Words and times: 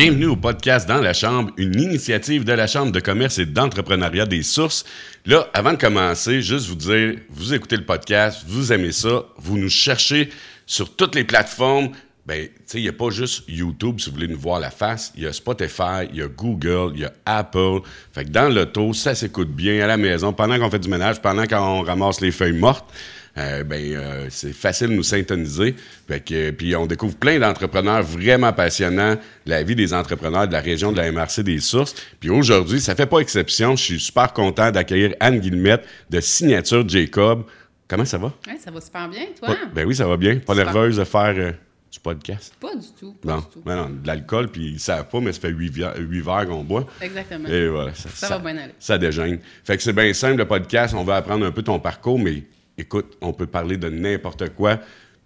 Bienvenue 0.00 0.26
au 0.26 0.36
podcast 0.36 0.88
Dans 0.88 1.00
la 1.00 1.12
Chambre, 1.12 1.50
une 1.56 1.80
initiative 1.80 2.44
de 2.44 2.52
la 2.52 2.68
Chambre 2.68 2.92
de 2.92 3.00
commerce 3.00 3.40
et 3.40 3.46
d'entrepreneuriat 3.46 4.26
des 4.26 4.44
sources. 4.44 4.84
Là, 5.26 5.50
avant 5.52 5.72
de 5.72 5.76
commencer, 5.76 6.40
juste 6.40 6.68
vous 6.68 6.76
dire, 6.76 7.16
vous 7.30 7.52
écoutez 7.52 7.76
le 7.76 7.84
podcast, 7.84 8.44
vous 8.46 8.72
aimez 8.72 8.92
ça, 8.92 9.24
vous 9.38 9.58
nous 9.58 9.68
cherchez 9.68 10.28
sur 10.66 10.94
toutes 10.94 11.16
les 11.16 11.24
plateformes. 11.24 11.88
Ben, 12.26 12.46
tu 12.46 12.52
sais, 12.66 12.78
il 12.78 12.82
n'y 12.82 12.88
a 12.88 12.92
pas 12.92 13.10
juste 13.10 13.42
YouTube 13.48 13.98
si 13.98 14.08
vous 14.08 14.14
voulez 14.14 14.28
nous 14.28 14.38
voir 14.38 14.60
la 14.60 14.70
face. 14.70 15.12
Il 15.16 15.24
y 15.24 15.26
a 15.26 15.32
Spotify, 15.32 16.06
il 16.12 16.18
y 16.18 16.22
a 16.22 16.28
Google, 16.28 16.92
il 16.94 17.00
y 17.00 17.04
a 17.04 17.12
Apple. 17.26 17.80
Fait 18.12 18.24
que 18.24 18.30
dans 18.30 18.48
l'auto, 18.48 18.92
ça 18.92 19.16
s'écoute 19.16 19.50
bien 19.50 19.82
à 19.82 19.88
la 19.88 19.96
maison, 19.96 20.32
pendant 20.32 20.60
qu'on 20.60 20.70
fait 20.70 20.78
du 20.78 20.88
ménage, 20.88 21.20
pendant 21.20 21.48
qu'on 21.48 21.82
ramasse 21.82 22.20
les 22.20 22.30
feuilles 22.30 22.52
mortes. 22.52 22.88
Euh, 23.38 23.62
ben, 23.62 23.80
euh, 23.94 24.26
c'est 24.30 24.52
facile 24.52 24.88
de 24.88 24.94
nous 24.94 25.02
syntoniser. 25.02 25.76
Fait 26.08 26.20
que, 26.20 26.50
puis 26.50 26.74
on 26.74 26.86
découvre 26.86 27.16
plein 27.16 27.38
d'entrepreneurs 27.38 28.02
vraiment 28.02 28.52
passionnants, 28.52 29.16
la 29.46 29.62
vie 29.62 29.76
des 29.76 29.94
entrepreneurs 29.94 30.48
de 30.48 30.52
la 30.52 30.60
région 30.60 30.90
de 30.90 30.96
la 30.96 31.12
MRC 31.12 31.42
des 31.42 31.60
Sources. 31.60 31.94
Puis 32.18 32.30
aujourd'hui, 32.30 32.80
ça 32.80 32.94
fait 32.94 33.06
pas 33.06 33.20
exception. 33.20 33.76
Je 33.76 33.82
suis 33.84 34.00
super 34.00 34.32
content 34.32 34.70
d'accueillir 34.70 35.14
Anne 35.20 35.38
Guillemette 35.38 35.84
de 36.10 36.20
Signature 36.20 36.88
Jacob. 36.88 37.44
Comment 37.86 38.04
ça 38.04 38.18
va? 38.18 38.32
Ouais, 38.46 38.58
ça 38.58 38.70
va 38.70 38.80
super 38.80 39.08
bien, 39.08 39.26
toi? 39.38 39.56
ben 39.74 39.86
oui, 39.86 39.94
ça 39.94 40.06
va 40.06 40.16
bien. 40.16 40.38
Pas 40.38 40.54
nerveuse 40.54 40.96
de 40.96 41.04
faire 41.04 41.34
euh, 41.38 41.52
du 41.90 42.00
podcast? 42.00 42.52
Pas 42.60 42.74
du 42.74 42.86
tout. 42.98 43.12
Pas 43.14 43.28
non, 43.32 43.38
du 43.38 43.46
tout. 43.46 43.62
Ben 43.64 43.76
non, 43.76 43.90
de 43.90 44.06
l'alcool, 44.06 44.48
puis 44.48 44.72
ils 44.72 44.80
savent 44.80 45.08
pas, 45.08 45.20
mais 45.20 45.32
ça 45.32 45.40
fait 45.40 45.50
huit, 45.50 45.70
verres 45.70 46.46
qu'on 46.48 46.64
boit. 46.64 46.86
Exactement. 47.00 47.48
Et 47.48 47.68
voilà, 47.68 47.94
ça, 47.94 48.08
Ça 48.12 48.36
va 48.36 48.52
bien 48.52 48.62
aller. 48.62 48.74
Ça 48.78 48.98
dégêne. 48.98 49.38
Fait 49.64 49.76
que 49.76 49.82
c'est 49.82 49.92
bien 49.92 50.12
simple, 50.12 50.38
le 50.38 50.46
podcast. 50.46 50.94
On 50.94 51.04
va 51.04 51.16
apprendre 51.16 51.46
un 51.46 51.52
peu 51.52 51.62
ton 51.62 51.78
parcours, 51.78 52.18
mais 52.18 52.42
écoute, 52.78 53.16
on 53.20 53.32
peut 53.32 53.46
parler 53.46 53.76
de 53.76 53.88
n'importe 53.88 54.54
quoi. 54.54 54.78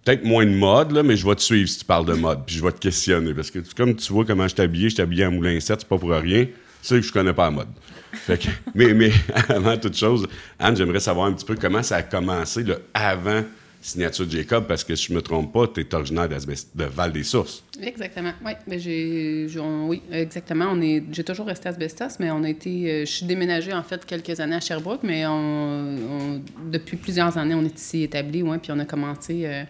Peut-être 0.03 0.25
moins 0.25 0.45
de 0.45 0.51
mode, 0.51 0.91
là, 0.91 1.01
mais 1.01 1.15
je 1.15 1.25
vais 1.25 1.35
te 1.35 1.41
suivre 1.41 1.69
si 1.69 1.79
tu 1.79 1.85
parles 1.85 2.05
de 2.05 2.13
mode, 2.13 2.45
puis 2.45 2.55
je 2.57 2.63
vais 2.63 2.71
te 2.71 2.79
questionner. 2.79 3.33
Parce 3.33 3.49
que 3.49 3.59
comme 3.75 3.95
tu 3.95 4.11
vois 4.11 4.25
comment 4.25 4.47
je 4.47 4.61
habillé, 4.61 4.89
je 4.89 5.01
habillé 5.01 5.25
en 5.25 5.31
moulin 5.31 5.57
7, 5.59 5.79
c'est 5.79 5.87
pas 5.87 5.97
pour 5.97 6.09
rien. 6.09 6.45
Tu 6.45 6.51
sais 6.81 6.95
que 6.95 7.05
je 7.05 7.13
connais 7.13 7.33
pas 7.33 7.45
la 7.45 7.51
mode. 7.51 7.69
Fait 8.11 8.37
que, 8.37 8.47
mais, 8.75 8.93
mais 8.93 9.11
avant 9.49 9.77
toute 9.77 9.95
chose, 9.95 10.27
Anne, 10.59 10.75
j'aimerais 10.75 10.99
savoir 10.99 11.27
un 11.27 11.33
petit 11.33 11.45
peu 11.45 11.55
comment 11.55 11.83
ça 11.83 11.97
a 11.97 12.01
commencé 12.03 12.63
là, 12.63 12.75
avant 12.93 13.43
Signature 13.85 14.29
Jacob, 14.29 14.65
parce 14.65 14.81
que 14.83 14.95
si 14.95 15.07
je 15.07 15.13
me 15.13 15.21
trompe 15.21 15.51
pas, 15.51 15.67
tu 15.67 15.81
es 15.81 15.93
originaire 15.93 16.29
de 16.29 16.83
Val-des-Sources. 16.85 17.63
Exactement. 17.81 18.31
Oui, 18.45 18.53
mais 18.65 18.79
j'ai, 18.79 19.45
oui, 19.59 20.01
exactement. 20.09 20.67
On 20.71 20.81
est, 20.81 21.03
j'ai 21.11 21.23
toujours 21.25 21.47
resté 21.47 21.67
à 21.67 21.71
Asbestos, 21.71 22.17
mais 22.19 22.31
on 22.31 22.43
a 22.45 22.49
été, 22.49 22.89
euh, 22.89 22.99
je 23.05 23.11
suis 23.11 23.25
déménagée 23.25 23.73
en 23.73 23.83
fait 23.83 24.05
quelques 24.05 24.39
années 24.39 24.55
à 24.55 24.61
Sherbrooke, 24.61 25.01
mais 25.03 25.25
on, 25.25 25.33
on- 25.35 26.41
depuis 26.71 26.95
plusieurs 26.95 27.37
années, 27.37 27.55
on 27.55 27.65
est 27.65 27.77
ici 27.77 28.03
établi, 28.03 28.41
ouais, 28.41 28.57
puis 28.57 28.71
on 28.71 28.79
a 28.79 28.85
commencé 28.85 29.41
euh, 29.45 29.63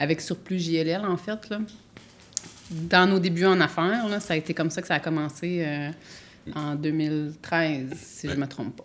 avec 0.00 0.20
Surplus 0.20 0.58
JLL 0.58 1.02
en 1.06 1.16
fait 1.16 1.48
là. 1.48 1.60
Dans 2.72 3.08
nos 3.08 3.20
débuts 3.20 3.46
en 3.46 3.60
affaires, 3.60 4.08
là, 4.08 4.18
ça 4.18 4.34
a 4.34 4.36
été 4.36 4.52
comme 4.52 4.70
ça 4.70 4.80
que 4.82 4.88
ça 4.88 4.94
a 4.94 5.00
commencé 5.00 5.62
euh, 5.64 5.90
en 6.56 6.74
2013, 6.74 7.86
si 7.96 8.28
je 8.28 8.34
ne 8.34 8.40
me 8.40 8.46
trompe 8.46 8.76
pas. 8.76 8.84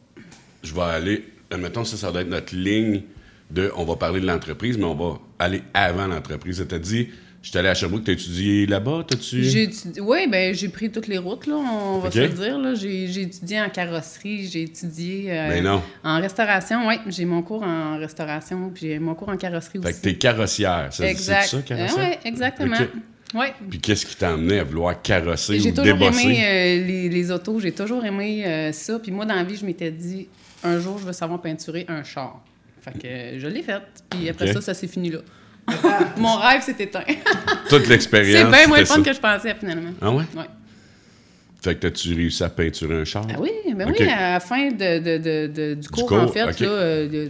je 0.64 0.74
vais 0.76 0.82
aller, 0.82 1.26
admettons, 1.50 1.84
ça, 1.86 1.98
ça 1.98 2.12
doit 2.12 2.22
être 2.22 2.30
notre 2.30 2.56
ligne 2.56 3.02
de, 3.52 3.72
on 3.76 3.84
va 3.86 3.96
parler 3.96 4.20
de 4.20 4.26
l'entreprise, 4.28 4.78
mais 4.78 4.86
on 4.86 4.96
va 4.96 5.20
aller 5.40 5.62
avant 5.74 6.08
l'entreprise. 6.08 6.66
Tu 6.68 6.80
dit, 6.80 7.10
je 7.42 7.50
suis 7.50 7.58
allé 7.60 7.70
à 7.70 7.76
Sherbrooke, 7.76 8.04
t'as 8.06 8.14
étudié 8.14 8.66
là-bas, 8.66 9.06
t'as-tu... 9.08 9.44
J'ai 9.44 9.64
étudié, 9.64 10.02
oui, 10.02 10.28
ben 10.28 10.54
j'ai 10.56 10.68
pris 10.68 10.90
toutes 10.92 11.08
les 11.08 11.20
routes, 11.20 11.46
là, 11.46 11.56
on 11.56 12.00
va 12.00 12.10
se 12.10 12.18
le 12.20 12.30
dire. 12.30 12.58
Là. 12.58 12.74
J'ai, 12.74 13.08
j'ai 13.08 13.22
étudié 13.22 13.62
en 13.62 13.70
carrosserie, 13.70 14.48
j'ai 14.48 14.64
étudié 14.64 15.26
euh, 15.32 15.50
Ben 15.50 15.64
non. 15.64 15.82
en 16.04 16.20
restauration, 16.20 16.88
oui. 16.88 16.96
J'ai 17.08 17.26
mon 17.26 17.44
cours 17.44 17.62
en 17.62 18.00
restauration, 18.00 18.72
puis 18.74 18.88
j'ai 18.88 19.00
mon 19.00 19.14
cours 19.14 19.30
en 19.30 19.38
carrosserie 19.38 19.80
Fait 19.80 19.90
aussi. 19.90 19.98
que 20.00 20.04
t'es 20.04 20.16
carrossière, 20.16 20.88
c'est 20.92 21.08
exact. 21.08 21.44
c'est 21.44 21.58
ça, 21.58 21.62
carrossière? 21.62 22.10
oui, 22.10 22.18
exactement. 22.30 22.76
OK. 22.78 22.90
Ouais. 23.36 23.54
Puis 23.70 23.80
qu'est-ce 23.80 24.06
qui 24.06 24.16
t'a 24.16 24.34
amené 24.34 24.60
à 24.60 24.64
vouloir 24.64 25.00
carrosser 25.02 25.60
J'ai 25.60 25.70
ou 25.72 25.76
toujours 25.76 25.84
débosser? 25.98 26.24
aimé 26.24 26.44
euh, 26.46 26.88
les, 26.88 27.10
les 27.10 27.32
autos, 27.32 27.60
j'ai 27.60 27.74
toujours 27.74 28.04
aimé 28.06 28.44
euh, 28.46 28.72
ça. 28.72 28.98
Puis 28.98 29.12
moi, 29.12 29.26
dans 29.26 29.36
la 29.36 29.44
vie, 29.44 29.56
je 29.58 29.66
m'étais 29.66 29.92
dit, 29.92 30.30
un 30.64 30.80
jour, 30.80 30.98
je 31.00 31.06
veux 31.06 31.14
savoir 31.14 31.42
peinturer 31.42 31.86
un 31.90 32.04
char. 32.04 32.42
Fait 32.86 33.00
que 33.00 33.40
je 33.40 33.48
l'ai 33.48 33.64
fait. 33.64 33.82
Puis 34.10 34.30
après 34.30 34.54
ça, 34.54 34.62
ça 34.62 34.74
s'est 34.76 34.88
fini 34.88 35.10
là. 35.10 35.20
mon 36.18 36.36
rêve 36.38 36.62
s'est 36.62 36.76
éteint. 36.80 37.04
Toute 37.70 37.88
l'expérience, 37.88 38.44
C'est 38.44 38.52
bien 38.58 38.68
moins 38.68 38.86
fun 38.86 38.96
ça. 38.98 39.02
que 39.02 39.14
je 39.14 39.20
pensais, 39.20 39.56
finalement. 39.56 39.92
Ah 40.00 40.12
ouais? 40.12 40.24
Ouais. 40.36 40.46
Fait 41.62 41.74
que 41.74 41.80
t'as-tu 41.80 42.14
réussi 42.14 42.44
à 42.44 42.50
peinturer 42.50 43.02
un 43.02 43.06
char? 43.06 43.26
Ah 43.34 43.38
oui, 43.40 43.50
ben 43.76 43.92
oui, 43.92 44.08
à 44.08 44.34
la 44.34 44.40
fin 44.40 44.70
de, 44.70 45.00
de- 45.00 45.18
de- 45.18 45.48
de- 45.48 45.74
du 45.74 45.90
cours, 45.90 46.06
cours, 46.06 46.20
en 46.20 46.28
fait, 46.28 46.60
là, 46.60 46.68
euh, 46.68 47.30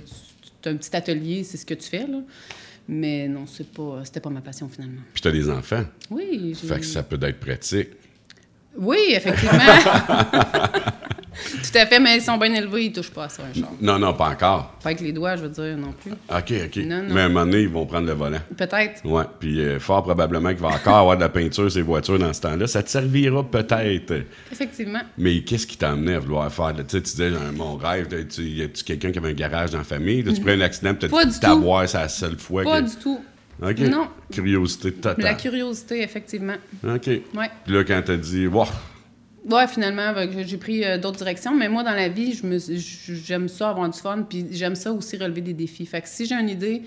tu 0.62 0.68
as 0.68 0.72
un 0.74 0.76
petit 0.76 0.94
atelier, 0.94 1.46
c'est 1.46 1.56
ce 1.56 1.66
que 1.66 1.74
tu 1.76 1.88
fais, 1.88 2.00
là. 2.06 2.20
Mais 2.90 3.30
non, 3.30 3.46
c'est 3.48 3.72
pas, 3.72 4.02
c'était 4.04 4.20
pas 4.20 4.30
ma 4.30 4.42
passion, 4.42 4.68
finalement. 4.68 5.02
Puis 5.14 5.22
t'as 5.22 5.32
des 5.32 5.50
enfants. 5.50 5.86
Oui. 6.12 6.54
Fait 6.68 6.80
que 6.82 6.86
ça 6.86 7.02
peut 7.04 7.18
être 7.22 7.40
pratique. 7.40 7.90
Oui, 8.78 8.98
effectivement. 9.10 9.60
Tout 11.38 11.78
à 11.78 11.86
fait, 11.86 12.00
mais 12.00 12.16
ils 12.18 12.22
sont 12.22 12.38
bien 12.38 12.54
élevés, 12.54 12.86
ils 12.86 12.94
touchent 12.94 13.12
pas 13.12 13.26
à 13.26 13.30
ça, 13.30 13.44
un 13.44 13.54
char. 13.60 13.70
Non, 13.82 14.00
non, 14.00 14.14
pas 14.14 14.30
encore. 14.30 14.72
Pas 14.82 14.90
avec 14.92 15.02
les 15.02 15.12
doigts, 15.12 15.36
je 15.36 15.42
veux 15.44 15.50
dire, 15.50 15.78
non 15.78 15.92
plus. 15.92 16.12
OK, 16.12 16.54
OK. 16.66 16.78
Non, 16.86 17.04
non. 17.04 17.14
Mais 17.14 17.22
à 17.22 17.26
un 17.26 17.28
moment 17.28 17.46
donné, 17.46 17.64
ils 17.64 17.70
vont 17.70 17.86
prendre 17.86 18.08
le 18.08 18.14
volant. 18.14 18.40
Peut-être. 18.56 19.04
Ouais, 19.06 19.24
puis 19.40 19.60
euh, 19.60 19.78
fort 19.80 20.04
probablement 20.04 20.50
qu'il 20.50 20.60
va 20.60 20.70
encore 20.70 20.96
avoir 20.96 21.16
de 21.18 21.22
la 21.22 21.30
peinture 21.30 21.70
ces 21.70 21.82
voitures 21.82 22.18
dans 22.20 22.32
ce 22.32 22.40
temps-là. 22.42 22.68
Ça 22.68 22.82
te 22.84 22.90
servira 22.90 23.44
peut-être. 23.44 24.14
Effectivement. 24.52 25.02
Mais 25.18 25.42
qu'est-ce 25.42 25.68
qui 25.68 25.78
t'a 25.78 25.92
amené 25.92 26.14
à 26.16 26.20
vouloir 26.20 26.52
faire? 26.52 26.74
Tu 26.74 26.84
sais, 26.88 27.02
tu 27.02 27.12
disais, 27.12 27.32
mon 27.54 27.76
rêve, 27.76 28.08
tu- 28.28 28.42
y 28.44 28.64
a-tu 28.64 28.84
quelqu'un 28.86 29.12
qui 29.12 29.18
avait 29.18 29.30
un 29.32 29.34
garage 29.34 29.72
dans 29.72 29.80
la 29.80 29.84
famille? 29.84 30.24
Là, 30.24 30.32
tu 30.34 30.40
prends 30.40 30.52
un 30.52 30.62
accident, 30.62 30.94
peut-être 30.96 31.12
que 31.14 31.40
t'avoir, 31.40 31.88
c'est 31.90 31.98
la 31.98 32.08
seule 32.08 32.38
fois 32.40 32.64
Pas 32.64 32.82
que... 32.82 32.88
du 32.88 32.96
tout. 32.96 33.20
OK. 33.62 33.80
Non. 33.80 34.08
Curiosité 34.32 34.92
totale. 34.94 35.24
La 35.24 35.34
curiosité, 35.34 36.02
effectivement. 36.02 36.56
OK. 36.84 37.08
Ouais. 37.08 37.50
Puis 37.66 37.74
là, 37.74 37.84
quand 37.84 38.02
t'as 38.06 38.18
dit, 38.18 38.48
wow, 38.48 38.66
Ouais, 39.50 39.68
finalement, 39.68 40.12
j'ai- 40.44 40.58
pris 40.58 40.84
euh, 40.84 40.98
d'autres 40.98 41.18
directions, 41.18 41.56
mais 41.56 41.70
moi, 41.70 41.84
dans 41.84 41.92
la 41.94 42.10
vie, 42.10 42.34
j'aime 43.24 43.48
ça 43.48 43.70
avoir 43.70 43.88
du 43.90 44.00
fun, 44.00 44.24
puis 44.28 44.48
j'aime 44.52 44.74
ça 44.76 44.92
aussi 44.92 45.18
relever 45.18 45.42
des 45.42 45.54
défis. 45.54 45.86
Fait 45.86 46.02
que 46.02 46.08
si 46.08 46.26
j'ai 46.26 46.34
une 46.34 46.50
idée, 46.50 46.82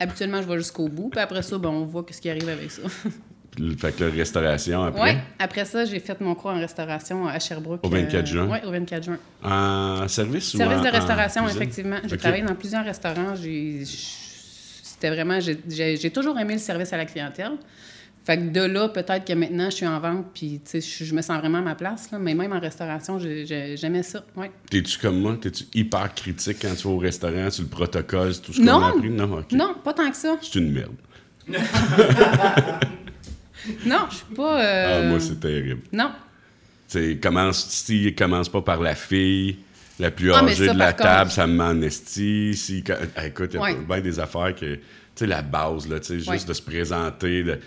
habituellement, 0.00 0.40
je 0.40 0.48
vais 0.48 0.56
jusqu'au 0.56 0.88
bout, 0.88 1.10
puis 1.10 1.20
après 1.20 1.42
ça, 1.42 1.58
ben, 1.58 1.68
on 1.68 1.84
voit 1.84 2.06
ce 2.10 2.18
qui 2.18 2.30
arrive 2.30 2.48
avec 2.48 2.70
ça. 2.70 2.80
fait 3.78 3.94
que 3.94 4.04
la 4.04 4.10
restauration 4.10 4.84
après, 4.84 5.00
ouais. 5.02 5.18
Après 5.38 5.66
ça, 5.66 5.84
j'ai 5.84 6.00
fait 6.00 6.18
mon 6.22 6.34
cours 6.34 6.52
en 6.52 6.58
restauration 6.60 7.26
à 7.28 7.38
Sherbrooke. 7.38 7.84
Au 7.84 7.90
24 7.90 8.26
juin? 8.26 8.48
Oui, 8.50 8.58
au 8.66 8.70
24 8.70 9.04
juin. 9.04 9.18
en 9.44 10.08
service 10.08 10.54
ou 10.54 10.56
Service 10.56 10.80
de 10.80 10.88
restauration, 10.88 11.46
effectivement. 11.46 11.98
J'ai 12.06 12.14
OK. 12.14 12.20
travaillé 12.20 12.42
dans 12.42 12.54
plusieurs 12.54 12.84
restaurants. 12.86 13.34
J'ai- 13.34 13.82
C'était 15.00 15.10
vraiment... 15.14 15.38
j'ai- 15.40 15.58
J'ai 15.68 15.96
j'ai 15.96 16.10
toujours 16.10 16.38
aimé 16.38 16.54
le 16.54 16.58
service 16.60 16.92
à 16.92 16.96
la 16.96 17.04
clientèle. 17.06 17.52
Fait 18.24 18.36
que 18.36 18.48
de 18.50 18.60
là, 18.60 18.88
peut-être 18.90 19.24
que 19.24 19.32
maintenant, 19.32 19.70
je 19.70 19.76
suis 19.76 19.86
en 19.86 19.98
vente, 20.00 20.26
puis 20.34 20.60
tu 20.62 20.80
sais, 20.80 20.80
je 20.82 21.04
je 21.06 21.14
me 21.14 21.22
sens 21.22 21.38
vraiment 21.38 21.58
à 21.58 21.62
ma 21.62 21.74
place. 21.74 22.10
Là, 22.10 22.18
mais 22.18 22.34
même 22.34 22.52
en 22.52 22.60
restauration, 22.60 23.18
j'ai- 23.18 23.46
j'ai- 23.46 23.76
j'aimais 23.78 24.02
ça. 24.02 24.22
Ouais. 24.36 24.50
T'es-tu 24.68 24.98
comme 24.98 25.18
moi? 25.20 25.38
T'es-tu 25.40 25.64
hyper 25.72 26.12
critique 26.14 26.58
quand 26.60 26.74
tu 26.76 26.82
vas 26.88 26.94
au 26.94 26.98
restaurant, 26.98 27.48
sur 27.50 27.62
le 27.62 27.70
protocole, 27.70 28.36
tout 28.38 28.52
ce 28.52 28.60
qu'on 28.60 28.68
a 28.82 28.88
appris? 28.88 29.08
Non, 29.08 29.38
OK. 29.38 29.52
Non, 29.52 29.74
pas 29.82 29.94
tant 29.94 30.10
que 30.10 30.16
ça. 30.16 30.36
C'est 30.42 30.58
une 30.58 30.72
merde. 30.72 30.92
Non, 33.84 34.06
je 34.10 34.16
suis 34.16 34.34
pas. 34.34 34.56
Ah, 34.56 34.60
euh, 34.62 35.10
moi, 35.10 35.20
c'est 35.20 35.40
terrible. 35.40 35.82
Non. 35.92 36.10
Tu 36.88 36.98
sais, 36.98 37.18
commence, 37.22 37.86
commence 38.16 38.48
pas 38.48 38.62
par 38.62 38.80
la 38.80 38.94
fille, 38.94 39.58
la 39.98 40.10
plus 40.10 40.32
Ah, 40.32 40.44
âgée 40.44 40.66
ça, 40.66 40.74
de 40.74 40.78
la 40.78 40.92
table, 40.92 41.20
contre- 41.24 41.32
ça 41.32 41.46
me 41.46 41.82
esti. 41.84 42.54
Si, 42.54 42.82
quand- 42.84 42.96
ah, 43.16 43.26
écoute, 43.26 43.50
il 43.52 43.56
y 43.56 43.58
a 43.58 43.62
Ouais. 43.62 43.76
bien 43.76 44.00
des 44.00 44.18
affaires 44.20 44.54
que, 44.54 44.74
tu 44.76 44.80
sais, 45.14 45.26
la 45.26 45.42
base, 45.42 45.88
là, 45.88 46.00
tu 46.00 46.06
sais, 46.06 46.16
juste 46.18 46.28
Ouais. 46.28 46.38
de 46.46 46.52
se 46.52 46.62
présenter, 46.62 47.42
de, 47.42 47.58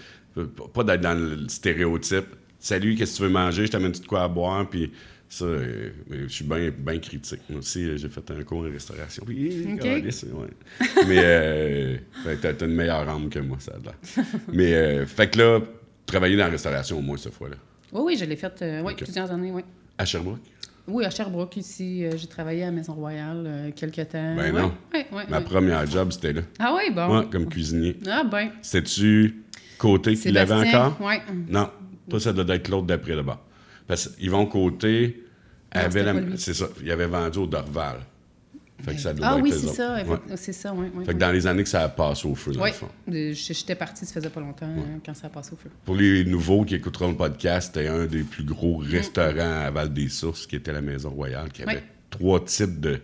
pas 0.73 0.83
d'être 0.83 1.01
dans 1.01 1.13
le 1.17 1.47
stéréotype. 1.49 2.25
Salut, 2.59 2.95
qu'est-ce 2.95 3.13
que 3.13 3.17
tu 3.17 3.23
veux 3.23 3.29
manger? 3.29 3.65
Je 3.65 3.71
t'amène 3.71 3.91
de 3.91 4.05
quoi 4.05 4.23
à 4.23 4.27
boire, 4.27 4.69
puis 4.69 4.91
ça, 5.27 5.45
euh, 5.45 5.89
je 6.11 6.27
suis 6.27 6.45
bien 6.45 6.69
bien 6.77 6.99
critique. 6.99 7.39
Moi 7.49 7.59
aussi, 7.59 7.97
j'ai 7.97 8.09
fait 8.09 8.29
un 8.31 8.43
cours 8.43 8.59
en 8.59 8.71
restauration. 8.71 9.23
Puis, 9.25 9.65
OK. 9.73 9.79
câlisse, 9.79 10.23
ouais. 10.23 10.87
Mais 11.07 11.17
euh, 11.23 11.97
ben, 12.23 12.37
t'as 12.39 12.65
une 12.65 12.75
meilleure 12.75 13.07
âme 13.09 13.29
que 13.29 13.39
moi, 13.39 13.57
ça 13.59 13.71
a 13.73 13.77
l'air. 13.79 13.95
Mais, 14.53 14.73
euh, 14.73 15.05
fait 15.05 15.29
que 15.31 15.39
là, 15.39 15.59
travailler 16.05 16.35
dans 16.37 16.45
la 16.45 16.51
restauration 16.51 16.97
au 16.99 17.01
moins 17.01 17.17
cette 17.17 17.33
fois-là. 17.33 17.55
Oui, 17.93 18.01
oui, 18.05 18.17
je 18.17 18.25
l'ai 18.25 18.35
fait 18.35 18.61
euh, 18.61 18.81
oui, 18.83 18.93
plusieurs 18.95 19.31
années, 19.31 19.51
oui. 19.51 19.63
À 19.97 20.05
Sherbrooke? 20.05 20.39
Oui, 20.87 21.05
à 21.05 21.09
Sherbrooke, 21.09 21.57
ici, 21.57 22.05
euh, 22.05 22.11
j'ai 22.17 22.27
travaillé 22.27 22.63
à 22.63 22.67
la 22.67 22.71
Maison 22.71 22.93
Royale 22.93 23.43
euh, 23.45 23.71
quelques 23.75 24.09
temps. 24.09 24.35
Ben 24.35 24.53
Ouais, 24.53 24.61
non. 24.61 24.73
ouais, 24.93 25.05
ouais, 25.11 25.23
Ma 25.29 25.41
première 25.41 25.85
job, 25.85 26.11
c'était 26.11 26.33
là. 26.33 26.41
Ah 26.59 26.73
oui, 26.75 26.93
bon. 26.93 27.19
Ouais, 27.19 27.25
comme 27.31 27.47
cuisinier. 27.47 27.97
Ah 28.09 28.23
ben. 28.23 28.49
C'était-tu 28.61 29.43
Côté 29.77 30.15
qui 30.15 30.31
l'avait 30.31 30.53
encore? 30.53 30.99
ouais. 31.01 31.21
Non. 31.49 31.69
Toi, 32.09 32.19
ça 32.19 32.33
doit 32.33 32.55
être 32.55 32.67
l'autre 32.69 32.87
d'après 32.87 33.15
là-bas. 33.15 33.41
Parce 33.87 34.07
qu'Yvon 34.09 34.45
Côté 34.47 35.23
Non, 35.73 35.81
avait 35.81 36.03
la. 36.03 36.13
C'est 36.35 36.53
ça. 36.53 36.67
Il 36.83 36.91
avait 36.91 37.05
vendu 37.07 37.39
au 37.39 37.47
Dorval. 37.47 37.97
Fait 38.83 38.95
que 38.95 39.01
ça 39.01 39.13
doit 39.13 39.27
Ah 39.27 39.35
être 39.37 39.43
oui, 39.43 39.51
c'est 39.51 39.67
ça. 39.67 39.95
Ouais. 39.95 40.19
C'est 40.35 40.53
ça, 40.53 40.73
oui. 40.75 40.87
oui, 40.95 41.05
Fait 41.05 41.13
que 41.13 41.19
dans 41.19 41.31
les 41.31 41.47
années 41.47 41.63
que 41.63 41.69
ça 41.69 41.83
a 41.83 41.89
passé 41.89 42.27
au 42.27 42.35
feu, 42.35 42.51
dans 42.53 42.61
Oui, 42.63 42.69
le 42.69 42.75
fond. 42.75 42.89
Je- 43.07 43.33
j'étais 43.33 43.75
partie, 43.75 44.05
ça 44.05 44.13
faisait 44.13 44.29
pas 44.29 44.39
longtemps 44.41 44.65
hein, 44.65 44.99
quand 45.05 45.13
ça 45.15 45.27
a 45.27 45.29
passé 45.29 45.51
au 45.53 45.57
feu. 45.57 45.69
Pour 45.85 45.95
les 45.95 46.23
nouveaux 46.25 46.63
qui 46.65 46.75
écouteront 46.75 47.09
le 47.09 47.15
podcast, 47.17 47.71
c'était 47.73 47.87
un 47.87 48.05
des 48.05 48.23
plus 48.23 48.43
gros 48.43 48.81
Mm. 48.81 48.85
restaurants 48.89 49.61
à 49.65 49.71
Val-des-Sources, 49.71 50.47
qui 50.47 50.55
était 50.55 50.71
la 50.73 50.81
Maison 50.81 51.09
Royale, 51.09 51.49
qui 51.51 51.63
avait 51.63 51.75
Oui. 51.75 51.79
trois 52.09 52.43
types 52.43 52.79
de, 52.79 52.99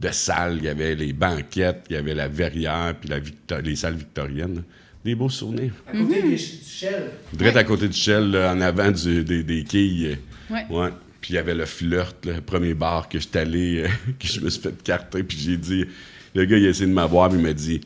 de 0.00 0.08
salles. 0.10 0.56
Il 0.58 0.64
y 0.64 0.68
avait 0.68 0.94
les 0.94 1.12
banquettes, 1.12 1.84
il 1.90 1.94
y 1.94 1.96
avait 1.96 2.14
la 2.14 2.28
verrière, 2.28 2.94
puis 3.00 3.08
la 3.08 3.18
Victo- 3.20 3.60
les 3.62 3.76
salles 3.76 3.94
victoriennes. 3.96 4.62
des 5.04 5.14
beaux 5.14 5.28
souvenirs. 5.28 5.72
À 5.86 5.92
côté 5.92 6.22
des 6.22 6.38
ch- 6.38 6.58
du 6.60 6.64
Shell. 6.66 7.10
Direct 7.34 7.56
à 7.58 7.64
côté 7.64 7.88
du 7.88 7.94
Shell, 7.94 8.30
là, 8.30 8.54
en 8.54 8.60
avant 8.62 8.90
du- 8.90 9.22
des, 9.22 9.42
des 9.44 9.62
quilles. 9.64 10.16
Ouais. 10.50 10.64
Ouais. 10.70 10.88
Puis 11.24 11.32
il 11.32 11.36
y 11.36 11.38
avait 11.38 11.54
le 11.54 11.64
flirt, 11.64 12.26
le 12.26 12.42
premier 12.42 12.74
bar 12.74 13.08
que 13.08 13.18
j'étais 13.18 13.38
allé, 13.38 13.84
euh, 13.84 13.88
que 14.20 14.26
je 14.26 14.40
me 14.40 14.50
suis 14.50 14.60
fait 14.60 14.82
carter, 14.82 15.22
puis 15.22 15.38
j'ai 15.38 15.56
dit, 15.56 15.86
le 16.34 16.44
gars, 16.44 16.58
il 16.58 16.66
a 16.66 16.68
essayé 16.68 16.86
de 16.86 16.92
m'avoir, 16.92 17.30
puis 17.30 17.38
il 17.38 17.42
m'a 17.42 17.54
dit, 17.54 17.80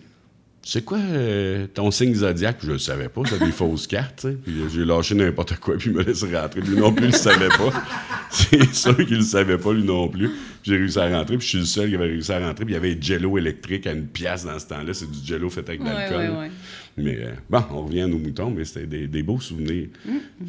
c'est 0.71 0.85
quoi 0.85 0.99
euh, 0.99 1.67
ton 1.73 1.91
signe 1.91 2.15
zodiaque? 2.15 2.59
Je 2.63 2.73
le 2.73 2.79
savais 2.79 3.09
pas, 3.09 3.23
c'était 3.25 3.47
des 3.47 3.53
fausses 3.53 3.87
cartes. 3.87 4.27
Puis 4.45 4.55
j'ai 4.75 4.85
lâché 4.85 5.15
n'importe 5.15 5.57
quoi, 5.61 5.79
puis 5.79 5.89
il 5.89 5.97
me 5.97 6.03
laissé 6.03 6.27
rentrer. 6.37 6.61
Lui 6.61 6.77
non 6.77 6.93
plus, 6.93 7.07
il 7.07 7.13
le 7.13 7.17
savait 7.17 7.49
pas. 7.49 7.73
C'est 8.31 8.75
sûr 8.75 8.95
qu'il 9.07 9.17
le 9.17 9.23
savait 9.23 9.57
pas, 9.57 9.73
lui 9.73 9.83
non 9.83 10.09
plus. 10.09 10.29
Puis 10.29 10.73
j'ai 10.73 10.77
réussi 10.77 10.99
à 10.99 11.09
rentrer, 11.09 11.39
puis 11.39 11.45
je 11.47 11.49
suis 11.53 11.59
le 11.61 11.65
seul 11.65 11.89
qui 11.89 11.95
avait 11.95 12.05
réussi 12.09 12.31
à 12.33 12.41
rentrer. 12.47 12.67
Puis 12.67 12.75
il 12.75 12.77
y 12.77 12.79
avait 12.79 12.93
un 12.93 13.01
jello 13.01 13.39
électrique 13.39 13.87
à 13.87 13.93
une 13.93 14.07
pièce 14.09 14.45
dans 14.45 14.59
ce 14.59 14.67
temps-là. 14.67 14.93
C'est 14.93 15.11
du 15.11 15.27
jello 15.27 15.49
fait 15.49 15.67
avec 15.67 15.81
de 15.81 15.87
Ouais, 15.87 15.95
l'alcool. 15.95 16.19
ouais, 16.33 16.39
ouais. 16.39 16.51
Mais 16.99 17.17
euh, 17.23 17.31
bon, 17.49 17.65
on 17.71 17.83
revient 17.87 18.03
à 18.03 18.07
nos 18.07 18.19
moutons, 18.19 18.51
mais 18.51 18.67
c'était 18.67 18.87
des, 18.87 19.07
des 19.07 19.23
beaux 19.23 19.41
souvenirs. 19.41 19.87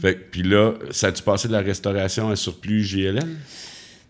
Fait 0.01 0.15
que, 0.15 0.19
puis 0.31 0.43
là, 0.43 0.73
ça 0.91 1.07
a-tu 1.07 1.23
passé 1.23 1.47
de 1.47 1.53
la 1.53 1.61
restauration 1.61 2.27
à 2.29 2.35
surplus 2.35 2.83
JLL? 2.83 3.19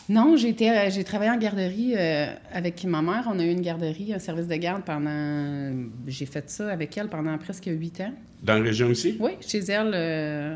Non, 0.10 0.36
j'ai 0.36 0.50
été, 0.50 0.72
euh, 0.72 0.90
j'ai 0.90 1.04
travaillé 1.04 1.30
en 1.30 1.38
garderie 1.38 1.94
euh, 1.96 2.34
avec 2.52 2.84
ma 2.84 3.04
mère. 3.04 3.30
On 3.32 3.38
a 3.38 3.46
eu 3.46 3.52
une 3.52 3.62
garderie, 3.62 4.12
un 4.12 4.18
service 4.18 4.48
de 4.48 4.56
garde 4.56 4.84
pendant. 4.84 5.72
J'ai 6.08 6.26
fait 6.26 6.50
ça 6.50 6.72
avec 6.72 6.98
elle 6.98 7.10
pendant 7.10 7.38
presque 7.38 7.68
huit 7.68 8.02
ans. 8.02 8.12
Dans 8.42 8.56
la 8.56 8.64
région 8.64 8.90
ici? 8.90 9.18
Oui, 9.20 9.34
chez 9.40 9.60
elle, 9.60 9.92
euh, 9.94 10.56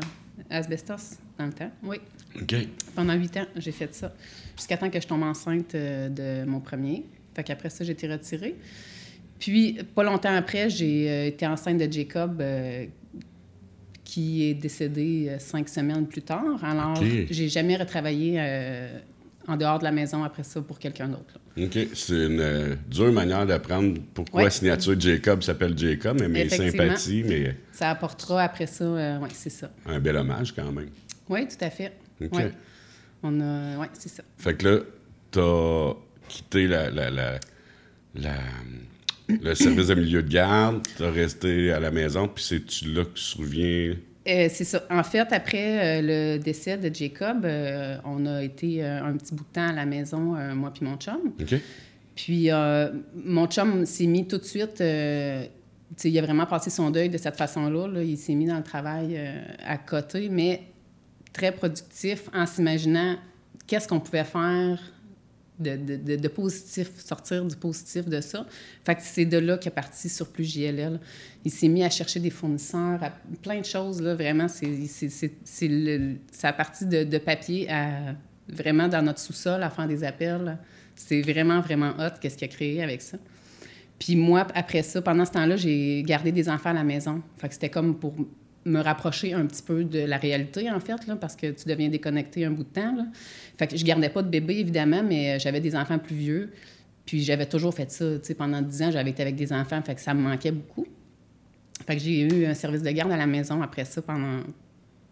Asbestos, 0.50 1.18
dans 1.38 1.46
le 1.46 1.52
temps. 1.52 1.70
Oui. 1.84 1.98
OK. 2.34 2.54
Pendant 2.96 3.14
huit 3.14 3.36
ans, 3.36 3.46
j'ai 3.56 3.70
fait 3.70 3.94
ça. 3.94 4.12
Jusqu'à 4.56 4.76
temps 4.76 4.90
que 4.90 5.00
je 5.00 5.06
tombe 5.06 5.22
enceinte 5.22 5.76
euh, 5.76 6.08
de 6.08 6.50
mon 6.50 6.58
premier. 6.58 7.04
Fait 7.34 7.44
qu'après 7.44 7.70
ça, 7.70 7.84
j'ai 7.84 7.92
été 7.92 8.10
retirée. 8.10 8.56
Puis, 9.38 9.78
pas 9.94 10.02
longtemps 10.02 10.34
après, 10.34 10.68
j'ai 10.68 11.28
été 11.28 11.46
enceinte 11.46 11.78
de 11.78 11.92
Jacob, 11.92 12.40
euh, 12.40 12.86
qui 14.02 14.44
est 14.44 14.54
décédé 14.54 15.36
cinq 15.38 15.68
semaines 15.68 16.06
plus 16.06 16.22
tard. 16.22 16.62
Alors, 16.62 17.00
j'ai 17.02 17.48
jamais 17.48 17.76
retravaillé 17.76 18.36
euh, 18.38 18.98
en 19.46 19.56
dehors 19.56 19.78
de 19.78 19.84
la 19.84 19.92
maison 19.92 20.24
après 20.24 20.42
ça 20.42 20.60
pour 20.62 20.78
quelqu'un 20.78 21.08
d'autre. 21.08 21.38
OK. 21.58 21.78
C'est 21.94 22.26
une 22.26 22.40
euh, 22.40 22.74
dure 22.88 23.12
manière 23.12 23.46
d'apprendre 23.46 23.98
pourquoi 24.14 24.38
Ouais. 24.38 24.44
la 24.44 24.50
signature 24.50 24.98
Jacob 24.98 25.42
s'appelle 25.42 25.76
Jacob, 25.76 26.18
mais 26.20 26.28
mes 26.28 26.48
sympathies, 26.48 27.24
mais 27.26 27.56
Ça 27.72 27.90
apportera 27.90 28.42
après 28.42 28.66
ça, 28.66 29.18
oui, 29.22 29.28
c'est 29.32 29.50
ça. 29.50 29.70
un 29.86 30.00
bel 30.00 30.16
hommage 30.16 30.52
quand 30.54 30.70
même. 30.72 30.88
Oui, 31.28 31.46
tout 31.48 31.62
à 31.64 31.70
fait. 31.70 31.92
OK. 32.22 32.32
Ouais. 32.34 32.52
On 33.22 33.40
a, 33.40 33.78
oui, 33.78 33.86
c'est 33.94 34.08
ça. 34.10 34.22
Fait 34.38 34.54
que 34.54 34.68
là, 34.68 34.78
t'as 35.30 35.94
quitté 36.28 36.66
la, 36.66 36.90
la, 36.90 37.10
la, 37.10 37.38
la- 38.14 38.40
le 39.28 39.54
service 39.54 39.86
de 39.88 39.94
milieu 39.94 40.22
de 40.22 40.28
garde, 40.28 40.82
t'as 40.98 41.10
resté 41.10 41.72
à 41.72 41.80
la 41.80 41.90
maison, 41.90 42.28
puis 42.28 42.44
c'est-tu 42.44 42.92
là 42.92 43.04
que 43.04 43.18
survient... 43.18 43.94
Euh, 44.26 44.48
c'est 44.50 44.64
ça. 44.64 44.82
En 44.90 45.02
fait, 45.02 45.32
après 45.32 46.00
euh, 46.00 46.36
le 46.36 46.42
décès 46.42 46.78
de 46.78 46.94
Jacob, 46.94 47.44
euh, 47.44 47.98
on 48.04 48.24
a 48.24 48.42
été 48.42 48.82
un 48.82 49.12
petit 49.16 49.34
bout 49.34 49.44
de 49.44 49.52
temps 49.52 49.68
à 49.68 49.72
la 49.72 49.84
maison, 49.84 50.36
moi 50.54 50.72
puis 50.72 50.84
mon 50.84 50.96
chum. 50.96 51.32
OK? 51.40 51.54
Puis 52.14 52.48
mon 53.24 53.46
chum 53.46 53.84
s'est 53.84 54.06
mis 54.06 54.26
tout 54.26 54.38
de 54.38 54.44
suite. 54.44 54.80
il 54.80 56.18
a 56.18 56.22
vraiment 56.22 56.46
passé 56.46 56.70
son 56.70 56.90
deuil 56.90 57.10
de 57.10 57.18
cette 57.18 57.36
façon-là. 57.36 57.88
là. 57.88 58.02
Il 58.02 58.16
s'est 58.16 58.34
mis 58.34 58.46
dans 58.46 58.56
le 58.56 58.62
travail 58.62 59.20
à 59.64 59.76
côté, 59.76 60.28
mais 60.30 60.62
très 61.32 61.52
productif 61.52 62.30
en 62.32 62.46
s'imaginant 62.46 63.16
qu'est-ce 63.66 63.88
qu'on 63.88 64.00
pouvait 64.00 64.24
faire 64.24 64.78
de, 65.58 66.28
positif, 66.28 66.90
sortir 66.98 67.44
du 67.44 67.56
positif 67.56 68.06
de 68.06 68.20
ça. 68.20 68.46
Fait 68.84 68.94
que 68.94 69.02
c'est 69.02 69.24
de 69.24 69.38
là 69.38 69.58
qu'est 69.58 69.70
parti 69.70 70.08
sur 70.08 70.28
plus 70.28 70.44
JLL. 70.44 71.00
Il 71.44 71.50
s'est 71.50 71.68
mis 71.68 71.84
à 71.84 71.90
chercher 71.90 72.20
des 72.20 72.30
fournisseurs, 72.30 73.02
à 73.02 73.10
plein 73.42 73.60
de 73.60 73.64
choses, 73.64 74.00
là, 74.02 74.14
vraiment. 74.14 74.48
C'est, 74.48 74.86
c'est, 74.86 75.08
c'est, 75.08 75.32
c'est 75.44 75.68
le, 75.68 76.16
ça 76.32 76.48
a 76.48 76.52
parti 76.52 76.86
de, 76.86 77.04
de 77.04 77.18
papier 77.18 77.70
à 77.70 78.14
vraiment 78.48 78.88
dans 78.88 79.02
notre 79.02 79.20
sous-sol 79.20 79.62
à 79.62 79.70
faire 79.70 79.86
des 79.86 80.04
appels. 80.04 80.58
C'est 80.94 81.22
vraiment, 81.22 81.60
vraiment 81.60 81.90
hot 81.98 82.18
qu'est-ce 82.20 82.36
qu'il 82.36 82.46
a 82.46 82.48
créé 82.48 82.82
avec 82.82 83.02
ça. 83.02 83.18
Puis 83.98 84.16
moi, 84.16 84.46
après 84.54 84.82
ça, 84.82 85.00
pendant 85.02 85.24
ce 85.24 85.32
temps-là, 85.32 85.56
j'ai 85.56 86.02
gardé 86.02 86.32
des 86.32 86.48
enfants 86.48 86.70
à 86.70 86.74
la 86.74 86.84
maison. 86.84 87.22
Fait 87.38 87.48
que 87.48 87.54
c'était 87.54 87.70
comme 87.70 87.96
pour 87.96 88.14
me 88.64 88.80
rapprocher 88.80 89.34
un 89.34 89.44
petit 89.46 89.62
peu 89.62 89.84
de 89.84 90.00
la 90.00 90.16
réalité, 90.16 90.70
en 90.70 90.80
fait, 90.80 91.06
là, 91.06 91.16
parce 91.16 91.36
que 91.36 91.50
tu 91.50 91.68
deviens 91.68 91.88
déconnecté 91.88 92.44
un 92.44 92.50
bout 92.50 92.64
de 92.64 92.68
temps. 92.68 92.96
Là. 92.96 93.04
Fait 93.58 93.66
que 93.66 93.76
je 93.76 93.84
gardais 93.84 94.08
pas 94.08 94.22
de 94.22 94.28
bébé, 94.28 94.58
évidemment, 94.58 95.02
mais 95.02 95.34
euh, 95.34 95.38
j'avais 95.38 95.60
des 95.60 95.76
enfants 95.76 95.98
plus 95.98 96.16
vieux. 96.16 96.52
Puis 97.06 97.22
j'avais 97.22 97.46
toujours 97.46 97.74
fait 97.74 97.90
ça. 97.90 98.04
Pendant 98.38 98.62
10 98.62 98.82
ans, 98.82 98.90
j'avais 98.90 99.10
été 99.10 99.22
avec 99.22 99.36
des 99.36 99.52
enfants, 99.52 99.82
fait 99.82 99.94
que 99.94 100.00
ça 100.00 100.14
me 100.14 100.22
manquait 100.22 100.52
beaucoup. 100.52 100.86
Fait 101.86 101.96
que 101.96 102.02
j'ai 102.02 102.20
eu 102.22 102.46
un 102.46 102.54
service 102.54 102.82
de 102.82 102.90
garde 102.90 103.12
à 103.12 103.16
la 103.18 103.26
maison 103.26 103.60
après 103.60 103.84
ça 103.84 104.00
pendant 104.00 104.40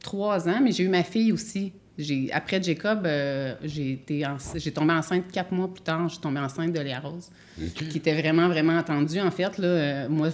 trois 0.01 0.49
ans, 0.49 0.61
mais 0.63 0.73
j'ai 0.73 0.85
eu 0.85 0.89
ma 0.89 1.03
fille 1.03 1.33
aussi. 1.33 1.73
J'ai, 1.99 2.33
après 2.33 2.63
Jacob, 2.63 3.03
euh, 3.05 3.55
j'ai, 3.63 3.93
été 3.93 4.27
en- 4.27 4.39
j'ai 4.57 4.73
tombé 4.73 4.95
enceinte 4.95 5.31
quatre 5.31 5.53
mois 5.53 5.73
plus 5.73 5.83
tard. 5.83 6.09
J'ai 6.09 6.19
tombé 6.19 6.41
enceinte 6.41 6.73
de 6.73 6.81
Léa 6.81 7.01
Rose 7.01 7.31
qui 7.75 7.99
était 7.99 8.15
vraiment, 8.19 8.49
vraiment 8.49 8.79
attendu. 8.79 9.21
En 9.21 9.31
fait, 9.31 9.59
là, 9.59 9.67
euh, 9.69 10.09
moi, 10.09 10.31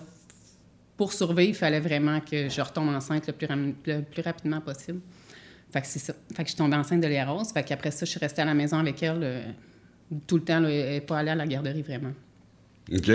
pour 0.98 1.12
survivre, 1.12 1.50
il 1.50 1.54
fallait 1.54 1.80
vraiment 1.80 2.20
que 2.20 2.48
je 2.48 2.60
retombe 2.60 2.88
enceinte 2.88 3.28
le 3.28 3.32
plus, 3.32 4.20
rapidement 4.22 4.60
possible. 4.60 5.00
Fait 5.70 5.80
que 5.80 5.86
c'est 5.86 6.00
ça. 6.00 6.12
Fait 6.34 6.42
que 6.42 6.50
je 6.50 6.54
suis 6.56 6.62
enceinte 6.62 7.00
de 7.00 7.06
Léa 7.06 7.24
Rose. 7.24 7.52
Fait 7.52 7.62
qu'après 7.62 7.92
ça, 7.92 8.04
je 8.04 8.10
suis 8.10 8.18
restée 8.18 8.42
à 8.42 8.44
la 8.44 8.54
maison 8.54 8.78
avec 8.78 9.00
elle 9.02 9.20
euh, 9.22 9.42
tout 10.26 10.36
le 10.36 10.42
temps. 10.42 10.58
Là, 10.58 10.70
elle 10.70 10.94
n'est 10.94 11.00
pas 11.00 11.18
allée 11.18 11.30
à 11.30 11.36
la 11.36 11.46
garderie, 11.46 11.82
vraiment. 11.82 12.12
OK. 12.92 13.10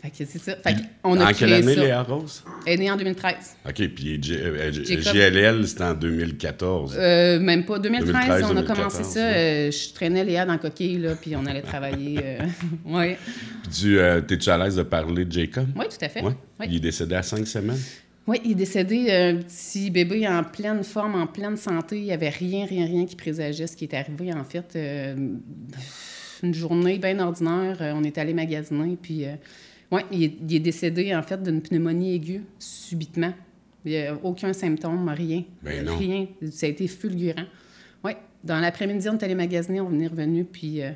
Fait 0.00 0.10
que 0.10 0.16
c'est 0.30 0.38
ça. 0.38 0.54
Fait 0.56 0.76
qu'on 1.02 1.18
a 1.20 1.30
en 1.30 1.32
quelle 1.32 1.52
année, 1.52 1.74
ça. 1.74 1.80
Léa 1.80 2.02
Rose? 2.02 2.44
Elle 2.66 2.74
est 2.74 2.76
née 2.84 2.90
en 2.90 2.96
2013. 2.96 3.34
OK, 3.68 3.88
puis 3.88 4.18
J- 4.22 4.34
euh, 4.36 4.70
J- 4.72 5.00
Jacob. 5.02 5.14
JLL, 5.14 5.66
c'était 5.66 5.84
en 5.84 5.94
2014. 5.94 6.96
Euh, 6.98 7.40
même 7.40 7.64
pas. 7.64 7.78
2013, 7.78 8.06
2013, 8.12 8.42
on 8.44 8.50
a 8.50 8.62
2014, 8.62 8.78
commencé 8.78 9.04
ça. 9.04 9.20
ouais. 9.20 9.34
euh, 9.36 9.70
je 9.72 9.92
traînais 9.94 10.24
Léa 10.24 10.46
dans 10.46 10.52
le 10.52 10.58
coquille, 10.60 10.98
là, 10.98 11.14
puis 11.20 11.34
on 11.36 11.44
allait 11.46 11.62
travailler. 11.62 12.18
euh, 12.22 12.38
oui. 12.84 13.14
Puis 13.64 13.72
tu, 13.72 13.98
euh, 13.98 14.20
t'es-tu 14.20 14.48
à 14.50 14.58
l'aise 14.58 14.76
de 14.76 14.82
parler 14.84 15.24
de 15.24 15.32
Jacob? 15.32 15.66
Oui, 15.76 15.86
tout 15.90 16.04
à 16.04 16.08
fait. 16.08 16.22
Ouais. 16.22 16.32
Oui. 16.60 16.66
Il 16.70 16.76
est 16.76 16.80
décédé 16.80 17.14
à 17.16 17.22
cinq 17.22 17.46
semaines? 17.46 17.78
Oui, 18.26 18.40
il 18.44 18.50
est 18.52 18.54
décédé, 18.56 19.06
euh, 19.08 19.32
un 19.32 19.36
petit 19.36 19.90
bébé 19.90 20.28
en 20.28 20.44
pleine 20.44 20.84
forme, 20.84 21.14
en 21.14 21.26
pleine 21.26 21.56
santé. 21.56 21.96
Il 21.96 22.04
n'y 22.04 22.12
avait 22.12 22.28
rien, 22.28 22.66
rien, 22.66 22.84
rien 22.84 23.06
qui 23.06 23.16
présageait 23.16 23.66
ce 23.66 23.74
qui 23.74 23.84
est 23.86 23.94
arrivé. 23.94 24.32
En 24.34 24.44
fait, 24.44 24.74
euh, 24.76 25.16
une 26.42 26.54
journée 26.54 26.98
bien 26.98 27.18
ordinaire, 27.20 27.78
euh, 27.80 27.92
on 27.96 28.04
est 28.04 28.18
allé 28.18 28.34
magasiner, 28.34 28.96
puis 29.00 29.24
ouais, 29.90 30.04
il, 30.12 30.22
est, 30.24 30.34
il 30.48 30.54
est 30.56 30.60
décédé 30.60 31.14
en 31.14 31.22
fait 31.22 31.42
d'une 31.42 31.60
pneumonie 31.62 32.14
aiguë, 32.14 32.44
subitement. 32.58 33.32
Il 33.84 33.92
n'y 33.92 33.98
a 33.98 34.14
aucun 34.22 34.52
symptôme, 34.52 35.08
rien. 35.08 35.44
Ben 35.62 35.84
non. 35.84 35.96
Rien. 35.96 36.26
Ça 36.50 36.66
a 36.66 36.68
été 36.68 36.86
fulgurant. 36.88 37.44
Oui, 38.04 38.12
dans 38.44 38.58
l'après-midi, 38.60 39.08
on 39.08 39.16
est 39.16 39.22
allé 39.22 39.34
magasiner, 39.34 39.80
on 39.80 39.98
est 39.98 40.06
revenu, 40.08 40.44
puis 40.44 40.82
euh, 40.82 40.90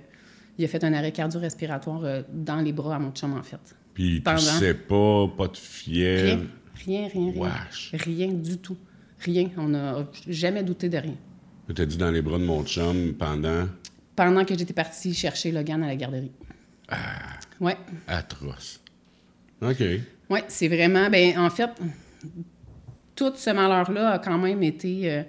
il 0.58 0.64
a 0.64 0.68
fait 0.68 0.82
un 0.84 0.92
arrêt 0.92 1.12
cardio-respiratoire 1.12 2.04
euh, 2.04 2.22
dans 2.32 2.60
les 2.60 2.72
bras 2.72 2.96
à 2.96 2.98
mon 2.98 3.12
chum, 3.12 3.32
en 3.34 3.42
fait. 3.42 3.60
Puis 3.94 4.16
tu 4.16 4.22
Pendant. 4.22 4.38
sais 4.38 4.74
pas, 4.74 5.28
pas 5.28 5.48
de 5.48 5.56
fièvre? 5.56 6.42
Rien, 6.84 7.08
rien, 7.08 7.30
rien, 7.30 7.32
rien. 7.32 7.52
Rien 7.92 8.28
du 8.32 8.58
tout. 8.58 8.76
Rien. 9.20 9.48
On 9.56 9.68
n'a 9.68 10.06
jamais 10.28 10.62
douté 10.64 10.88
de 10.88 10.98
rien. 10.98 11.14
T'as 11.74 11.86
dit 11.86 11.96
dans 11.96 12.10
les 12.10 12.20
bras 12.22 12.38
de 12.38 12.44
mon 12.44 12.64
chum 12.64 13.14
pendant? 13.14 13.68
Pendant 14.16 14.44
que 14.44 14.58
j'étais 14.58 14.74
partie 14.74 15.14
chercher 15.14 15.52
Logan 15.52 15.82
à 15.82 15.86
la 15.86 15.96
garderie. 15.96 16.32
Ah. 16.88 17.38
Ouais. 17.60 17.76
atroce. 18.08 18.81
OK. 19.62 19.80
Ouais, 20.30 20.44
c'est 20.48 20.68
vraiment. 20.68 21.08
Ben, 21.10 21.38
en 21.38 21.50
fait, 21.50 21.70
tout 23.14 23.32
ce 23.36 23.50
malheur-là 23.50 24.12
a 24.12 24.18
quand 24.18 24.38
même 24.38 24.62
été. 24.62 25.10
euh, 25.10 25.22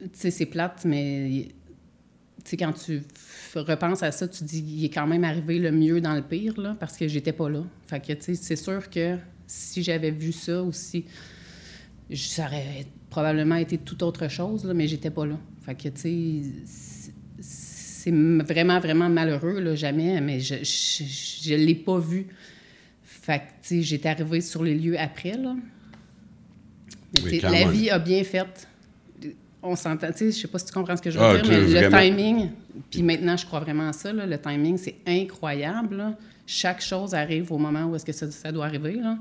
tu 0.00 0.08
sais, 0.12 0.30
c'est 0.30 0.46
plate, 0.46 0.84
mais. 0.84 1.48
Tu 2.44 2.56
quand 2.56 2.72
tu 2.72 3.02
repenses 3.56 4.02
à 4.04 4.12
ça, 4.12 4.28
tu 4.28 4.44
dis 4.44 4.60
il 4.60 4.84
est 4.84 4.90
quand 4.90 5.06
même 5.06 5.24
arrivé 5.24 5.58
le 5.58 5.72
mieux 5.72 6.00
dans 6.00 6.14
le 6.14 6.22
pire, 6.22 6.60
là, 6.60 6.76
parce 6.78 6.96
que 6.96 7.08
j'étais 7.08 7.32
pas 7.32 7.48
là. 7.48 7.64
Fait 7.88 8.00
tu 8.00 8.14
sais, 8.20 8.34
c'est 8.34 8.56
sûr 8.56 8.88
que 8.88 9.16
si 9.48 9.82
j'avais 9.82 10.10
vu 10.12 10.30
ça 10.32 10.62
aussi, 10.62 11.06
ça 12.14 12.46
aurait 12.46 12.86
probablement 13.10 13.56
été 13.56 13.78
tout 13.78 14.04
autre 14.04 14.28
chose, 14.28 14.64
là, 14.64 14.74
mais 14.74 14.86
j'étais 14.86 15.10
pas 15.10 15.26
là. 15.26 15.38
Fait 15.64 15.74
tu 15.74 15.90
sais, 15.96 16.42
c'est- 17.40 18.10
vraiment, 18.12 18.78
vraiment 18.78 19.08
malheureux, 19.08 19.58
là, 19.58 19.74
jamais, 19.74 20.20
mais 20.20 20.38
je 20.38 20.56
je, 20.62 21.02
je 21.48 21.54
l'ai 21.56 21.74
pas 21.74 21.98
vu. 21.98 22.28
Fait 23.26 23.40
que, 23.40 23.42
tu 23.44 23.68
sais, 23.78 23.82
j'étais 23.82 24.08
arrivée 24.08 24.40
sur 24.40 24.62
les 24.62 24.76
lieux 24.76 24.96
après, 25.00 25.32
là. 25.36 25.56
Mais, 27.24 27.30
Oui, 27.32 27.40
la 27.42 27.68
vie 27.68 27.90
a 27.90 27.98
bien 27.98 28.22
fait. 28.22 28.68
On 29.64 29.74
s'entend, 29.74 30.12
tu 30.12 30.18
sais, 30.18 30.26
je 30.30 30.36
sais 30.42 30.46
pas 30.46 30.60
si 30.60 30.66
tu 30.66 30.72
comprends 30.72 30.96
ce 30.96 31.02
que 31.02 31.10
je 31.10 31.18
veux 31.18 31.24
Ah, 31.24 31.36
dire, 31.38 31.50
mais 31.50 31.58
le 31.60 31.88
vraiment. 31.88 31.98
timing, 32.00 32.50
puis 32.88 33.02
maintenant, 33.02 33.36
je 33.36 33.44
crois 33.44 33.58
vraiment 33.58 33.88
à 33.88 33.92
ça, 33.92 34.12
là, 34.12 34.26
le 34.26 34.38
timing, 34.38 34.76
c'est 34.76 34.94
incroyable, 35.08 35.96
là. 35.96 36.14
Chaque 36.46 36.80
chose 36.80 37.14
arrive 37.14 37.50
au 37.50 37.58
moment 37.58 37.86
où 37.86 37.96
est-ce 37.96 38.04
que 38.04 38.12
ça, 38.12 38.30
ça 38.30 38.52
doit 38.52 38.66
arriver, 38.66 38.92
là. 38.94 39.18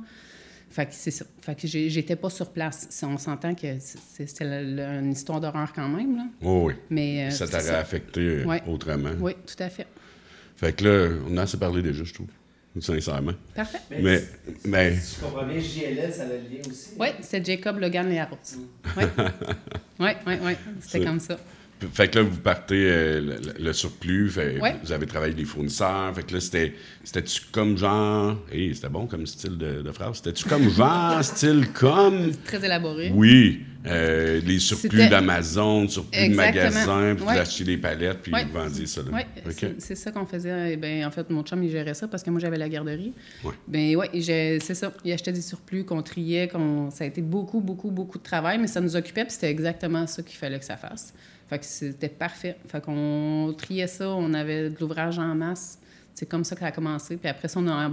Fait 0.69 0.85
que 0.85 0.91
c'est 0.93 1.09
ça. 1.09 1.25
Fait 1.41 1.55
que 1.59 1.65
j'étais 1.67 2.15
pas 2.15 2.29
sur 2.29 2.51
place. 2.51 2.87
On 3.01 3.17
s'entend 3.17 3.55
que 3.55 3.65
c'est- 3.79 4.41
une 4.43 5.11
histoire 5.13 5.41
d'horreur 5.41 5.73
quand 5.73 5.87
même, 5.89 6.15
là. 6.15 6.25
Oh, 6.43 6.65
oui. 6.67 6.73
Mais, 6.91 7.25
euh, 7.25 7.29
ça 7.31 7.47
t'aurait 7.47 7.69
affecté 7.75 8.43
Ouais. 8.45 8.61
autrement. 8.67 9.13
Oui, 9.19 9.31
tout 9.47 9.63
à 9.63 9.69
fait. 9.69 9.87
Fait 10.57 10.73
que 10.75 10.83
là, 10.83 11.15
on 11.27 11.37
a 11.37 11.41
assez 11.43 11.57
parlé 11.57 11.81
déjà, 11.81 12.03
je 12.03 12.13
trouve. 12.13 12.27
Sincèrement. 12.81 13.31
Parfait. 13.55 13.79
Mais, 14.01 14.23
mais, 14.65 14.95
Si 14.97 15.15
je 15.15 15.21
comprends 15.21 15.45
bien, 15.45 15.59
JLL, 15.59 16.13
ça 16.13 16.23
a 16.23 16.25
le 16.27 16.33
lien 16.35 16.59
aussi. 16.69 16.89
Oui, 16.99 17.07
c'est 17.21 17.45
Jacob 17.45 17.79
Logan 17.79 18.09
Les 18.09 18.19
Harrods. 18.19 18.37
Oui, 18.97 19.03
oui, 19.99 20.09
oui, 20.27 20.33
oui. 20.43 20.53
C'était 20.81 20.99
C'est- 20.99 21.05
comme 21.05 21.19
ça. 21.19 21.37
Fait 21.93 22.07
que 22.09 22.19
là, 22.19 22.25
vous 22.25 22.37
partez 22.39 22.75
euh, 22.89 23.21
le, 23.21 23.63
le 23.63 23.73
surplus, 23.73 24.29
fait- 24.29 24.59
Ouais. 24.59 24.75
vous 24.83 24.91
avez 24.91 25.05
travaillé 25.05 25.33
avec 25.33 25.39
les 25.43 25.45
fournisseurs, 25.49 26.13
fait 26.15 26.23
que 26.23 26.33
là, 26.33 26.39
c'était, 26.39 26.73
c'était-tu 27.03 27.41
comme 27.51 27.77
genre, 27.77 28.37
hé, 28.51 28.73
c'était 28.73 28.89
bon 28.89 29.05
comme 29.07 29.25
style 29.25 29.57
de, 29.57 29.81
de 29.81 29.91
phrase, 29.91 30.17
c'était-tu 30.17 30.45
comme 30.49 30.69
genre, 30.69 31.23
style 31.23 31.67
comme, 31.73 32.31
Très 32.45 32.63
élaboré. 32.65 33.11
oui, 33.13 33.61
euh, 33.87 34.41
les 34.43 34.57
surplus 34.57 35.07
d'Amazon, 35.09 35.87
surplus 35.87 36.19
Exactement. 36.19 36.55
de 36.63 36.63
magasins, 36.73 37.15
puis 37.15 37.23
Ouais. 37.25 37.33
vous 37.35 37.39
achetiez 37.39 37.65
des 37.65 37.77
palettes, 37.77 38.19
puis 38.23 38.33
Ouais. 38.33 38.43
vous 38.45 38.51
vendiez 38.59 38.87
ça. 38.87 39.01
Oui, 39.13 39.21
c'est 39.51 39.79
c'est 39.79 39.95
ça 39.95 40.11
qu'on 40.11 40.25
faisait. 40.25 40.73
Eh 40.73 40.77
ben, 40.77 41.05
en 41.05 41.11
fait, 41.11 41.29
mon 41.29 41.43
chum, 41.43 41.63
il 41.63 41.69
gérait 41.69 41.93
ça 41.93 42.07
parce 42.07 42.23
que 42.23 42.31
moi, 42.31 42.39
j'avais 42.39 42.57
la 42.57 42.67
garderie. 42.67 43.13
Ouais. 43.43 43.53
Ben 43.67 43.95
oui, 43.95 44.23
c'est 44.23 44.59
ça. 44.73 44.91
Il 45.03 45.11
achetait 45.11 45.31
des 45.33 45.41
surplus 45.41 45.83
qu'on 45.85 46.01
triait. 46.01 46.47
qu'on 46.47 46.89
Ça 46.89 47.03
a 47.03 47.07
été 47.07 47.21
beaucoup, 47.21 47.61
beaucoup, 47.61 47.91
beaucoup 47.91 48.17
de 48.17 48.23
travail, 48.23 48.57
mais 48.57 48.65
ça 48.67 48.81
nous 48.81 48.95
occupait, 48.95 49.23
puis 49.23 49.33
c'était 49.33 49.51
exactement 49.51 50.07
ça 50.07 50.23
qu'il 50.23 50.37
fallait 50.37 50.57
que 50.57 50.65
ça 50.65 50.77
fasse. 50.77 51.13
Fait 51.47 51.59
que 51.59 51.65
c'était 51.65 52.09
parfait. 52.09 52.57
Fait 52.67 52.81
qu'on 52.81 53.53
triait 53.57 53.87
ça, 53.87 54.09
on 54.09 54.33
avait 54.33 54.69
de 54.69 54.79
l'ouvrage 54.79 55.19
en 55.19 55.35
masse. 55.35 55.79
C'est 56.13 56.25
comme 56.25 56.43
ça 56.43 56.55
que 56.55 56.61
ça 56.61 56.67
a 56.67 56.71
commencé. 56.71 57.17
Puis 57.17 57.29
après 57.29 57.47
ça, 57.47 57.59
on 57.59 57.67
a, 57.67 57.91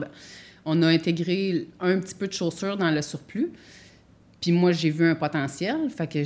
on 0.65 0.83
a 0.83 0.87
intégré 0.89 1.69
un 1.81 1.99
petit 1.99 2.15
peu 2.15 2.29
de 2.29 2.33
chaussures 2.33 2.77
dans 2.77 2.91
le 2.91 3.03
surplus. 3.03 3.51
Puis 4.41 4.53
moi, 4.53 4.73
j'ai 4.73 4.91
vu 4.91 5.07
un 5.07 5.15
potentiel. 5.15 5.91
Fait 5.91 6.07
que 6.07 6.19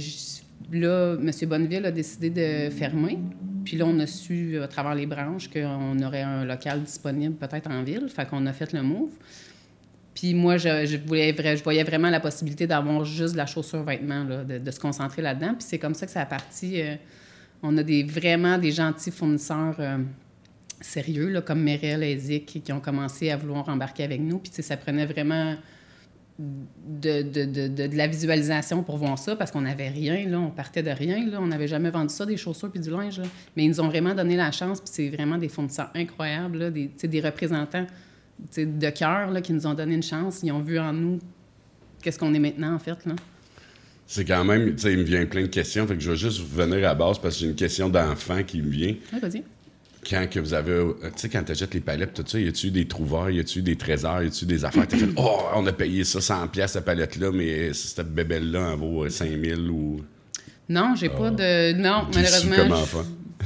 là, 0.73 1.17
M. 1.21 1.31
Bonneville 1.49 1.85
a 1.85 1.91
décidé 1.91 2.31
de 2.31 2.71
fermer. 2.71 3.19
Puis 3.65 3.77
là, 3.77 3.87
on 3.87 3.99
a 3.99 4.07
su, 4.07 4.61
à 4.63 4.69
travers 4.69 4.95
les 4.95 5.07
branches, 5.07 5.51
qu'on 5.51 6.01
aurait 6.03 6.23
un 6.23 6.45
local 6.45 6.83
disponible 6.83 7.35
peut-être 7.35 7.69
en 7.69 7.83
ville. 7.83 8.09
Fait 8.09 8.29
qu'on 8.29 8.47
a 8.47 8.53
fait 8.53 8.73
le 8.73 8.83
move. 8.83 9.11
Puis 10.17 10.33
moi, 10.33 10.57
je, 10.57 10.87
je 10.87 11.63
voyais 11.63 11.85
vraiment 11.85 12.09
la 12.09 12.21
possibilité 12.21 12.67
d'avoir 12.67 13.05
juste 13.05 13.35
de 13.35 13.37
la 13.37 13.45
chaussure-vêtement, 13.45 14.25
là, 14.25 14.45
de, 14.45 14.71
se 14.71 14.81
concentrer 14.81 15.21
là-dedans. 15.21 15.55
Puis 15.55 15.67
c'est 15.69 15.79
comme 15.79 15.95
ça 15.95 16.07
que 16.07 16.13
ça 16.13 16.23
a 16.23 16.27
parti. 16.27 16.81
euh, 16.81 16.97
on 17.63 17.77
a 17.77 17.83
des, 17.83 18.03
vraiment 18.03 18.57
des 18.57 18.73
gentils 18.73 19.11
fournisseurs 19.11 19.77
euh, 19.79 19.99
sérieux, 20.81 21.39
comme 21.43 21.63
Merel 21.63 22.03
et 22.03 22.17
Zik, 22.17 22.63
qui 22.65 22.73
ont 22.73 22.81
commencé 22.81 23.31
à 23.31 23.37
vouloir 23.37 23.69
embarquer 23.69 24.05
avec 24.05 24.23
nous. 24.23 24.39
Puis 24.39 24.51
ça 24.63 24.79
prenait 24.79 25.05
vraiment 25.05 25.55
de, 26.39 27.97
la 27.97 28.07
visualisation 28.07 28.83
pour 28.83 28.97
voir 28.97 29.19
ça, 29.19 29.37
parce 29.37 29.51
qu'on 29.51 29.63
n'avait 29.63 29.89
rien, 29.89 30.33
on 30.39 30.51
partait 30.51 30.83
de 30.83 30.91
rien, 30.91 31.29
on 31.39 31.49
n'avait 31.49 31.69
jamais 31.69 31.91
vendu 31.91 32.13
ça, 32.13 32.25
des 32.25 32.39
chaussures 32.39 32.71
puis 32.71 32.81
du 32.81 32.91
linge, 32.91 33.21
mais 33.55 33.65
ils 33.65 33.69
nous 33.69 33.81
ont 33.81 33.89
vraiment 33.89 34.15
donné 34.15 34.37
la 34.37 34.51
chance, 34.51 34.81
puis 34.81 34.91
c'est 34.93 35.09
vraiment 35.09 35.39
des 35.39 35.49
fournisseurs 35.49 35.91
incroyables, 35.95 36.73
des, 36.73 37.21
représentants 37.21 37.87
de 38.57 38.91
cœur 38.91 39.31
qui 39.43 39.53
nous 39.53 39.67
ont 39.67 39.75
donné 39.75 39.95
une 39.95 40.03
chance, 40.03 40.41
ils 40.43 40.53
ont 40.53 40.61
vu 40.63 40.79
en 40.79 40.93
nous 40.93 41.19
qu'est-ce 42.03 42.19
qu'on 42.19 42.33
est 42.35 42.39
maintenant, 42.39 42.75
en 42.75 42.79
fait. 42.79 43.05
Là. 43.07 43.15
C'est 44.07 44.25
quand 44.25 44.45
même, 44.45 44.75
tu 44.77 44.83
sais, 44.83 44.93
il 44.93 44.99
me 44.99 45.05
vient 45.05 45.27
plein 45.27 45.43
de 45.43 45.47
questions, 45.49 45.87
fait 45.87 45.95
que 45.95 46.01
je 46.01 46.11
vais 46.11 46.17
juste 46.17 46.39
revenir 46.41 46.79
à 46.79 46.81
la 46.81 46.95
base 46.95 47.19
parce 47.19 47.35
que 47.35 47.41
j'ai 47.41 47.47
une 47.49 47.57
question 47.57 47.89
d'enfant 47.89 48.43
qui 48.45 48.63
me 48.63 48.71
vient. 48.71 48.95
Vas-y. 49.21 49.43
Quand 50.09 50.29
que 50.31 50.39
vous 50.39 50.55
avez, 50.55 50.71
euh, 50.71 50.93
tu 51.03 51.11
sais, 51.17 51.29
quand 51.29 51.43
tu 51.43 51.51
achètes 51.51 51.75
les 51.75 51.81
palettes, 51.81 52.15
tout 52.15 52.23
ça, 52.25 52.39
y 52.39 52.47
a-tu 52.47 52.71
des 52.71 52.87
trouvailles, 52.87 53.37
y 53.37 53.41
a-tu 53.41 53.61
des 53.63 53.75
trésors, 53.75 54.23
y 54.23 54.29
a-tu 54.29 54.47
des 54.47 54.65
affaires? 54.65 54.87
T'as 54.87 54.97
fait, 54.99 55.09
oh, 55.17 55.41
on 55.57 55.67
a 55.67 55.73
payé 55.73 56.05
ça 56.05 56.21
100 56.21 56.47
pièces 56.49 56.73
cette 56.73 56.85
palette-là, 56.85 57.33
mais 57.33 57.73
cette 57.73 58.15
bébelle-là 58.15 58.71
en 58.73 58.77
vaut 58.77 59.05
euh, 59.07 59.09
5000 59.11 59.69
ou. 59.69 60.01
Non, 60.69 60.95
j'ai 60.95 61.09
pas 61.09 61.31
de. 61.31 61.73
Non, 61.73 62.07
malheureusement. 62.15 62.85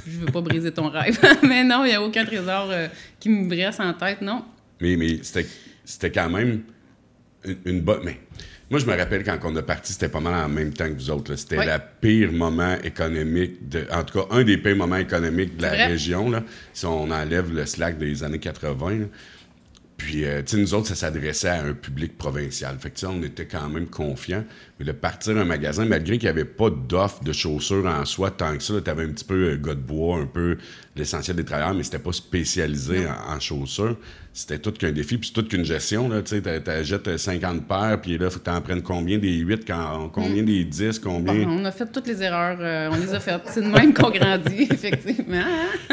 je- 0.06 0.18
veux 0.18 0.26
pas 0.26 0.40
briser 0.42 0.70
ton 0.72 0.88
rêve. 0.90 1.18
mais 1.42 1.64
non, 1.64 1.84
il 1.86 1.88
n'y 1.88 1.94
a 1.94 2.02
aucun 2.02 2.26
trésor 2.26 2.68
euh, 2.70 2.88
qui 3.18 3.30
me 3.30 3.48
reste 3.56 3.80
en 3.80 3.94
tête, 3.94 4.20
non. 4.20 4.44
Mais, 4.80 4.96
mais 4.96 5.18
c'était, 5.22 5.46
c'était 5.84 6.10
quand 6.10 6.30
même 6.30 6.62
une, 7.44 7.56
une 7.64 7.80
bonne. 7.80 8.00
Mais 8.04 8.18
moi, 8.70 8.78
je 8.78 8.86
me 8.86 8.96
rappelle 8.96 9.24
quand 9.24 9.38
on 9.44 9.56
a 9.56 9.62
parti, 9.62 9.92
c'était 9.92 10.08
pas 10.08 10.20
mal 10.20 10.34
en 10.34 10.48
même 10.48 10.72
temps 10.72 10.86
que 10.88 10.94
vous 10.94 11.10
autres. 11.10 11.34
C'était 11.36 11.58
Oui. 11.58 11.64
le 11.66 11.78
pire 12.00 12.32
moment 12.32 12.76
économique, 12.84 13.68
de, 13.68 13.84
en 13.92 14.04
tout 14.04 14.20
cas, 14.20 14.26
un 14.34 14.44
des 14.44 14.58
pires 14.58 14.76
moments 14.76 14.96
économiques 14.96 15.56
de 15.56 15.62
la 15.62 15.70
région, 15.88 16.30
là, 16.30 16.44
si 16.72 16.86
on 16.86 17.10
enlève 17.10 17.52
le 17.52 17.66
slack 17.66 17.98
des 17.98 18.22
années 18.22 18.38
80. 18.38 18.90
là. 18.90 19.06
Puis, 19.96 20.24
euh, 20.24 20.40
tu 20.42 20.52
sais, 20.56 20.62
nous 20.62 20.72
autres, 20.72 20.86
ça 20.86 20.94
s'adressait 20.94 21.48
à 21.50 21.62
un 21.62 21.74
public 21.74 22.16
provincial. 22.16 22.74
Fait 22.78 22.88
que, 22.88 22.94
tu 22.94 23.00
sais, 23.00 23.06
on 23.06 23.22
était 23.22 23.44
quand 23.44 23.68
même 23.68 23.86
confiants. 23.86 24.44
Mais 24.78 24.86
de 24.86 24.92
partir 24.92 25.36
un 25.36 25.44
magasin, 25.44 25.84
malgré 25.84 26.16
qu'il 26.16 26.24
n'y 26.26 26.30
avait 26.30 26.46
pas 26.46 26.70
d'offre 26.70 27.22
de 27.22 27.32
chaussures 27.34 27.84
en 27.84 28.06
soi, 28.06 28.30
tant 28.30 28.56
que 28.56 28.62
ça, 28.62 28.80
tu 28.82 28.88
avais 28.88 29.02
un 29.04 29.10
petit 29.10 29.26
peu 29.26 29.50
euh, 29.50 29.56
gars 29.58 29.74
de 29.74 29.80
bois, 29.80 30.16
un 30.16 30.24
peu 30.24 30.56
l'essentiel 31.00 31.36
des 31.36 31.44
travailleurs, 31.44 31.74
mais 31.74 31.82
c'était 31.82 31.98
pas 31.98 32.12
spécialisé 32.12 33.06
en, 33.06 33.34
en 33.36 33.40
chaussures. 33.40 33.96
C'était 34.32 34.60
tout 34.60 34.70
qu'un 34.70 34.92
défi, 34.92 35.18
puis 35.18 35.26
c'est 35.26 35.34
toute 35.34 35.48
qu'une 35.48 35.64
gestion. 35.64 36.08
Tu 36.24 36.40
t'achètes 36.40 37.18
50 37.18 37.66
paires, 37.66 37.98
puis 38.00 38.16
là, 38.16 38.30
faut 38.30 38.38
que 38.38 38.44
tu 38.44 38.50
en 38.50 38.60
prennes 38.60 38.80
combien 38.80 39.18
des 39.18 39.34
8, 39.38 39.64
quand, 39.66 40.08
combien 40.12 40.44
des 40.44 40.62
10, 40.64 41.00
combien? 41.00 41.34
Bon, 41.34 41.58
on 41.60 41.64
a 41.64 41.72
fait 41.72 41.90
toutes 41.90 42.06
les 42.06 42.22
erreurs, 42.22 42.56
euh, 42.60 42.90
on 42.92 42.96
les 42.96 43.12
a 43.12 43.18
faites. 43.18 43.42
C'est 43.46 43.60
de 43.60 43.66
même 43.66 43.92
qu'on 43.92 44.10
grandit, 44.10 44.68
effectivement. 44.70 45.42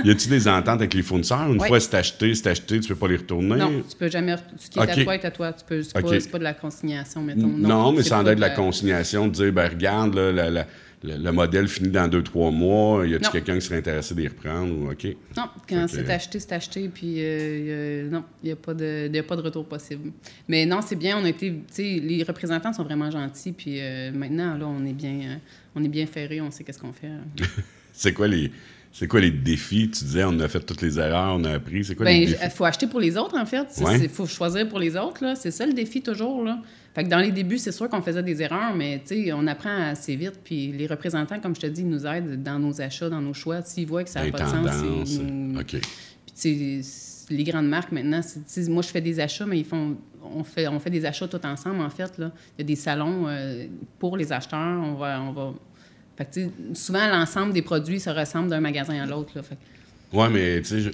Y 0.03 0.11
a-tu 0.11 0.27
des 0.29 0.47
ententes 0.47 0.81
avec 0.81 0.93
les 0.93 1.01
fournisseurs? 1.01 1.51
Une 1.51 1.59
fois 1.59 1.79
c'est 1.79 1.95
acheté, 1.95 2.35
c'est 2.35 2.47
acheté, 2.47 2.79
tu 2.79 2.89
peux 2.89 2.95
pas 2.95 3.07
les 3.07 3.17
retourner? 3.17 3.55
Non, 3.55 3.81
tu 3.89 3.95
peux 3.97 4.07
jamais. 4.09 4.35
Ce 4.59 4.69
qui 4.69 4.77
est 4.77 4.83
à 4.83 5.03
toi 5.03 5.15
est 5.15 5.25
à 5.25 5.31
toi. 5.31 5.53
Tu 5.53 5.65
peux, 5.65 5.81
c'est, 5.81 6.29
pas, 6.31 6.37
de 6.37 6.43
la 6.43 6.53
consignation, 6.53 7.23
mettons. 7.23 7.47
Non, 7.47 7.91
mais 7.91 8.03
c'est 8.03 8.09
sans 8.09 8.25
être 8.27 8.35
de 8.35 8.41
la 8.41 8.51
consignation, 8.51 9.27
de 9.27 9.31
dire, 9.31 9.51
ben 9.51 9.67
regarde, 9.67 10.13
là, 10.13 10.31
la- 10.31 10.49
la- 10.51 10.67
le, 11.03 11.15
le 11.17 11.31
modèle 11.31 11.67
finit 11.67 11.89
dans 11.89 12.07
deux, 12.07 12.23
trois 12.23 12.49
mois, 12.51 13.05
y 13.05 13.11
Non. 13.11 13.19
quelqu'un 13.31 13.55
qui 13.55 13.61
serait 13.61 13.77
intéressé 13.77 14.15
d'y 14.15 14.27
reprendre? 14.27 14.73
Ou, 14.75 14.91
OK. 14.91 15.05
Non, 15.37 15.43
quand 15.69 15.85
c'est 15.87 16.09
acheté, 16.09 16.39
c'est 16.39 16.53
acheté, 16.53 16.89
puis 16.89 17.15
euh, 17.19 18.03
y 18.03 18.07
a- 18.07 18.11
non, 18.11 18.23
il 18.43 18.47
n'y 18.47 18.51
a, 18.51 18.55
pas 18.55 18.73
de- 18.73 19.09
y 19.13 19.19
a 19.19 19.23
pas 19.23 19.35
de 19.35 19.41
retour 19.41 19.65
possible. 19.65 20.11
Mais 20.47 20.65
non, 20.65 20.79
c'est 20.85 20.95
bien, 20.95 21.17
on 21.19 21.25
a 21.25 21.29
été, 21.29 21.53
les 21.79 22.23
représentants 22.23 22.73
sont 22.73 22.83
vraiment 22.83 23.11
gentils, 23.11 23.51
puis 23.51 23.79
euh, 23.79 24.11
maintenant, 24.11 24.57
là, 24.57 24.65
on 24.67 24.85
est 24.85 24.93
bien, 24.93 25.11
euh, 25.23 25.35
on 25.75 25.83
est 25.83 25.87
bien 25.89 26.07
ferré, 26.07 26.41
on 26.41 26.49
sait 26.51 26.63
qu'est-ce 26.63 26.79
qu'on 26.79 26.93
fait. 26.93 27.09
C'est 27.93 28.13
quoi 28.13 28.27
les. 28.27 28.51
C'est 28.91 29.07
quoi 29.07 29.19
les 29.19 29.29
défis? 29.31 29.91
Tu 29.91 30.05
disais, 30.05 30.23
on 30.23 30.39
a 30.39 30.47
fait 30.47 30.59
toutes 30.61 30.81
les 30.81 30.97
erreurs, 30.97 31.35
on 31.37 31.43
a 31.43 31.51
appris. 31.51 31.83
C'est 31.85 31.93
quoi 31.95 32.05
les 32.07 32.13
Ben, 32.25 32.25
défis? 32.31 32.39
il 32.43 32.49
faut 32.49 32.65
acheter 32.65 32.87
pour 32.87 32.99
les 32.99 33.15
autres, 33.15 33.37
en 33.37 33.45
fait. 33.45 33.67
Ouais. 33.81 33.99
Il 34.01 34.09
faut 34.09 34.25
choisir 34.25 34.67
pour 34.67 34.79
les 34.79 34.95
autres. 34.95 35.23
C'est 35.35 35.51
ça 35.51 35.67
le 35.67 35.73
défi, 35.73 36.01
toujours, 36.01 36.43
là. 36.43 36.59
Fait 36.97 37.03
que 37.03 37.09
dans 37.09 37.19
les 37.19 37.31
débuts, 37.31 37.59
c'est 37.59 37.71
sûr 37.71 37.87
qu'on 37.89 38.01
faisait 38.01 38.23
des 38.23 38.41
erreurs, 38.41 38.73
mais, 38.75 39.03
on 39.31 39.45
apprend 39.45 39.69
assez 39.91 40.15
vite, 40.15 40.39
puis 40.43 40.71
les 40.71 40.87
représentants, 40.87 41.39
comme 41.39 41.53
je 41.55 41.61
te 41.61 41.67
dis, 41.67 41.81
ils 41.81 41.87
nous 41.89 42.07
aident 42.07 42.41
dans 42.41 42.57
nos 42.57 42.81
achats, 42.81 43.07
dans 43.07 43.21
nos 43.21 43.35
choix. 43.35 43.61
S'ils 43.61 43.85
voient 43.85 44.03
que 44.03 44.09
ça 44.09 44.25
n'a 44.25 44.31
pas 44.31 44.39
de 44.39 44.49
sens, 44.49 45.11
ils 45.11 45.23
nous- 45.23 45.59
OK. 45.59 45.75
Puis, 46.41 46.81
les 47.29 47.43
grandes 47.43 47.67
marques, 47.67 47.91
maintenant, 47.91 48.21
moi, 48.69 48.81
je 48.81 48.87
fais 48.87 49.01
des 49.01 49.19
achats, 49.19 49.45
mais 49.45 49.59
ils 49.59 49.65
font, 49.65 49.95
on, 50.23 50.43
fait, 50.43 50.67
on 50.67 50.79
fait 50.79 50.89
des 50.89 51.05
achats 51.05 51.27
tout 51.27 51.45
ensemble, 51.45 51.81
en 51.81 51.89
fait. 51.91 52.17
Là. 52.17 52.31
Il 52.57 52.61
y 52.61 52.63
a 52.63 52.65
des 52.65 52.75
salons 52.75 53.27
euh, 53.27 53.67
pour 53.99 54.17
les 54.17 54.33
acheteurs. 54.33 54.57
On 54.83 54.95
va. 54.95 55.21
On 55.21 55.33
va 55.33 55.53
fait 56.17 56.25
que, 56.33 56.75
souvent, 56.75 57.07
l'ensemble 57.09 57.53
des 57.53 57.61
produits 57.61 57.99
se 57.99 58.09
ressemblent 58.09 58.49
d'un 58.49 58.59
magasin 58.59 58.99
à 58.99 59.05
l'autre. 59.05 59.33
que- 59.35 60.17
Ouais, 60.17 60.29
mais 60.31 60.61
tu 60.63 60.67
sais, 60.69 60.79
je- 60.81 60.89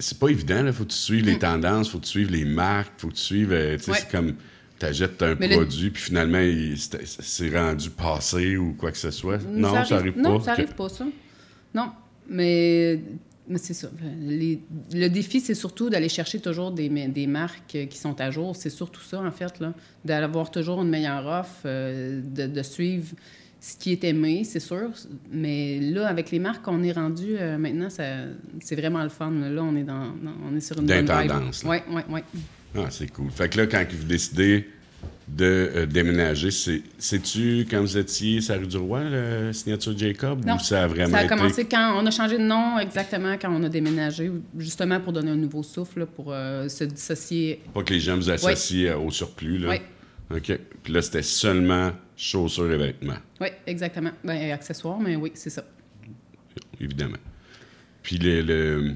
c'est 0.00 0.18
pas 0.18 0.30
évident, 0.30 0.62
là. 0.64 0.72
Faut 0.72 0.82
que 0.84 0.90
tu 0.90 0.96
suives 0.98 1.24
les 1.26 1.38
tendances, 1.38 1.90
faut 1.90 1.98
que 1.98 2.04
tu 2.04 2.10
suives 2.10 2.32
les 2.32 2.44
marques, 2.44 2.92
faut 2.98 3.06
que 3.06 3.12
tu 3.14 3.20
suives. 3.22 3.52
euh, 3.52 3.76
Mm. 3.86 3.90
Ouais. 3.92 3.98
c'est 4.00 4.10
comme. 4.10 4.34
T'achètes 4.78 5.22
un 5.22 5.36
Mais 5.36 5.48
le- 5.48 5.56
produit, 5.56 5.90
puis 5.90 6.02
finalement, 6.02 6.42
c'est 7.20 7.56
rendu 7.58 7.90
passé 7.90 8.56
ou 8.56 8.74
quoi 8.74 8.90
que 8.90 8.98
ce 8.98 9.10
soit. 9.10 9.38
Non, 9.48 9.72
ça 9.84 9.96
arrive, 9.96 10.18
Non, 10.18 10.38
pas. 10.38 10.44
ça 10.44 10.52
Ok. 10.54 10.58
arrive 10.58 10.74
pas, 10.74 10.88
ça. 10.88 11.06
Non, 11.74 11.90
mais, 12.28 13.00
mais 13.48 13.58
c'est 13.58 13.74
ça. 13.74 13.88
Les- 14.20 14.60
le 14.92 15.08
défi, 15.08 15.40
c'est 15.40 15.54
surtout 15.54 15.90
d'aller 15.90 16.08
chercher 16.08 16.40
toujours 16.40 16.72
des, 16.72 16.88
ma- 16.88 17.06
des 17.08 17.26
marques 17.26 17.86
qui 17.88 17.98
sont 17.98 18.20
à 18.20 18.30
jour. 18.30 18.56
C'est 18.56 18.70
surtout 18.70 19.02
ça, 19.02 19.20
en 19.20 19.30
fait, 19.30 19.60
là. 19.60 19.72
D'avoir 20.04 20.50
toujours 20.50 20.82
une 20.82 20.88
meilleure 20.90 21.24
offre, 21.26 21.62
euh, 21.66 22.20
de, 22.22 22.46
de 22.46 22.62
suivre 22.62 23.14
ce 23.60 23.76
qui 23.76 23.92
est 23.92 24.04
aimé, 24.04 24.42
c'est 24.44 24.60
sûr. 24.60 24.90
Mais 25.32 25.78
là, 25.80 26.08
avec 26.08 26.30
les 26.32 26.38
marques 26.40 26.62
qu'on 26.64 26.82
est 26.82 26.92
rendu 26.92 27.36
euh, 27.38 27.56
maintenant, 27.58 27.90
ça- 27.90 28.24
c'est 28.60 28.76
vraiment 28.76 29.02
le 29.04 29.08
fun. 29.08 29.30
Là, 29.30 29.62
on 29.62 29.74
est, 29.76 29.84
dans, 29.84 30.08
dans- 30.08 30.34
on 30.50 30.56
est 30.56 30.60
sur 30.60 30.78
une 30.80 30.86
bonne 30.86 31.06
vibe. 31.06 31.32
Oui, 31.64 31.76
oui, 31.90 32.02
oui. 32.10 32.20
Ah, 32.76 32.86
c'est 32.90 33.08
cool. 33.12 33.30
Fait 33.30 33.48
que 33.48 33.58
là, 33.58 33.66
quand 33.66 33.84
vous 33.92 34.04
décidez 34.04 34.68
de 35.28 35.44
euh, 35.74 35.86
déménager, 35.86 36.50
c'est- 36.50 36.82
c'est-tu 36.98 37.66
quand 37.70 37.80
vous 37.80 37.96
étiez 37.96 38.40
sur 38.40 38.54
la 38.54 38.60
rue 38.60 38.66
du 38.66 38.76
Roi, 38.76 39.04
la 39.04 39.52
signature 39.52 39.96
Jacob, 39.96 40.44
Non, 40.44 40.56
ou 40.56 40.58
ça 40.58 40.84
a 40.84 40.86
vraiment 40.86 41.10
Ça 41.12 41.18
a 41.18 41.24
été... 41.24 41.34
commencé 41.34 41.64
quand 41.66 41.98
on 42.02 42.04
a 42.06 42.10
changé 42.10 42.36
de 42.36 42.42
nom 42.42 42.78
exactement 42.78 43.34
quand 43.40 43.50
on 43.54 43.62
a 43.64 43.68
déménagé, 43.68 44.30
justement 44.58 45.00
pour 45.00 45.12
donner 45.12 45.30
un 45.30 45.36
nouveau 45.36 45.62
souffle, 45.62 46.04
pour 46.06 46.26
euh, 46.32 46.68
se 46.68 46.84
dissocier. 46.84 47.60
Pas 47.72 47.82
que 47.82 47.94
les 47.94 48.00
gens 48.00 48.16
vous 48.16 48.30
associent 48.30 48.92
euh, 48.92 48.96
au 48.98 49.10
surplus, 49.10 49.58
là? 49.58 49.70
Oui. 49.70 50.36
OK. 50.36 50.58
Puis 50.82 50.92
là, 50.92 51.00
c'était 51.02 51.22
seulement 51.22 51.92
chaussures 52.16 52.70
et 52.72 52.76
vêtements, 52.76 53.18
Oui, 53.40 53.48
exactement. 53.66 54.10
Ben, 54.22 54.50
accessoires, 54.52 54.98
mais 55.00 55.16
oui, 55.16 55.32
c'est 55.34 55.50
ça. 55.50 55.64
évidemment. 56.80 57.16
Puis 58.02 58.18
le, 58.18 58.42
le- 58.42 58.94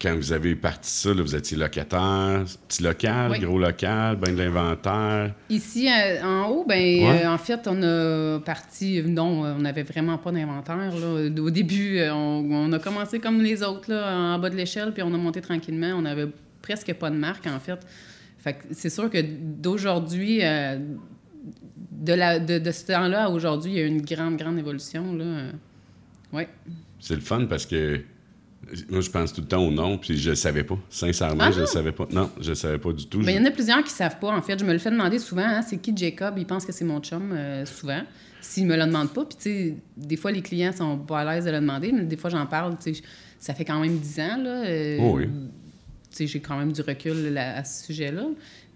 quand 0.00 0.14
vous 0.14 0.32
avez 0.32 0.54
parti 0.54 0.90
ça, 0.90 1.14
là, 1.14 1.22
vous 1.22 1.34
étiez 1.34 1.56
locataire, 1.56 2.44
petit 2.68 2.82
local, 2.82 3.30
Oui. 3.32 3.38
gros 3.38 3.58
local, 3.58 4.16
ben 4.16 4.34
de 4.34 4.42
l'inventaire. 4.42 5.34
Ici, 5.48 5.88
euh, 5.88 6.22
en 6.22 6.48
haut, 6.50 6.64
ben, 6.68 6.76
Ouais. 6.76 7.24
euh, 7.24 7.30
en 7.30 7.38
fait, 7.38 7.66
on 7.66 7.82
a 7.82 8.38
parti. 8.40 9.02
Non, 9.02 9.42
on 9.44 9.58
n'avait 9.58 9.84
vraiment 9.84 10.18
pas 10.18 10.32
d'inventaire. 10.32 10.92
Au 11.38 11.50
début, 11.50 11.98
euh, 11.98 12.12
on, 12.14 12.44
on 12.50 12.72
a 12.72 12.78
commencé 12.78 13.20
comme 13.20 13.40
les 13.40 13.62
autres, 13.62 13.90
là, 13.90 14.34
en 14.34 14.38
bas 14.38 14.50
de 14.50 14.56
l'échelle, 14.56 14.92
puis 14.92 15.02
on 15.02 15.14
a 15.14 15.16
monté 15.16 15.40
tranquillement. 15.40 15.92
On 15.96 16.04
avait 16.04 16.28
presque 16.60 16.92
pas 16.94 17.08
de 17.10 17.16
marque, 17.16 17.46
en 17.46 17.58
fait. 17.58 17.78
Fait 18.38 18.52
que 18.54 18.64
c'est 18.72 18.90
sûr 18.90 19.08
que 19.10 19.18
d'aujourd'hui, 19.22 20.40
euh, 20.44 20.78
de, 21.90 22.12
la, 22.12 22.38
de, 22.38 22.58
de 22.58 22.70
ce 22.70 22.84
temps-là 22.86 23.24
à 23.24 23.28
aujourd'hui, 23.30 23.72
il 23.72 23.78
y 23.78 23.80
a 23.80 23.84
eu 23.84 23.88
une 23.88 24.02
grande, 24.02 24.36
grande 24.36 24.58
évolution. 24.58 25.14
Là. 25.16 25.24
Ouais. 26.32 26.48
C'est 27.00 27.14
le 27.14 27.20
fun 27.20 27.46
parce 27.46 27.64
que 27.66 28.00
moi, 28.90 29.00
je 29.00 29.10
pense 29.10 29.32
tout 29.32 29.40
le 29.42 29.46
temps 29.46 29.64
au 29.64 29.70
nom, 29.70 29.96
puis 29.98 30.16
je 30.16 30.30
le 30.30 30.36
savais 30.36 30.64
pas. 30.64 30.76
Sincèrement, 30.90 31.44
Ah 31.46 31.50
je 31.52 31.56
le 31.58 31.62
non? 31.62 31.70
savais 31.70 31.92
pas. 31.92 32.06
Non, 32.10 32.30
je 32.40 32.48
le 32.48 32.54
savais 32.54 32.78
pas 32.78 32.92
du 32.92 33.06
tout. 33.06 33.20
Il 33.20 33.26
Je- 33.26 33.30
y 33.30 33.38
en 33.38 33.44
a 33.44 33.50
plusieurs 33.50 33.82
qui 33.84 33.90
savent 33.90 34.18
pas, 34.18 34.28
en 34.36 34.42
fait. 34.42 34.58
Je 34.58 34.64
me 34.64 34.72
le 34.72 34.78
fais 34.78 34.90
demander 34.90 35.18
souvent, 35.18 35.46
hein, 35.46 35.62
c'est 35.62 35.76
qui 35.78 35.96
Jacob? 35.96 36.34
Il 36.38 36.46
pense 36.46 36.64
que 36.64 36.72
c'est 36.72 36.84
mon 36.84 37.00
chum, 37.00 37.32
euh, 37.32 37.64
souvent. 37.64 38.00
S'il 38.40 38.66
me 38.66 38.76
le 38.76 38.84
demande 38.86 39.12
pas, 39.12 39.24
puis 39.24 39.36
tu 39.36 39.42
sais, 39.42 39.76
des 39.96 40.16
fois, 40.16 40.30
les 40.32 40.42
clients 40.42 40.72
sont 40.72 40.98
pas 40.98 41.20
à 41.20 41.24
l'aise 41.34 41.44
de 41.44 41.50
le 41.50 41.60
demander, 41.60 41.92
mais 41.92 42.04
des 42.04 42.16
fois, 42.16 42.30
j'en 42.30 42.46
parle, 42.46 42.76
tu 42.82 42.94
sais, 42.94 43.02
ça 43.38 43.54
fait 43.54 43.64
quand 43.64 43.80
même 43.80 43.98
10 43.98 44.20
ans, 44.20 44.36
là. 44.42 44.64
euh, 44.66 44.98
Oh 45.00 45.12
oui. 45.16 45.26
Tu 46.10 46.16
sais, 46.18 46.26
j'ai 46.26 46.40
quand 46.40 46.56
même 46.58 46.72
du 46.72 46.80
recul 46.80 47.32
là, 47.34 47.58
à 47.58 47.64
ce 47.64 47.86
sujet-là. 47.86 48.24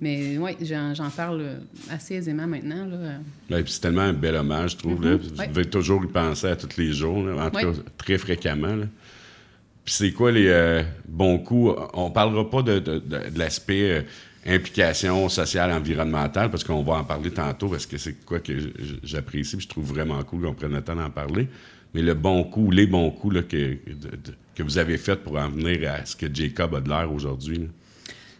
Mais 0.02 0.38
oui, 0.38 0.52
j'en 0.62 1.10
parle 1.14 1.60
assez 1.90 2.14
aisément 2.14 2.46
maintenant, 2.46 2.86
là. 2.86 3.60
Puis 3.62 3.72
c'est 3.72 3.80
tellement 3.80 4.00
un 4.02 4.12
bel 4.12 4.34
hommage, 4.34 4.72
je 4.72 4.76
trouve. 4.78 4.94
Vous 4.94 5.36
ouais. 5.38 5.46
devez 5.48 5.64
toujours 5.66 6.02
y 6.04 6.08
penser 6.08 6.46
à 6.48 6.56
tous 6.56 6.76
les 6.78 6.92
jours, 6.92 7.22
là, 7.22 7.44
en 7.46 7.50
tout 7.50 7.56
Ouais. 7.56 7.62
cas 7.64 7.78
très 7.98 8.18
fréquemment. 8.18 8.74
là. 8.76 8.86
Puis 9.90 9.96
c'est 9.96 10.12
quoi 10.12 10.30
les 10.30 10.46
euh, 10.46 10.84
bons 11.08 11.38
coups? 11.38 11.76
On 11.94 12.12
parlera 12.12 12.48
pas 12.48 12.62
de, 12.62 13.02
l'aspect 13.36 13.90
euh, 13.90 14.02
implication 14.46 15.28
sociale, 15.28 15.72
environnementale, 15.72 16.48
parce 16.48 16.62
qu'on 16.62 16.84
va 16.84 16.98
en 16.98 17.02
parler 17.02 17.32
tantôt, 17.32 17.66
parce 17.66 17.86
que 17.86 17.98
c'est 17.98 18.24
quoi 18.24 18.38
que 18.38 18.52
j'apprécie, 19.02 19.56
puis 19.56 19.64
je 19.64 19.68
trouve 19.68 19.86
vraiment 19.86 20.22
cool 20.22 20.42
qu'on 20.42 20.54
prenne 20.54 20.74
le 20.74 20.80
temps 20.80 20.94
d'en 20.94 21.10
parler. 21.10 21.48
Mais 21.92 22.02
le 22.02 22.14
bon 22.14 22.44
coup, 22.44 22.70
les 22.70 22.86
bons 22.86 23.10
coups 23.10 23.42
que, 23.48 23.78
que 24.54 24.62
vous 24.62 24.78
avez 24.78 24.96
fait 24.96 25.16
pour 25.16 25.36
en 25.36 25.48
venir 25.48 25.90
à 25.90 26.06
ce 26.06 26.14
que 26.14 26.32
Jacob 26.32 26.72
a 26.76 26.80
de 26.80 26.88
l'air 26.88 27.12
aujourd'hui. 27.12 27.68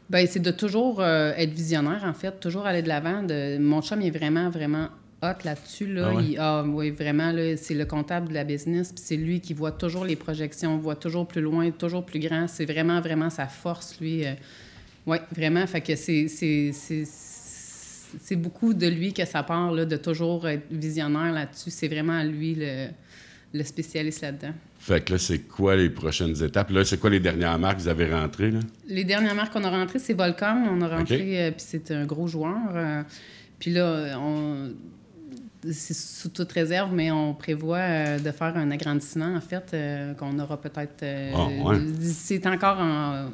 Ben, 0.08 0.28
c'est 0.28 0.38
de 0.38 0.52
toujours 0.52 1.00
euh, 1.00 1.32
être 1.36 1.52
visionnaire, 1.52 2.04
en 2.04 2.14
fait, 2.14 2.38
toujours 2.38 2.64
aller 2.64 2.82
de 2.82 2.88
l'avant. 2.88 3.26
Mon 3.58 3.82
chum 3.82 4.00
est 4.02 4.16
vraiment, 4.16 4.50
vraiment 4.50 4.86
hot 5.22 5.44
là-dessus. 5.44 5.86
Là. 5.86 6.08
Ah 6.10 6.14
ouais? 6.14 6.24
Il- 6.24 6.36
ah, 6.38 6.64
oui, 6.66 6.90
vraiment, 6.90 7.32
là, 7.32 7.56
c'est 7.56 7.74
le 7.74 7.84
comptable 7.84 8.28
de 8.28 8.34
la 8.34 8.44
business, 8.44 8.92
puis 8.92 9.02
c'est 9.04 9.16
lui 9.16 9.40
qui 9.40 9.54
voit 9.54 9.72
toujours 9.72 10.04
les 10.04 10.16
projections, 10.16 10.76
voit 10.78 10.96
toujours 10.96 11.26
plus 11.26 11.40
loin, 11.42 11.70
toujours 11.70 12.04
plus 12.04 12.20
grand. 12.20 12.46
C'est 12.48 12.64
vraiment, 12.64 13.00
vraiment 13.00 13.30
sa 13.30 13.46
force, 13.46 13.98
lui. 14.00 14.24
oui, 15.06 15.16
vraiment. 15.34 15.66
Fait 15.66 15.80
que 15.80 15.96
c'est, 15.96 16.26
c'est, 16.28 18.36
beaucoup 18.36 18.74
de 18.74 18.86
lui 18.86 19.12
que 19.12 19.24
ça 19.24 19.42
part, 19.42 19.72
là, 19.72 19.84
de 19.84 19.96
toujours 19.96 20.48
être 20.48 20.66
visionnaire 20.70 21.32
là-dessus. 21.32 21.70
C'est 21.70 21.88
vraiment 21.88 22.22
lui 22.24 22.54
le, 22.56 22.88
le 23.52 23.64
spécialiste 23.64 24.22
là-dedans. 24.22 24.52
Fait 24.78 25.04
que 25.04 25.12
là, 25.12 25.18
c'est 25.18 25.40
quoi 25.40 25.76
les 25.76 25.90
prochaines 25.90 26.42
étapes? 26.42 26.70
Là, 26.70 26.84
c'est 26.84 26.98
quoi 26.98 27.10
les 27.10 27.20
dernières 27.20 27.58
marques 27.58 27.76
que 27.76 27.82
vous 27.82 27.88
avez 27.88 28.10
rentrées? 28.12 28.50
Là? 28.50 28.60
Les 28.88 29.04
dernières 29.04 29.34
marques 29.34 29.52
qu'on 29.52 29.64
a 29.64 29.70
rentrées, 29.70 29.98
c'est 29.98 30.14
Volcom. 30.14 30.66
On 30.70 30.80
a 30.80 30.88
rentré, 30.88 31.42
euh, 31.42 31.50
puis 31.50 31.62
c'est 31.66 31.90
un 31.90 32.06
gros 32.06 32.26
joueur. 32.26 32.56
euh, 32.74 33.02
puis 33.58 33.70
là, 33.72 34.18
on, 34.18 34.70
c'est 35.70 35.94
sous 35.94 36.28
toute 36.30 36.50
réserve, 36.52 36.92
mais 36.92 37.10
on 37.10 37.34
prévoit 37.34 37.78
euh, 37.78 38.18
de 38.18 38.30
faire 38.30 38.56
un 38.56 38.70
agrandissement, 38.70 39.34
en 39.36 39.40
fait, 39.40 39.70
euh, 39.74 40.14
qu'on 40.14 40.38
aura 40.38 40.60
peut-être. 40.60 41.02
euh, 41.02 41.32
Ah, 41.34 41.68
ouais. 41.68 41.78
C'est 42.02 42.46
encore 42.46 42.78
en. 42.78 43.26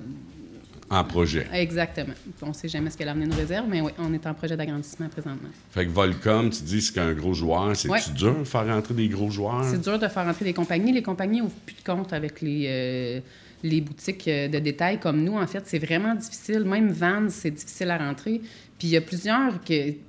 En 0.88 1.02
projet. 1.02 1.48
Exactement. 1.52 2.14
On 2.42 2.48
ne 2.48 2.52
sait 2.52 2.68
jamais 2.68 2.90
ce 2.90 2.96
que 2.96 3.02
l'avenir 3.02 3.26
nous 3.26 3.34
réserve, 3.36 3.66
mais 3.68 3.80
oui, 3.80 3.90
on 3.98 4.12
est 4.14 4.24
en 4.24 4.34
projet 4.34 4.56
d'agrandissement 4.56 5.08
présentement. 5.08 5.48
Fait 5.72 5.84
que 5.84 5.90
Volcom, 5.90 6.48
tu 6.48 6.62
dis 6.62 6.80
c'est 6.80 7.00
un 7.00 7.12
gros 7.12 7.34
joueur. 7.34 7.74
C'est-tu 7.74 7.90
Ouais. 7.90 8.00
dur 8.14 8.38
de 8.38 8.44
faire 8.44 8.66
rentrer 8.68 8.94
des 8.94 9.08
gros 9.08 9.28
joueurs? 9.28 9.64
C'est 9.64 9.80
dur 9.82 9.98
de 9.98 10.06
faire 10.06 10.28
entrer 10.28 10.44
des 10.44 10.52
compagnies. 10.54 10.92
Les 10.92 11.02
compagnies 11.02 11.40
n'ouvrent 11.40 11.56
plus 11.66 11.74
de 11.74 11.82
compte 11.82 12.12
avec 12.12 12.40
les, 12.40 13.20
les 13.64 13.80
boutiques 13.80 14.26
de 14.26 14.58
détail 14.60 15.00
comme 15.00 15.24
nous. 15.24 15.34
En 15.36 15.46
fait, 15.48 15.64
c'est 15.66 15.80
vraiment 15.80 16.14
difficile. 16.14 16.60
Même 16.60 16.92
Vans, 16.92 17.26
c'est 17.30 17.50
difficile 17.50 17.90
à 17.90 17.98
rentrer. 17.98 18.40
Puis 18.78 18.88
il 18.88 18.90
y 18.90 18.96
a 18.96 19.00
plusieurs, 19.00 19.54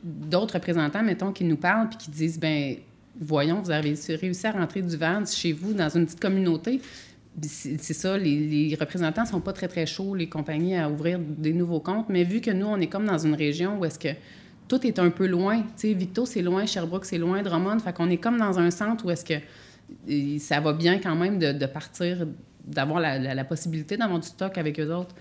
d'autres 0.04 0.56
représentants, 0.56 1.04
mettons, 1.04 1.32
qui 1.32 1.44
nous 1.44 1.56
parlent 1.58 1.90
puis 1.90 1.98
qui 1.98 2.12
disent, 2.12 2.40
ben 2.40 2.76
voyons, 3.20 3.62
vous 3.62 3.72
avez 3.72 3.96
réussi 4.10 4.48
à 4.48 4.52
rentrer 4.52 4.82
du 4.82 4.96
Vans 4.98 5.26
chez 5.26 5.54
vous 5.54 5.74
dans 5.74 5.90
une 5.90 6.06
petite 6.06 6.20
communauté. 6.20 6.82
C'est 7.42 7.94
ça, 7.94 8.18
les, 8.18 8.76
représentants 8.80 9.26
sont 9.26 9.42
pas 9.42 9.54
très, 9.54 9.68
très 9.68 9.86
chauds, 9.86 10.16
les 10.16 10.28
compagnies, 10.28 10.76
à 10.76 10.90
ouvrir 10.90 11.20
des 11.20 11.54
nouveaux 11.54 11.80
comptes. 11.80 12.10
Mais 12.10 12.24
vu 12.24 12.42
que 12.42 12.50
nous, 12.52 12.66
on 12.66 12.80
est 12.80 12.88
comme 12.88 13.06
dans 13.06 13.20
une 13.20 13.36
région 13.36 13.80
où 13.80 13.86
est-ce 13.86 14.00
que 14.00 14.10
tout 14.68 14.86
est 14.86 15.00
un 15.00 15.12
peu 15.12 15.28
loin. 15.28 15.62
Tu 15.62 15.90
sais, 15.90 15.94
Victo, 15.94 16.26
c'est 16.26 16.42
loin, 16.42 16.66
Sherbrooke, 16.66 17.06
c'est 17.06 17.18
loin, 17.20 17.42
Drummond. 17.44 17.80
Fait 17.80 17.94
qu'on 17.94 18.10
est 18.10 18.18
comme 18.18 18.38
dans 18.38 18.58
un 18.60 18.72
centre 18.72 19.06
où 19.06 19.12
est-ce 19.12 19.24
que 19.24 19.36
et 20.08 20.40
ça 20.40 20.60
va 20.60 20.74
bien 20.74 21.00
quand 21.00 21.16
même 21.16 21.40
de, 21.40 21.66
partir, 21.66 22.28
d'avoir 22.66 23.00
la, 23.00 23.18
la- 23.18 23.34
la 23.34 23.44
possibilité 23.46 23.96
d'avoir 23.96 24.20
du 24.20 24.28
stock 24.28 24.58
avec 24.58 24.80
eux 24.80 24.94
autres. 24.94 25.16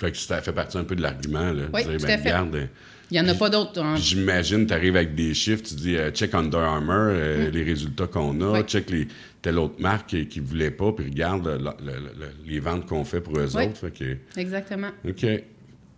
Fait 0.00 0.10
que 0.12 0.16
ça 0.16 0.40
fait 0.40 0.52
partie 0.52 0.78
un 0.78 0.84
peu 0.84 0.96
de 0.96 1.02
l'argument. 1.02 1.52
Là. 1.52 1.64
Oui, 1.74 1.84
Dire, 1.84 1.98
tout 1.98 2.06
ben, 2.06 2.10
à 2.10 2.18
fait. 2.18 2.28
regarde, 2.30 2.68
Il 3.10 3.14
n'y 3.14 3.20
en 3.20 3.28
a 3.28 3.34
pas 3.34 3.50
d'autres. 3.50 3.82
hein. 3.82 3.94
puis 3.94 4.02
j'imagine, 4.02 4.66
tu 4.66 4.72
arrives 4.72 4.96
avec 4.96 5.14
des 5.14 5.34
chiffres, 5.34 5.62
tu 5.62 5.74
dis 5.74 5.96
euh, 5.96 6.10
check 6.10 6.32
Under 6.34 6.60
Armour, 6.60 6.94
euh, 7.10 7.50
les 7.50 7.62
résultats 7.64 8.06
qu'on 8.06 8.40
a, 8.40 8.44
Mm. 8.44 8.52
Oui. 8.52 8.62
check 8.62 8.88
les, 8.88 9.08
telle 9.42 9.58
autre 9.58 9.74
marque 9.80 10.06
qui- 10.28 10.40
ne 10.40 10.46
voulait 10.46 10.70
pas, 10.70 10.92
puis 10.92 11.04
regarde 11.06 11.46
le- 11.46 11.58
le- 11.58 11.98
le- 12.18 12.32
les 12.46 12.60
ventes 12.60 12.86
qu'on 12.86 13.04
fait 13.04 13.20
pour 13.20 13.38
eux 13.38 13.48
Oui. 13.54 13.64
autres. 13.66 13.76
Fait 13.76 13.90
que, 13.90 14.40
Exactement. 14.40 14.90
OK. 15.06 15.26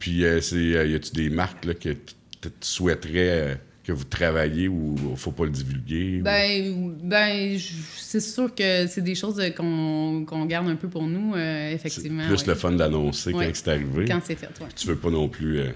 Puis, 0.01 0.25
euh, 0.25 0.41
c'est, 0.41 0.57
y 0.57 0.95
a-tu 0.95 1.13
des 1.13 1.31
marques 1.31 1.65
là, 1.65 1.75
que 1.75 1.91
tu 1.91 2.51
souhaiterais 2.61 3.61
que 3.93 3.99
vous 3.99 4.05
travailliez 4.05 4.69
ou 4.69 4.97
il 5.11 5.17
faut 5.17 5.33
pas 5.33 5.45
le 5.45 5.51
divulguer? 5.51 6.21
ou- 6.21 6.25
Ben, 6.25 6.95
ben 7.03 7.59
c'est 7.97 8.21
sûr 8.21 8.55
que 8.55 8.87
c'est 8.87 9.03
des 9.03 9.15
choses 9.15 9.41
qu'on 9.57 10.25
qu'on 10.27 10.45
garde 10.47 10.69
un 10.69 10.77
peu 10.77 10.89
pour 10.89 11.07
nous, 11.07 11.35
euh, 11.35 11.73
effectivement. 11.73 12.27
plus 12.27 12.41
ouais. 12.43 12.47
le 12.49 12.55
fun 12.55 12.73
d'annoncer 12.73 13.33
Ouais. 13.33 13.47
quand 13.47 13.53
c'est 13.55 13.69
arrivé. 13.69 14.05
Quand 14.07 14.21
c'est 14.25 14.37
fait, 14.37 14.49
oui. 14.61 14.67
Tu 14.77 14.87
veux 14.89 14.97
pas 14.97 15.11
non 15.11 15.29
plus 15.29 15.61
euh, 15.61 15.71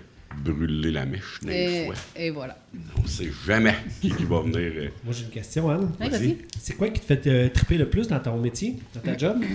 brûler 0.45 0.91
la 0.93 1.07
mèche 1.07 1.41
des 1.43 1.53
Et, 1.53 1.85
fois. 1.87 1.95
et 2.17 2.31
voilà. 2.31 2.59
On 3.03 3.07
sait 3.07 3.31
jamais 3.47 3.75
qui, 4.01 4.11
qui 4.11 4.25
va 4.25 4.41
venir. 4.41 4.59
euh, 4.59 4.89
Moi, 5.05 5.15
j'ai 5.17 5.25
une 5.25 5.31
question, 5.31 5.71
Anne. 5.71 5.91
Ouais. 6.01 6.37
C'est 6.61 6.75
quoi 6.77 6.89
qui 6.91 7.01
te 7.01 7.07
fait 7.07 7.27
euh, 7.27 7.49
triper 7.49 7.79
le 7.79 7.89
plus 7.89 8.07
dans 8.09 8.21
ton 8.21 8.37
métier, 8.39 8.77
dans 8.95 9.01
ta 9.01 9.17
job? 9.17 9.43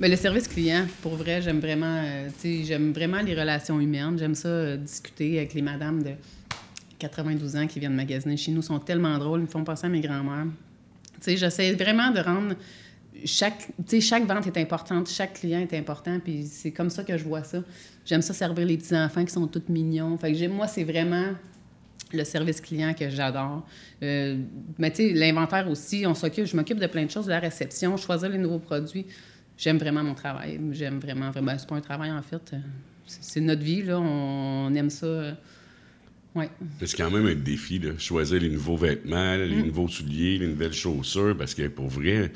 Ben, 0.00 0.08
le 0.08 0.16
service 0.16 0.46
client, 0.46 0.86
pour 1.02 1.16
vrai, 1.16 1.42
j'aime 1.42 1.58
vraiment, 1.58 2.00
euh, 2.04 2.28
tu 2.40 2.58
sais, 2.60 2.64
j'aime 2.64 2.92
vraiment 2.92 3.20
les 3.20 3.34
relations 3.34 3.80
humaines. 3.80 4.16
J'aime 4.16 4.36
ça 4.36 4.46
euh, 4.48 4.76
discuter 4.76 5.38
avec 5.38 5.54
les 5.54 5.62
madames 5.62 6.04
de 6.04 6.10
92 6.98 7.56
ans 7.56 7.66
qui 7.66 7.80
viennent 7.80 7.94
magasiner 7.94 8.36
chez 8.36 8.52
nous. 8.52 8.62
Sont 8.62 8.78
tellement 8.78 9.16
drôles, 9.18 9.40
ils 9.40 9.44
me 9.44 9.48
font 9.48 9.64
penser 9.64 9.86
à 9.86 9.88
mes 9.88 10.00
grands-mères. 10.00 10.46
Tu 11.14 11.22
sais, 11.22 11.36
j'essaie 11.36 11.72
vraiment 11.72 12.10
de 12.10 12.20
rendre 12.20 12.54
chaque, 13.24 13.68
chaque 14.00 14.26
vente 14.26 14.46
est 14.46 14.56
importante, 14.58 15.08
chaque 15.08 15.34
client 15.34 15.60
est 15.60 15.74
important, 15.74 16.20
puis 16.20 16.44
c'est 16.44 16.70
comme 16.70 16.90
ça 16.90 17.02
que 17.04 17.16
je 17.16 17.24
vois 17.24 17.42
ça. 17.42 17.62
J'aime 18.04 18.22
ça 18.22 18.32
servir 18.32 18.66
les 18.66 18.76
petits 18.76 18.96
enfants 18.96 19.24
qui 19.24 19.32
sont 19.32 19.46
tous 19.46 19.68
mignons. 19.68 20.16
Fait 20.18 20.32
que 20.32 20.48
moi, 20.48 20.66
c'est 20.66 20.84
vraiment 20.84 21.32
le 22.12 22.24
service 22.24 22.60
client 22.60 22.94
que 22.94 23.08
j'adore. 23.10 23.66
Euh, 24.02 24.38
mais 24.78 24.90
tu 24.90 25.08
sais, 25.08 25.12
l'inventaire 25.12 25.68
aussi, 25.68 26.06
on 26.06 26.14
s'occupe, 26.14 26.46
je 26.46 26.56
m'occupe 26.56 26.78
de 26.78 26.86
plein 26.86 27.04
de 27.04 27.10
choses, 27.10 27.26
de 27.26 27.30
la 27.30 27.40
réception, 27.40 27.96
choisir 27.96 28.30
les 28.30 28.38
nouveaux 28.38 28.60
produits. 28.60 29.06
J'aime 29.56 29.78
vraiment 29.78 30.04
mon 30.04 30.14
travail. 30.14 30.60
J'aime 30.70 30.98
vraiment, 31.00 31.30
vraiment. 31.30 31.52
C'est 31.58 31.68
pas 31.68 31.74
un 31.74 31.80
travail, 31.80 32.12
en 32.12 32.22
fait. 32.22 32.40
C'est 32.50 33.22
c'est 33.22 33.40
notre 33.40 33.62
vie, 33.62 33.82
là. 33.82 33.98
On, 33.98 34.72
aime 34.74 34.90
ça. 34.90 35.36
Euh. 36.36 36.44
C'est 36.84 36.96
quand 36.96 37.10
même 37.10 37.26
un 37.26 37.34
défi, 37.34 37.78
là. 37.78 37.92
choisir 37.98 38.40
les 38.40 38.50
nouveaux 38.50 38.76
vêtements, 38.76 39.34
les 39.36 39.56
Mm. 39.62 39.66
nouveaux 39.66 39.88
souliers, 39.88 40.38
les 40.38 40.46
nouvelles 40.46 40.72
chaussures, 40.72 41.36
parce 41.36 41.54
que 41.54 41.66
pour 41.68 41.88
vrai, 41.88 42.30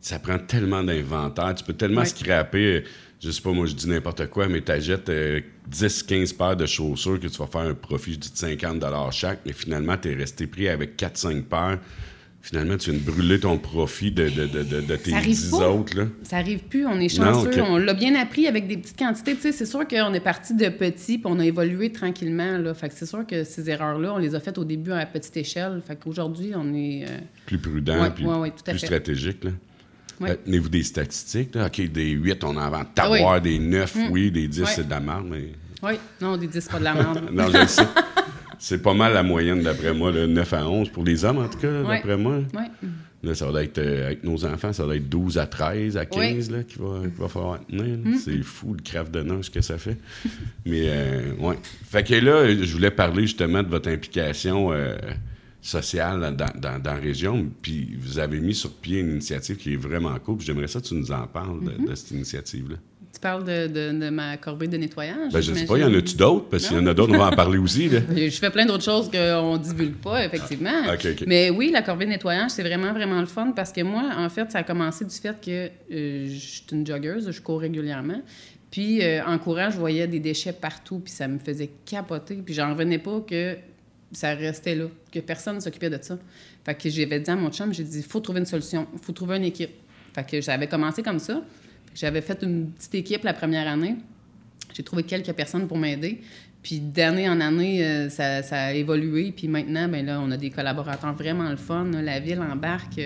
ça 0.00 0.18
prend 0.18 0.38
tellement 0.38 0.82
d'inventaire. 0.84 1.54
Tu 1.54 1.64
peux 1.64 1.72
tellement 1.72 2.04
scraper, 2.04 2.76
euh, 2.76 2.80
je 3.22 3.30
sais 3.30 3.40
pas, 3.42 3.52
moi 3.52 3.66
je 3.66 3.74
dis 3.74 3.88
n'importe 3.88 4.26
quoi, 4.28 4.46
mais 4.48 4.60
tu 4.62 4.70
achètes 4.70 5.10
10-15 5.70 6.32
paires 6.36 6.56
de 6.56 6.66
chaussures 6.66 7.18
que 7.18 7.26
tu 7.26 7.38
vas 7.38 7.46
faire 7.46 7.62
un 7.62 7.74
profit, 7.74 8.12
je 8.14 8.18
dis 8.18 8.30
de 8.32 8.36
50 8.36 8.84
chaque, 9.12 9.40
mais 9.46 9.52
finalement, 9.52 9.96
tu 9.96 10.10
es 10.10 10.14
resté 10.14 10.46
pris 10.46 10.68
avec 10.68 10.96
4-5 10.96 11.42
paires. 11.44 11.78
Finalement, 12.48 12.76
tu 12.76 12.92
viens 12.92 13.00
de 13.00 13.04
brûler 13.04 13.40
ton 13.40 13.58
profit 13.58 14.12
de, 14.12 14.28
de, 14.28 14.46
de, 14.46 14.62
de, 14.80 14.94
tes 14.96 15.10
Ça 15.10 15.16
arrive 15.16 15.34
10 15.34 15.50
pas. 15.50 15.68
autres. 15.68 15.96
Là. 15.96 16.04
Ça 16.22 16.36
arrive 16.36 16.60
plus, 16.60 16.86
on 16.86 16.94
est 17.00 17.18
Non, 17.18 17.32
chanceux. 17.32 17.60
On 17.62 17.76
l'a 17.76 17.92
bien 17.92 18.14
appris 18.14 18.46
avec 18.46 18.68
des 18.68 18.76
petites 18.76 18.96
quantités. 18.96 19.34
Tu 19.34 19.40
sais, 19.40 19.50
c'est 19.52 19.66
sûr 19.66 19.80
qu'on 19.88 20.14
est 20.14 20.20
parti 20.20 20.54
de 20.54 20.68
petit, 20.68 21.18
puis 21.18 21.26
on 21.26 21.40
a 21.40 21.44
évolué 21.44 21.90
tranquillement. 21.90 22.56
Là. 22.58 22.72
Fait 22.72 22.88
que 22.88 22.94
c'est 22.94 23.04
sûr 23.06 23.26
que 23.26 23.42
ces 23.42 23.68
erreurs-là, 23.68 24.14
on 24.14 24.18
les 24.18 24.36
a 24.36 24.38
faites 24.40 24.58
au 24.58 24.64
début 24.64 24.92
à 24.92 25.04
petite 25.06 25.36
échelle. 25.36 25.82
Fait 25.84 25.96
qu'aujourd'hui, 25.96 26.52
on 26.54 26.72
est. 26.72 27.04
euh, 27.08 27.18
Plus 27.46 27.58
prudent, 27.58 28.00
Ouais, 28.00 28.10
puis 28.10 28.24
ouais, 28.24 28.36
ouais, 28.38 28.50
tout 28.50 28.62
à 28.68 28.70
plus 28.70 28.78
fait. 28.78 28.86
stratégique. 28.86 29.42
Là. 29.42 29.50
Euh, 30.22 30.36
Tenez-vous 30.44 30.68
des 30.68 30.84
statistiques. 30.84 31.52
Là? 31.56 31.66
OK, 31.66 31.80
des 31.90 32.10
8, 32.10 32.44
on 32.44 32.56
en 32.56 32.70
vend. 32.70 32.82
Ah 32.82 32.88
T'avoir 32.94 33.34
oui. 33.34 33.40
des 33.40 33.58
9, 33.58 33.96
oui, 34.12 34.30
des 34.30 34.46
10, 34.46 34.60
Ouais. 34.60 34.66
c'est 34.72 34.86
de 34.86 34.90
la 34.90 35.00
merde, 35.00 35.26
mais. 35.28 35.46
Oui, 35.82 35.94
non, 36.20 36.36
des 36.36 36.46
10, 36.46 36.68
pas 36.68 36.78
de 36.78 36.84
la 36.84 36.94
merde. 36.94 37.22
Non, 37.32 37.48
je 37.52 37.58
le 37.58 37.66
sais. 37.66 37.82
C'est 38.58 38.82
pas 38.82 38.94
mal 38.94 39.12
la 39.14 39.22
moyenne, 39.22 39.62
d'après 39.62 39.92
moi, 39.94 40.10
le 40.12 40.26
9 40.26 40.52
à 40.52 40.68
11. 40.68 40.88
Pour 40.90 41.04
les 41.04 41.24
hommes, 41.24 41.38
en 41.38 41.48
tout 41.48 41.58
cas, 41.58 41.82
Ouais. 41.82 41.96
d'après 41.96 42.16
moi. 42.16 42.38
Là, 43.22 43.34
ça 43.34 43.50
va 43.50 43.64
être, 43.64 43.78
euh, 43.78 44.06
avec 44.06 44.22
nos 44.24 44.44
enfants, 44.44 44.72
ça 44.72 44.84
va 44.86 44.94
être 44.94 45.08
12 45.08 45.38
à 45.38 45.46
13, 45.46 45.96
à 45.96 46.04
15, 46.06 46.50
là, 46.50 46.62
qu'il 46.62 46.80
va, 46.82 47.00
va 47.18 47.28
falloir 47.28 47.58
tenir. 47.66 47.98
Mm. 48.04 48.16
C'est 48.22 48.42
fou, 48.42 48.74
le 48.74 48.82
craft 48.82 49.10
de 49.12 49.22
nage 49.22 49.50
que 49.50 49.60
ça 49.62 49.78
fait. 49.78 49.96
Mais, 50.66 50.82
euh, 50.84 51.32
ouais. 51.40 51.56
Fait 51.90 52.04
que 52.06 52.14
là, 52.14 52.46
je 52.54 52.72
voulais 52.72 52.90
parler 52.90 53.22
justement 53.22 53.62
de 53.62 53.68
votre 53.68 53.88
implication 53.88 54.70
euh, 54.72 54.96
sociale 55.60 56.20
dans, 56.36 56.52
dans, 56.60 56.78
dans 56.80 56.92
la 56.94 57.00
région. 57.00 57.46
Puis, 57.62 57.96
vous 57.98 58.18
avez 58.18 58.38
mis 58.38 58.54
sur 58.54 58.72
pied 58.74 59.00
une 59.00 59.12
initiative 59.12 59.56
qui 59.56 59.72
est 59.72 59.76
vraiment 59.76 60.16
cool. 60.20 60.40
J'aimerais 60.40 60.68
ça 60.68 60.80
que 60.80 60.86
tu 60.86 60.94
nous 60.94 61.10
en 61.10 61.26
parles 61.26 61.64
de, 61.64 61.70
Mm-hmm. 61.70 61.88
de 61.90 61.94
cette 61.94 62.10
initiative-là. 62.12 62.76
Tu 63.16 63.20
parles 63.20 63.44
de, 63.44 63.66
de, 63.66 63.98
de 63.98 64.10
ma 64.10 64.36
corbeille 64.36 64.68
de 64.68 64.76
nettoyage. 64.76 65.32
Ben, 65.32 65.40
je 65.40 65.54
sais 65.54 65.64
pas, 65.64 65.78
il 65.78 65.80
y 65.80 65.84
en 65.84 65.94
a-tu 65.94 66.16
d'autres? 66.16 66.50
Parce 66.50 66.66
qu'il 66.66 66.76
y 66.76 66.80
en 66.80 66.86
a 66.86 66.92
d'autres, 66.92 67.14
on 67.14 67.18
va 67.18 67.28
en 67.28 67.30
parler 67.30 67.56
aussi. 67.56 67.88
Là. 67.88 68.00
Je 68.14 68.28
fais 68.28 68.50
plein 68.50 68.66
d'autres 68.66 68.84
choses 68.84 69.10
qu'on 69.10 69.54
ne 69.54 69.58
divulgue 69.58 69.96
pas, 69.96 70.22
effectivement. 70.22 70.82
OK. 70.92 71.24
Mais 71.26 71.48
oui, 71.48 71.70
la 71.72 71.80
corbeille 71.80 72.08
de 72.08 72.12
nettoyage, 72.12 72.50
c'est 72.50 72.62
vraiment, 72.62 72.92
vraiment 72.92 73.18
le 73.20 73.26
fun 73.26 73.52
parce 73.56 73.72
que 73.72 73.80
moi, 73.80 74.10
en 74.18 74.28
fait, 74.28 74.52
ça 74.52 74.58
a 74.58 74.62
commencé 74.64 75.06
du 75.06 75.14
fait 75.14 75.34
que 75.40 75.70
euh, 75.90 76.26
je 76.28 76.38
suis 76.38 76.64
une 76.72 76.86
joggeuse, 76.86 77.30
je 77.30 77.40
cours 77.40 77.60
régulièrement. 77.62 78.20
Puis 78.70 79.02
euh, 79.02 79.24
en 79.24 79.38
courant, 79.38 79.70
je 79.70 79.78
voyais 79.78 80.06
des 80.06 80.20
déchets 80.20 80.52
partout, 80.52 80.98
puis 80.98 81.10
ça 81.10 81.26
me 81.26 81.38
faisait 81.38 81.70
capoter. 81.86 82.34
Puis 82.44 82.52
j'en 82.52 82.68
revenais 82.68 82.98
pas 82.98 83.20
que 83.26 83.56
ça 84.12 84.34
restait 84.34 84.74
là, 84.74 84.88
que 85.10 85.20
personne 85.20 85.56
ne 85.56 85.60
s'occupait 85.60 85.88
de 85.88 85.98
ça. 86.02 86.18
Fait 86.66 86.74
que 86.74 86.90
j'avais 86.90 87.20
dit 87.20 87.30
à 87.30 87.36
mon 87.36 87.50
chum, 87.50 87.72
j'ai 87.72 87.84
dit, 87.84 88.00
il 88.00 88.04
faut 88.04 88.20
trouver 88.20 88.40
une 88.40 88.46
solution, 88.46 88.86
il 88.92 88.98
faut 88.98 89.12
trouver 89.12 89.38
une 89.38 89.44
équipe. 89.44 89.72
Fait 90.14 90.26
que 90.28 90.42
j'avais 90.42 90.66
commencé 90.66 91.02
comme 91.02 91.18
ça. 91.18 91.42
J'avais 91.96 92.20
fait 92.20 92.42
une 92.42 92.72
petite 92.72 92.94
équipe 92.94 93.24
la 93.24 93.32
première 93.32 93.66
année. 93.66 93.96
J'ai 94.74 94.82
trouvé 94.82 95.02
quelques 95.02 95.32
personnes 95.32 95.66
pour 95.66 95.78
m'aider. 95.78 96.20
Puis 96.62 96.80
d'année 96.80 97.26
en 97.26 97.40
année, 97.40 97.82
euh, 97.82 98.10
ça, 98.10 98.42
a 98.50 98.72
évolué. 98.72 99.32
Puis 99.34 99.48
maintenant, 99.48 99.88
ben 99.88 100.04
là, 100.04 100.20
on 100.20 100.30
a 100.30 100.36
des 100.36 100.50
collaborateurs 100.50 101.14
vraiment 101.14 101.48
le 101.48 101.56
fun. 101.56 101.86
La 102.02 102.20
ville 102.20 102.40
embarque, 102.40 103.00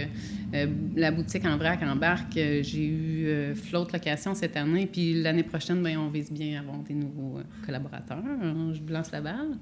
euh, 0.54 0.66
la 0.96 1.12
boutique 1.12 1.44
en 1.44 1.56
vrac 1.56 1.80
embarque. 1.84 2.32
J'ai 2.34 2.84
eu 2.84 3.26
euh, 3.26 3.54
Float 3.54 3.86
Location 3.92 4.34
cette 4.34 4.56
année. 4.56 4.88
Puis 4.90 5.22
l'année 5.22 5.44
prochaine, 5.44 5.82
ben, 5.84 5.96
on 5.98 6.08
vise 6.08 6.32
bien 6.32 6.58
avoir 6.58 6.78
des 6.78 6.94
nouveaux 6.94 7.38
collaborateurs. 7.64 8.24
Je 8.72 8.92
lance 8.92 9.12
la 9.12 9.20
balle. 9.20 9.56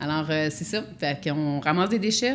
Alors, 0.00 0.26
c'est 0.28 0.64
ça. 0.64 0.82
Fait 0.98 1.22
qu'on 1.22 1.60
ramasse 1.60 1.90
des 1.90 2.00
déchets. 2.00 2.34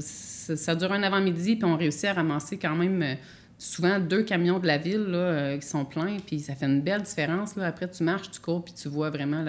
Ça 0.00 0.74
dure 0.74 0.90
un 0.90 1.02
avant-midi. 1.04 1.54
Puis 1.54 1.64
on 1.64 1.76
réussit 1.76 2.06
à 2.06 2.14
ramasser 2.14 2.56
quand 2.56 2.74
même... 2.74 3.16
souvent 3.62 4.00
deux 4.00 4.22
camions 4.24 4.58
de 4.58 4.66
la 4.66 4.76
ville 4.78 5.04
là, 5.06 5.18
euh, 5.18 5.58
qui 5.58 5.66
sont 5.66 5.84
pleins, 5.84 6.16
puis 6.26 6.40
ça 6.40 6.54
fait 6.54 6.66
une 6.66 6.80
belle 6.80 7.02
différence. 7.02 7.54
Là. 7.56 7.66
Après, 7.66 7.88
tu 7.90 8.02
marches, 8.02 8.30
tu 8.30 8.40
cours, 8.40 8.64
puis 8.64 8.74
tu 8.74 8.88
vois 8.88 9.10
vraiment 9.10 9.44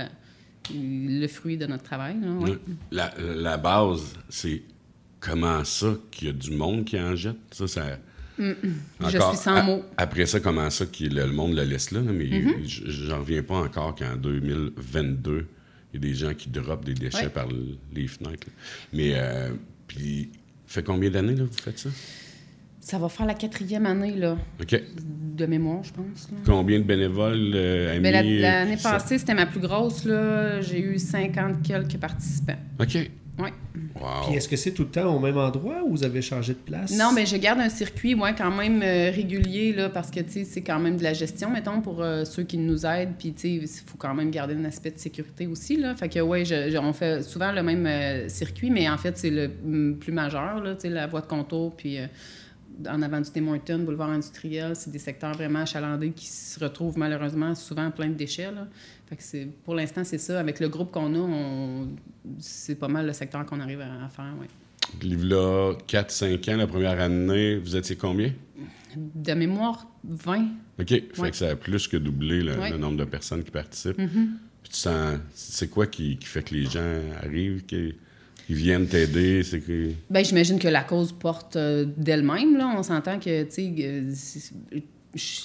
le 0.74 1.28
fruit 1.28 1.58
de 1.58 1.66
notre 1.66 1.84
travail. 1.84 2.16
là, 2.22 2.28
oui. 2.40 2.52
La, 2.92 3.14
la 3.18 3.58
base, 3.58 4.14
c'est 4.30 4.62
comment 5.20 5.64
ça 5.64 5.96
qu'il 6.12 6.28
y 6.28 6.30
a 6.30 6.34
du 6.34 6.52
monde 6.52 6.86
qui 6.86 7.00
en 7.00 7.16
jette? 7.16 7.38
Ça, 7.52 7.68
ça... 7.68 7.98
Je 8.40 8.54
Encore, 9.00 9.34
suis 9.36 9.44
sans 9.44 9.64
mots. 9.64 9.84
Après 9.98 10.26
ça, 10.26 10.40
comment 10.40 10.70
ça 10.70 10.86
que 10.88 11.04
le, 11.04 11.10
le 11.28 11.32
monde 11.32 11.54
le 11.56 11.64
laisse 11.64 11.92
là? 11.92 12.02
mais 12.02 12.26
j- 12.66 12.84
j'en 12.88 13.20
reviens 13.20 13.44
pas 13.44 13.58
encore 13.58 13.94
qu'en 13.96 14.16
2022, 14.16 15.46
il 15.94 16.02
y 16.04 16.04
a 16.04 16.10
des 16.10 16.16
gens 16.16 16.34
qui 16.34 16.50
dropent 16.50 16.84
des 16.84 16.96
déchets 16.96 17.24
Ouais. 17.26 17.30
par 17.30 17.48
les 17.94 18.08
fenêtres. 18.08 18.48
là. 18.48 18.54
Mais, 18.92 19.12
euh, 19.16 19.50
puis, 19.88 20.32
fait 20.66 20.82
combien 20.84 21.12
d'années 21.12 21.36
là, 21.36 21.44
vous 21.44 21.54
faites 21.62 21.78
ça? 21.80 21.90
Ça 22.86 22.98
va 22.98 23.08
faire 23.08 23.26
la 23.26 23.34
quatrième 23.34 23.86
année 23.86 24.12
là, 24.12 24.38
OK. 24.62 24.82
de 25.38 25.46
mémoire, 25.46 25.84
je 25.84 25.94
pense. 25.94 26.30
là. 26.32 26.38
Combien 26.46 26.80
de 26.80 26.84
bénévoles, 26.84 27.54
euh, 27.56 27.92
amis? 27.96 28.02
Ben, 28.04 28.16
euh, 28.16 28.42
L'année 28.42 28.78
ça- 28.78 28.92
passée, 28.92 29.18
c'était 29.18 29.34
ma 29.34 29.46
plus 29.46 29.62
grosse. 29.62 30.04
là. 30.04 30.60
J'ai 30.62 30.80
eu 30.82 31.00
50 31.00 31.62
quelques 31.64 31.98
participants. 31.98 32.58
OK. 32.80 33.10
Oui. 33.40 33.50
Wow. 33.96 34.28
Puis 34.28 34.36
est-ce 34.36 34.48
que 34.50 34.56
c'est 34.58 34.72
tout 34.74 34.84
le 34.84 34.90
temps 34.90 35.16
au 35.16 35.20
même 35.20 35.38
endroit 35.38 35.82
ou 35.86 35.92
vous 35.92 36.04
avez 36.04 36.22
changé 36.22 36.54
de 36.54 36.60
place? 36.60 36.92
Non, 36.96 37.12
mais 37.16 37.26
je 37.26 37.38
garde 37.38 37.60
un 37.62 37.70
circuit, 37.70 38.14
moi, 38.16 38.34
quand 38.34 38.52
même 38.52 38.82
euh, 38.84 39.10
régulier, 39.12 39.72
là, 39.74 39.90
parce 39.90 40.12
que, 40.12 40.20
tu 40.20 40.32
sais, 40.32 40.44
c'est 40.44 40.62
quand 40.62 40.80
même 40.80 40.98
de 40.98 41.04
la 41.04 41.14
gestion, 41.14 41.50
mettons, 41.50 41.80
pour 41.82 42.02
euh, 42.04 42.26
ceux 42.26 42.44
qui 42.44 42.58
nous 42.58 42.86
aident. 42.86 43.14
Puis, 43.18 43.32
tu 43.34 43.42
sais, 43.42 43.50
il 43.50 43.68
faut 43.88 43.98
quand 43.98 44.14
même 44.14 44.30
garder 44.30 44.54
un 44.56 44.66
aspect 44.66 44.92
de 44.92 45.00
sécurité 45.00 45.48
aussi, 45.48 45.78
là. 45.78 45.96
Fait 45.96 46.10
que, 46.10 46.20
je- 46.20 46.78
on 46.78 46.92
fait 46.94 47.24
souvent 47.24 47.52
le 47.54 47.64
même 47.64 47.86
euh, 47.88 48.28
circuit, 48.30 48.70
mais 48.70 48.88
en 48.90 48.98
fait, 48.98 49.18
c'est 49.18 49.32
le 49.32 49.94
plus 50.00 50.12
majeur, 50.12 50.62
là, 50.62 50.76
tu 50.76 50.82
sais, 50.82 50.90
la 50.90 51.08
voie 51.08 51.22
de 51.22 51.28
contour, 51.28 51.76
puis 51.76 51.98
euh, 51.98 52.06
en 52.90 53.02
avant 53.02 53.22
du 53.22 53.30
Tim 53.32 53.80
boulevard 53.80 54.10
industriel, 54.10 54.76
c'est 54.76 54.92
des 54.92 55.00
secteurs 55.00 55.34
vraiment 55.34 55.60
achalandés 55.60 56.12
qui 56.12 56.26
se 56.28 56.60
retrouvent 56.60 56.98
malheureusement 56.98 57.54
souvent 57.56 57.90
plein 57.92 58.08
de 58.10 58.14
déchets, 58.16 58.52
là. 58.52 58.68
Fait 59.08 59.16
que 59.16 59.24
c'est, 59.24 59.48
pour 59.64 59.76
l'instant, 59.76 60.04
c'est 60.04 60.18
ça. 60.18 60.40
Avec 60.40 60.60
le 60.60 60.70
groupe 60.70 60.92
qu'on 60.92 61.14
a, 61.14 61.18
on, 61.20 61.90
c'est 62.40 62.76
pas 62.76 62.88
mal 62.88 63.06
le 63.06 63.14
secteur 63.14 63.46
qu'on 63.46 63.60
arrive 63.60 63.82
à, 63.82 64.06
à 64.06 64.10
faire, 64.10 64.34
oui. 64.40 64.48
Là, 65.02 65.74
4-5 65.88 66.54
ans, 66.54 66.58
la 66.58 66.68
première 66.68 67.00
année, 67.00 67.58
vous 67.58 67.76
étiez 67.76 67.96
combien? 67.96 68.32
De 68.96 69.34
mémoire, 69.34 69.88
20. 70.04 70.46
OK. 70.80 70.88
Fait 70.88 71.04
Ouais. 71.20 71.32
que 71.32 71.36
ça 71.36 71.50
a 71.50 71.56
plus 71.56 71.88
que 71.88 71.98
doublé 71.98 72.42
le, 72.44 72.58
Ouais. 72.60 72.70
le 72.72 72.78
nombre 72.78 72.98
de 72.98 73.06
personnes 73.06 73.44
qui 73.44 73.52
participent. 73.52 73.98
Mm-hmm. 74.00 74.28
Puis 74.64 74.72
tu 74.72 74.78
sens. 74.78 75.18
C'est 75.34 75.70
quoi 75.70 75.88
qui, 75.88 76.18
qui 76.18 76.26
fait 76.28 76.44
que 76.44 76.54
les 76.54 76.66
gens 76.66 77.00
arrivent, 77.22 77.66
qui, 77.66 77.96
qui 78.48 78.54
viennent 78.54 78.88
t'aider? 78.88 79.44
C'est 79.44 79.60
que. 79.60 79.92
Ben, 80.10 80.24
j'imagine 80.24 80.60
que 80.60 80.68
la 80.68 80.84
cause 80.84 81.12
porte 81.12 81.56
euh, 81.56 81.86
d'elle-même. 81.98 82.58
Là. 82.58 82.74
On 82.78 82.84
s'entend 82.84 83.20
que, 83.20 83.44
tu 83.44 83.52
sais, 83.52 83.64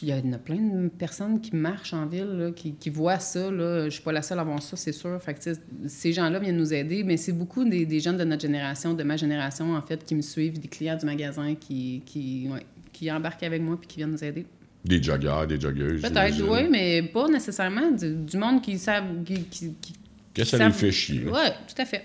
il 0.02 0.08
y 0.08 0.14
en 0.14 0.32
a 0.32 0.38
plein 0.38 0.56
de 0.56 0.88
personnes 0.88 1.40
qui 1.42 1.54
marchent 1.54 1.92
en 1.92 2.06
ville, 2.06 2.24
là, 2.38 2.50
qui, 2.52 2.72
qui 2.74 2.88
voient 2.88 3.18
ça. 3.18 3.50
Là. 3.50 3.84
Je 3.84 3.90
suis 3.90 4.02
pas 4.02 4.12
la 4.12 4.22
seule 4.22 4.38
à 4.38 4.44
voir 4.44 4.62
ça, 4.62 4.76
c'est 4.76 4.92
sûr. 4.92 5.20
Fait 5.22 5.34
que, 5.34 5.40
ces 5.86 6.12
gens-là 6.12 6.38
viennent 6.38 6.56
nous 6.56 6.72
aider, 6.72 7.04
mais 7.04 7.16
c'est 7.18 7.32
beaucoup 7.32 7.64
des, 7.64 7.84
des 7.84 8.00
jeunes 8.00 8.16
de 8.16 8.24
notre 8.24 8.42
génération, 8.42 8.94
de 8.94 9.02
ma 9.02 9.16
génération, 9.18 9.74
en 9.74 9.82
fait, 9.82 10.02
qui 10.04 10.14
me 10.14 10.22
suivent, 10.22 10.58
des 10.58 10.68
clients 10.68 10.96
du 10.96 11.04
magasin 11.04 11.54
qui, 11.54 12.02
qui, 12.06 12.48
ouais, 12.50 12.64
qui 12.92 13.12
embarquent 13.12 13.42
avec 13.42 13.60
moi 13.60 13.76
puis 13.78 13.86
qui 13.88 13.96
viennent 13.98 14.12
nous 14.12 14.24
aider. 14.24 14.46
Des 14.84 15.02
joggeurs, 15.02 15.46
des 15.46 15.60
joggeuses. 15.60 16.00
Peut-être, 16.00 16.40
oui, 16.50 16.66
mais 16.70 17.02
pas 17.02 17.28
nécessairement. 17.28 17.90
Du, 17.90 18.14
du 18.14 18.36
monde 18.38 18.62
qui 18.62 18.78
savent... 18.78 19.22
Qui, 19.24 19.74
Que 20.32 20.44
ça 20.44 20.56
les 20.56 20.64
savent- 20.64 20.72
fait 20.72 20.92
chier. 20.92 21.24
Ouais, 21.26 21.50
tout 21.68 21.82
à 21.82 21.84
fait. 21.84 22.04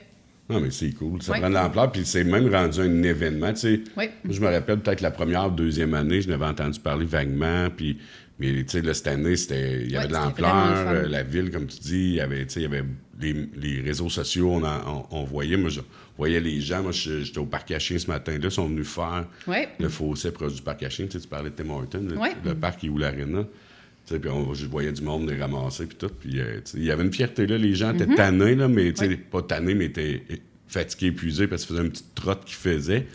Non, 0.53 0.59
mais 0.61 0.71
c'est 0.71 0.91
cool. 0.91 1.21
Ça 1.21 1.33
prend 1.39 1.49
de 1.49 1.53
l'ampleur, 1.55 1.91
puis 1.91 2.01
c'est 2.05 2.23
même 2.23 2.53
rendu 2.53 2.79
un 2.79 3.03
événement. 3.03 3.51
Tu 3.53 3.59
sais, 3.59 3.81
Oui. 3.97 4.05
Moi, 4.23 4.33
je 4.33 4.39
me 4.41 4.47
rappelle 4.47 4.79
peut-être 4.79 5.01
la 5.01 5.11
première 5.11 5.47
ou 5.47 5.51
deuxième 5.51 5.93
année, 5.93 6.21
je 6.21 6.29
n'avais 6.29 6.45
entendu 6.45 6.79
parler 6.79 7.05
vaguement, 7.05 7.67
puis. 7.75 7.97
Mais 8.39 8.51
tu 8.63 8.63
sais, 8.67 8.81
là, 8.81 8.95
cette 8.95 9.07
année, 9.07 9.35
c'était, 9.35 9.83
il 9.83 9.91
y 9.91 9.95
avait 9.95 10.07
de 10.07 10.13
l'ampleur, 10.13 10.51
euh, 10.87 11.07
la 11.07 11.21
ville, 11.21 11.51
comme 11.51 11.67
tu 11.67 11.77
dis, 11.79 11.99
il 12.09 12.13
y 12.15 12.19
avait, 12.19 12.43
tu 12.47 12.53
sais, 12.53 12.59
il 12.61 12.63
y 12.63 12.65
avait 12.65 12.83
les, 13.21 13.47
les 13.55 13.79
réseaux 13.81 14.09
sociaux, 14.09 14.49
on, 14.53 14.63
en- 14.63 15.05
on, 15.11 15.19
on 15.19 15.23
voyait, 15.23 15.55
moi, 15.55 15.69
je 15.69 15.81
voyais 16.17 16.39
les 16.39 16.59
gens, 16.59 16.81
moi, 16.81 16.91
j'étais 16.91 17.37
au 17.37 17.45
parc 17.45 17.69
à 17.71 17.77
chiens 17.77 17.99
ce 17.99 18.07
matin-là, 18.07 18.39
ils 18.41 18.51
sont 18.51 18.67
venus 18.67 18.87
faire 18.87 19.27
le 19.79 19.87
fossé 19.87 20.31
proche 20.31 20.55
du 20.55 20.63
parc 20.63 20.81
à 20.81 20.89
chiens, 20.89 21.05
tu 21.05 21.11
sais, 21.13 21.19
tu 21.19 21.27
parlais 21.27 21.51
de 21.51 21.55
Tim 21.55 21.69
Hortons, 21.69 22.07
le, 22.43 22.55
parc 22.55 22.83
est 22.83 22.89
où 22.89 22.97
l'aréna. 22.97 23.45
Puis 24.07 24.29
on- 24.29 24.53
je 24.53 24.65
voyais 24.67 24.91
du 24.91 25.01
monde 25.01 25.29
les 25.29 25.37
ramasser, 25.37 25.85
puis 25.85 25.97
tout. 25.97 26.09
Puis, 26.19 26.39
euh, 26.39 26.59
il 26.75 26.83
y 26.83 26.91
avait 26.91 27.03
une 27.03 27.13
fierté, 27.13 27.47
là. 27.47 27.57
Les 27.57 27.73
gens 27.73 27.93
étaient 27.93 28.13
tannés, 28.15 28.55
là, 28.55 28.67
mais, 28.67 28.91
tu 28.93 28.99
sais. 28.99 29.07
Ouais. 29.07 29.17
pas 29.17 29.41
tannés, 29.41 29.73
mais 29.75 29.85
étaient 29.85 30.23
fatigués, 30.67 31.07
épuisés, 31.07 31.47
parce 31.47 31.63
que 31.63 31.69
ça 31.69 31.73
faisait 31.75 31.85
une 31.85 31.91
petite 31.91 32.15
trotte 32.15 32.45
qu'ils 32.45 32.55
faisaient. 32.57 33.05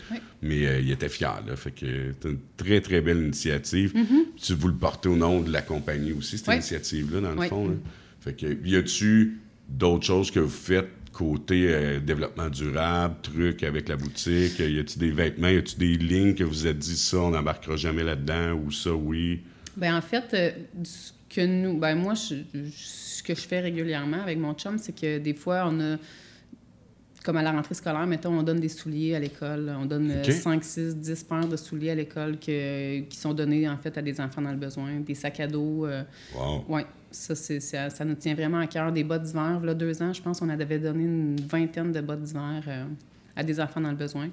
Mais 0.41 0.65
euh, 0.65 0.79
ils 0.79 0.91
étaient 0.91 1.09
fiers, 1.09 1.27
là. 1.47 1.55
Fait 1.55 1.71
que 1.71 1.85
c'est 2.21 2.29
une 2.29 2.37
très, 2.57 2.81
très 2.81 3.01
belle 3.01 3.17
initiative. 3.17 3.93
Mm-hmm. 3.93 4.41
Tu 4.41 4.53
vous 4.53 4.67
le 4.69 4.73
portez 4.75 5.09
au 5.09 5.15
nom 5.15 5.41
de 5.41 5.51
la 5.51 5.61
compagnie 5.61 6.11
aussi, 6.13 6.37
cette 6.37 6.47
initiative-là, 6.55 7.21
dans 7.21 7.31
le 7.41 7.47
fond, 7.47 7.67
là. 7.67 7.75
Fait 8.21 8.33
que, 8.33 8.47
y 8.67 8.75
a-tu 8.75 9.39
d'autres 9.69 10.05
choses 10.05 10.31
que 10.31 10.39
vous 10.39 10.49
faites 10.49 10.89
côté 11.13 11.65
euh, 11.73 11.99
développement 11.99 12.49
durable, 12.49 13.15
trucs 13.21 13.63
avec 13.63 13.89
la 13.89 13.95
boutique? 13.97 14.59
Y 14.59 14.79
a-tu 14.79 14.97
des 14.99 15.11
vêtements? 15.11 15.49
Y 15.49 15.57
a-tu 15.57 15.75
des 15.77 15.97
lignes 15.97 16.33
que 16.35 16.43
vous 16.43 16.65
êtes 16.67 16.79
dit 16.79 16.97
ça, 16.97 17.17
on 17.17 17.31
n'embarquera 17.31 17.75
jamais 17.75 18.03
là-dedans 18.03 18.53
ou 18.53 18.71
ça, 18.71 18.93
oui? 18.93 19.41
Ben 19.79 19.95
en 19.95 20.01
fait, 20.01 20.33
euh, 20.33 20.51
ce 20.83 21.11
que 21.33 21.45
nous, 21.45 21.77
ben 21.77 21.95
moi, 21.95 22.13
je- 22.13 22.35
je- 22.53 22.69
ce 22.71 23.23
que 23.23 23.33
je 23.35 23.41
fais 23.41 23.59
régulièrement 23.61 24.21
avec 24.21 24.37
mon 24.37 24.53
chum, 24.53 24.77
c'est 24.77 24.93
que 24.99 25.17
des 25.19 25.33
fois, 25.33 25.63
on 25.67 25.79
a, 25.79 25.97
comme 27.23 27.37
à 27.37 27.43
la 27.43 27.51
rentrée 27.51 27.75
scolaire, 27.75 28.07
mettons, 28.07 28.37
on 28.39 28.43
donne 28.43 28.59
des 28.59 28.69
souliers 28.69 29.13
à 29.15 29.19
l'école. 29.19 29.71
On 29.79 29.85
donne 29.85 30.09
euh, 30.11 30.23
OK. 30.23 30.31
5, 30.31 30.63
6, 30.63 30.95
10 30.95 31.23
paires 31.23 31.47
de 31.47 31.55
souliers 31.57 31.91
à 31.91 31.95
l'école 31.95 32.39
que- 32.39 33.01
qui 33.01 33.17
sont 33.17 33.33
donnés, 33.33 33.67
en 33.69 33.77
fait, 33.77 33.97
à 33.97 34.01
des 34.01 34.19
enfants 34.21 34.41
dans 34.41 34.51
le 34.51 34.57
besoin. 34.57 34.99
Des 35.01 35.15
sacs 35.15 35.39
à 35.39 35.47
dos. 35.47 35.85
euh, 35.85 36.03
Wow. 36.35 36.65
oui, 36.69 36.81
ça, 37.11 37.35
c'est, 37.35 37.59
ça, 37.59 37.89
ça 37.89 38.05
nous 38.05 38.15
tient 38.15 38.35
vraiment 38.35 38.59
à 38.59 38.67
cœur. 38.67 38.91
Des 38.91 39.03
bottes 39.03 39.23
d'hiver. 39.23 39.59
Là, 39.63 39.73
deux 39.73 40.01
ans, 40.01 40.13
je 40.13 40.21
pense, 40.21 40.41
on 40.41 40.49
avait 40.49 40.79
donné 40.79 41.03
une 41.03 41.35
vingtaine 41.41 41.91
de 41.91 42.01
bottes 42.01 42.23
d'hiver 42.23 42.63
euh, 42.67 42.85
à 43.35 43.43
des 43.43 43.59
enfants 43.59 43.81
dans 43.81 43.91
le 43.91 43.97
besoin. 43.97 44.29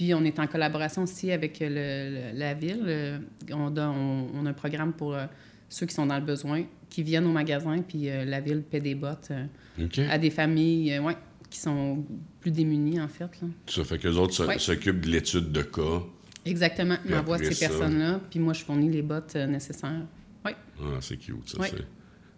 Puis, 0.00 0.14
on 0.14 0.24
est 0.24 0.38
en 0.38 0.46
collaboration 0.46 1.02
aussi 1.02 1.30
avec 1.30 1.58
le- 1.60 1.68
le- 1.68 2.38
la 2.38 2.54
ville. 2.54 2.84
Euh, 2.86 3.18
On, 3.52 3.68
donne- 3.68 3.90
on, 3.90 4.28
on 4.34 4.46
a 4.46 4.48
un 4.48 4.54
programme 4.54 4.94
pour 4.94 5.14
euh, 5.14 5.26
ceux 5.68 5.84
qui 5.84 5.94
sont 5.94 6.06
dans 6.06 6.16
le 6.18 6.24
besoin, 6.24 6.62
qui 6.88 7.02
viennent 7.02 7.26
au 7.26 7.32
magasin, 7.32 7.82
puis 7.86 8.08
euh, 8.08 8.24
la 8.24 8.40
ville 8.40 8.62
paie 8.62 8.80
des 8.80 8.94
bottes 8.94 9.28
euh, 9.30 10.06
à 10.08 10.16
des 10.16 10.30
familles 10.30 10.98
ouais, 11.00 11.18
qui 11.50 11.58
sont 11.58 12.02
plus 12.40 12.50
démunies, 12.50 12.98
en 12.98 13.08
fait. 13.08 13.24
là. 13.42 13.48
Ça 13.66 13.84
fait 13.84 13.98
que 13.98 14.08
les 14.08 14.16
autres 14.16 14.46
Ouais. 14.46 14.58
s'occupent 14.58 15.02
de 15.02 15.10
l'étude 15.10 15.52
de 15.52 15.60
cas. 15.60 16.00
Exactement. 16.46 16.96
Ils 17.04 17.10
m'envoient 17.14 17.36
ces 17.36 17.54
personnes-là, 17.66 18.20
puis 18.30 18.40
moi, 18.40 18.54
je 18.54 18.64
fournis 18.64 18.88
les 18.88 19.02
bottes 19.02 19.34
nécessaires. 19.36 20.06
Oui. 20.46 20.52
Ah, 20.80 20.84
c'est 21.02 21.18
cute, 21.18 21.46
ça. 21.46 21.58
Ouais. 21.60 21.70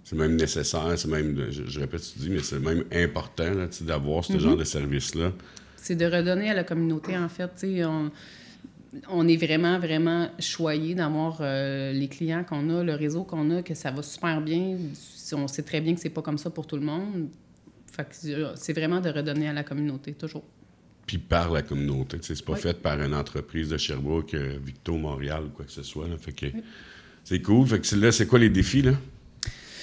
C'est, 0.03 0.17
même 0.17 0.35
nécessaire, 0.35 0.99
c'est 0.99 1.07
même, 1.07 1.47
je, 1.53 1.63
je 1.65 1.79
répète 1.79 2.01
ce 2.01 2.15
que 2.15 2.19
tu 2.19 2.25
dis, 2.25 2.31
mais 2.31 2.41
c'est 2.43 2.59
même 2.59 2.83
important 2.93 3.53
d'avoir 3.83 4.23
Mm-hmm. 4.25 4.33
ce 4.33 4.39
genre 4.41 4.57
de 4.57 4.65
service-là. 4.65 5.31
C'est 5.83 5.97
de 5.97 6.05
redonner 6.07 6.49
à 6.49 6.55
la 6.55 6.63
communauté, 6.63 7.17
en 7.19 7.29
fait. 7.29 7.51
On, 7.85 8.11
on 9.09 9.27
est 9.27 9.37
vraiment, 9.37 9.79
vraiment 9.81 10.31
choyé 10.39 10.95
d'avoir 10.95 11.39
euh, 11.41 11.93
les 11.93 12.07
clients 12.09 12.45
qu'on 12.45 12.71
a, 12.71 12.85
le 12.85 12.95
réseau 12.95 13.25
qu'on 13.25 13.51
a, 13.51 13.63
que 13.63 13.75
ça 13.75 13.91
va 13.91 14.01
super 14.03 14.41
bien. 14.41 14.77
On 15.33 15.49
sait 15.49 15.63
très 15.65 15.81
bien 15.81 15.95
que 15.95 16.01
c'est 16.01 16.11
pas 16.11 16.23
comme 16.23 16.39
ça 16.39 16.51
pour 16.51 16.67
tout 16.69 16.77
le 16.77 16.83
monde. 16.83 17.29
Fait 17.91 18.05
que 18.05 18.15
c'est- 18.55 18.73
vraiment 18.73 19.01
de 19.01 19.11
redonner 19.11 19.49
à 19.49 19.53
la 19.53 19.65
communauté, 19.65 20.13
toujours. 20.13 20.45
Puis 21.07 21.19
par 21.19 21.51
la 21.51 21.63
communauté. 21.63 22.19
C'est 22.23 22.45
pas 22.45 22.53
Oui. 22.53 22.61
fait 22.61 22.81
par 22.81 23.01
une 23.03 23.15
entreprise 23.15 23.69
de 23.71 23.77
Sherbrooke, 23.77 24.35
euh, 24.35 24.59
Victo, 24.65 24.97
Montréal 24.97 25.45
ou 25.47 25.49
quoi 25.51 25.65
que 25.65 25.73
ce 25.73 25.83
soit. 25.83 26.07
là. 26.07 26.17
Fait 26.17 26.33
que 26.33 26.47
c'est 27.25 27.43
cool. 27.43 27.67
Fait 27.67 27.81
que 27.81 27.87
c'est- 27.87 27.97
là, 27.97 28.13
c'est 28.13 28.27
quoi 28.27 28.39
les 28.39 28.51
défis, 28.51 28.83
là? 28.83 28.93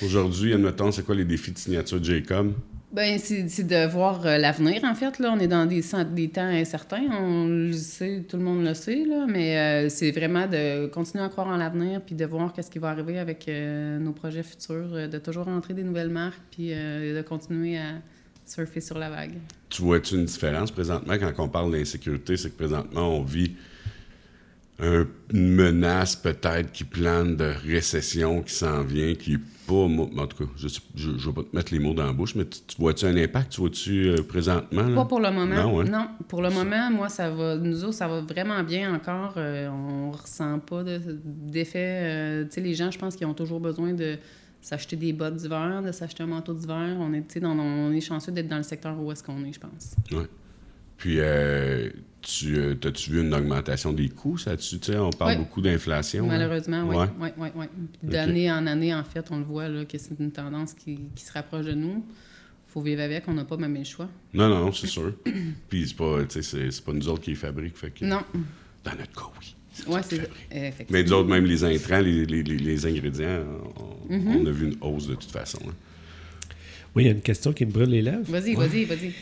Aujourd'hui, 0.02 0.54
admettons, 0.54 0.92
c'est 0.94 1.04
quoi 1.04 1.14
les 1.16 1.26
défis 1.26 1.52
de 1.52 1.58
signature 1.58 2.02
Jacob? 2.02 2.54
Ben, 2.92 3.20
c'est 3.20 3.44
de 3.68 3.88
voir 3.88 4.26
euh, 4.26 4.38
l'avenir, 4.40 4.84
en 4.84 4.96
fait. 4.96 5.20
Là. 5.20 5.32
On 5.32 5.40
est 5.40 5.48
dans 5.48 5.68
des, 5.68 5.84
des 6.16 6.30
temps 6.30 6.42
incertains, 6.42 7.04
on 7.22 7.46
le 7.48 7.72
sait, 7.74 8.26
tout 8.28 8.38
le 8.38 8.44
monde 8.44 8.66
le 8.66 8.74
sait, 8.74 9.06
là, 9.06 9.28
mais 9.30 9.58
euh, 9.60 9.90
c'est 9.90 10.10
vraiment 10.10 10.48
de 10.48 10.88
continuer 10.88 11.24
à 11.24 11.30
croire 11.30 11.48
en 11.48 11.58
l'avenir 11.58 12.02
puis 12.02 12.16
de 12.16 12.26
voir 12.26 12.52
qu'est-ce 12.52 12.72
qui 12.72 12.80
va 12.80 12.90
arriver 12.90 13.20
avec 13.20 13.48
euh, 13.48 14.00
nos 14.00 14.12
projets 14.12 14.42
futurs, 14.42 15.08
de 15.08 15.18
toujours 15.20 15.48
entrer 15.48 15.76
des 15.76 15.84
nouvelles 15.84 16.10
marques 16.10 16.42
puis 16.50 16.70
de 16.70 17.22
continuer 17.22 17.78
à 17.78 17.94
surfer 18.44 18.82
sur 18.82 18.98
la 18.98 19.12
vague. 19.12 19.34
Tu 19.70 19.84
vois-tu 19.84 20.16
une 20.16 20.26
différence 20.26 20.72
présentement? 20.72 21.14
Quand 21.20 21.44
on 21.44 21.48
parle 21.48 21.72
d'insécurité? 21.72 22.38
C'est 22.38 22.50
que 22.50 22.56
présentement, 22.58 23.20
on 23.20 23.22
vit 23.22 23.52
un- 24.80 25.06
une 25.32 25.50
menace 25.54 26.16
peut-être 26.16 26.72
qui 26.72 26.86
plane 26.86 27.36
de 27.36 27.52
récession 27.68 28.42
qui 28.42 28.54
s'en 28.56 28.82
vient, 28.82 29.14
qui 29.14 29.38
pas. 29.70 29.88
moi- 29.88 30.10
En 30.18 30.28
tout 30.28 30.44
cas, 30.46 30.52
je 30.96 31.10
ne 31.12 31.18
vais 31.18 31.32
pas 31.34 31.44
te 31.44 31.56
mettre 31.56 31.74
les 31.74 31.80
mots 31.80 31.94
dans 31.94 32.06
la 32.06 32.14
bouche, 32.14 32.36
mais 32.36 32.46
tu, 32.46 32.60
tu 32.68 32.76
vois-tu 32.80 33.06
un 33.06 33.16
impact? 33.16 33.52
Tu 33.52 33.62
vois-tu 33.62 34.08
euh, 34.10 34.24
présentement? 34.24 34.84
là? 34.84 34.96
Pas 34.96 35.06
pour 35.06 35.20
le 35.20 35.32
moment. 35.32 35.56
Non, 35.56 35.84
Non, 35.84 35.98
hein? 35.98 36.12
pour 36.28 36.42
le 36.42 36.50
moment, 36.50 36.90
moi, 36.92 37.10
ça 37.10 37.30
va. 37.30 37.56
Nous 37.58 37.84
autres, 37.84 37.94
ça 37.94 38.08
va 38.08 38.22
vraiment 38.22 38.64
bien 38.64 38.94
encore. 38.94 39.34
Euh, 39.38 39.70
on 39.70 40.12
ressent 40.12 40.60
pas 40.60 40.84
de- 40.84 41.00
d'effet. 41.26 41.80
euh, 42.04 42.44
tu 42.46 42.52
sais, 42.52 42.62
les 42.62 42.74
gens, 42.74 42.92
je 42.92 42.98
pense 43.00 43.16
qu'ils 43.16 43.28
ont 43.28 43.34
toujours 43.34 43.60
besoin 43.60 43.94
de 43.94 44.18
s'acheter 44.62 44.96
des 44.98 45.14
bottes 45.14 45.36
d'hiver, 45.38 45.82
de 45.86 45.92
s'acheter 45.92 46.24
un 46.24 46.28
manteau 46.28 46.54
d'hiver. 46.54 46.98
On 47.00 47.14
est, 47.14 47.38
dans, 47.40 47.58
on 47.58 47.92
est 47.94 48.02
chanceux 48.02 48.32
d'être 48.32 48.48
dans 48.50 48.58
le 48.58 48.64
secteur 48.64 49.00
où 49.00 49.12
est-ce 49.12 49.24
qu'on 49.24 49.44
est, 49.46 49.54
je 49.54 49.60
pense. 49.60 49.96
Ouais. 50.12 50.28
Puis, 50.98 51.16
euh, 51.20 51.90
tu 52.22 52.58
euh, 52.58 52.76
as-tu 52.84 53.12
vu 53.12 53.22
une 53.22 53.34
augmentation 53.34 53.94
des 53.94 54.10
coûts? 54.10 54.38
Ça, 54.38 54.56
tu 54.58 54.78
sais, 54.82 54.98
on 54.98 55.10
parle 55.12 55.38
beaucoup 55.38 55.62
d'inflation. 55.62 56.28
là. 56.28 56.38
Malheureusement, 56.38 56.84
oui. 56.88 56.96
Ouais. 56.96 57.06
Ouais. 57.20 57.34
Ouais, 57.38 57.52
ouais, 57.56 57.70
D'année 58.04 58.52
en 58.52 58.66
année, 58.68 58.94
en 58.94 59.04
fait, 59.04 59.26
on 59.32 59.38
le 59.38 59.44
voit 59.46 59.68
là, 59.68 59.86
que 59.86 59.98
c'est 59.98 60.20
une 60.20 60.32
tendance 60.32 60.74
qui, 60.74 61.00
qui 61.16 61.24
se 61.24 61.32
rapproche 61.34 61.66
de 61.66 61.74
nous. 61.74 62.06
faut 62.68 62.82
vivre 62.82 63.02
avec, 63.02 63.24
on 63.28 63.34
n'a 63.34 63.46
pas 63.46 63.58
même 63.58 63.76
le 63.76 63.84
choix. 63.84 64.10
Non, 64.34 64.48
non, 64.50 64.66
non, 64.66 64.72
c'est 64.72 64.88
sûr. 64.88 65.14
Puis, 65.70 65.88
c'est 65.88 65.96
pas, 65.98 66.24
tu 66.26 66.42
sais, 66.44 66.70
c'est- 66.72 66.84
pas 66.86 66.94
nous 66.94 67.08
autres 67.10 67.22
qui 67.22 67.32
les 67.32 67.36
fabriquent. 67.36 67.78
Fait 67.78 67.92
que, 67.92 68.06
Non. 68.06 68.22
Dans 68.84 68.92
notre 68.92 69.12
cas, 69.14 69.32
oui. 69.40 69.56
qui 69.74 69.84
c'est 70.10 70.30
effectivement. 70.52 70.86
Mais 70.92 71.04
nous 71.04 71.14
autres, 71.14 71.30
même 71.30 71.46
les 71.46 71.64
intrants, 71.64 72.00
les, 72.02 72.26
les- 72.26 72.44
les- 72.44 72.58
les 72.58 72.86
ingrédients, 72.86 73.44
on, 74.10 74.14
Mm-hmm. 74.14 74.38
on 74.42 74.46
a 74.46 74.52
vu 74.52 74.68
une 74.72 74.78
hausse 74.82 75.08
de 75.08 75.16
toute 75.16 75.32
façon. 75.32 75.60
là. 75.66 75.72
Oui, 76.96 77.04
il 77.04 77.06
y 77.06 77.10
a 77.10 77.14
une 77.14 77.22
question 77.22 77.54
qui 77.54 77.66
me 77.66 77.72
brûle 77.72 77.90
les 77.90 78.02
lèvres. 78.02 78.24
Vas-y, 78.26 78.56
vas-y, 78.56 78.86
vas-y. 78.86 79.14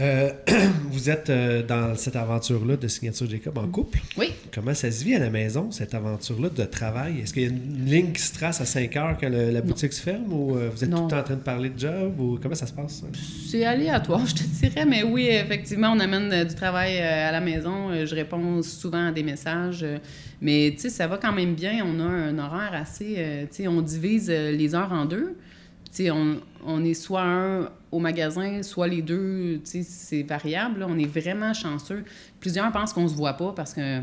Euh, 0.00 0.30
vous 0.90 1.10
êtes 1.10 1.28
euh, 1.28 1.62
dans 1.62 1.94
cette 1.96 2.16
aventure-là 2.16 2.76
de 2.78 2.88
Signature 2.88 3.28
Jacob 3.28 3.58
en 3.58 3.68
couple. 3.68 3.98
Oui. 4.16 4.28
Comment 4.50 4.72
ça 4.72 4.90
se 4.90 5.04
vit 5.04 5.14
à 5.14 5.18
la 5.18 5.28
maison, 5.28 5.70
cette 5.70 5.92
aventure-là 5.94 6.48
de 6.48 6.64
travail? 6.64 7.20
Est-ce 7.20 7.34
qu'il 7.34 7.42
y 7.42 7.44
a 7.44 7.48
une 7.50 7.84
ligne 7.84 8.12
qui 8.12 8.22
se 8.22 8.32
trace 8.32 8.62
à 8.62 8.64
5 8.64 8.96
heures 8.96 9.16
quand 9.20 9.28
le- 9.28 9.50
la 9.50 9.60
boutique 9.60 9.92
se 9.92 10.00
ferme 10.00 10.32
ou 10.32 10.56
euh, 10.56 10.70
vous 10.74 10.82
êtes 10.82 10.88
Non. 10.88 10.96
tout 10.96 11.04
le 11.04 11.10
temps 11.10 11.18
en 11.18 11.22
train 11.24 11.34
de 11.34 11.40
parler 11.42 11.68
de 11.68 11.78
job 11.78 12.18
ou 12.18 12.38
comment 12.42 12.54
ça 12.54 12.66
se 12.66 12.72
passe? 12.72 13.02
C'est 13.50 13.66
aléatoire, 13.66 14.24
je 14.26 14.34
te 14.36 14.42
dirais, 14.44 14.86
mais 14.86 15.02
oui, 15.02 15.26
effectivement, 15.30 15.92
on 15.94 16.00
amène 16.00 16.46
du 16.48 16.54
travail 16.54 16.96
à 16.98 17.30
la 17.30 17.40
maison. 17.42 17.88
Je 18.06 18.14
réponds 18.14 18.62
souvent 18.62 19.08
à 19.08 19.12
des 19.12 19.22
messages. 19.22 19.84
Mais, 20.40 20.70
tu 20.72 20.80
sais, 20.80 20.88
ça 20.88 21.06
va 21.06 21.18
quand 21.18 21.32
même 21.34 21.54
bien. 21.54 21.84
On 21.84 22.00
a 22.00 22.04
un 22.04 22.38
horaire 22.38 22.72
assez... 22.72 23.46
Tu 23.50 23.56
sais, 23.64 23.68
on 23.68 23.82
divise 23.82 24.30
les 24.30 24.74
heures 24.74 24.92
en 24.92 25.04
deux. 25.04 25.36
Tu 25.94 26.04
sais, 26.04 26.10
on, 26.10 26.38
on 26.66 26.82
est 26.82 26.94
soit 26.94 27.22
un 27.22 27.68
au 27.92 27.98
magasin, 28.00 28.62
soit 28.62 28.88
les 28.88 29.02
deux. 29.02 29.60
Tu 29.64 29.70
sais, 29.70 29.82
c'est 29.82 30.22
variable. 30.22 30.80
là. 30.80 30.86
On 30.88 30.98
est 30.98 31.06
vraiment 31.06 31.52
chanceux. 31.52 32.04
Plusieurs 32.40 32.72
pensent 32.72 32.92
qu'on 32.92 33.06
se 33.06 33.14
voit 33.14 33.34
pas 33.34 33.52
parce 33.54 33.74
que... 33.74 34.00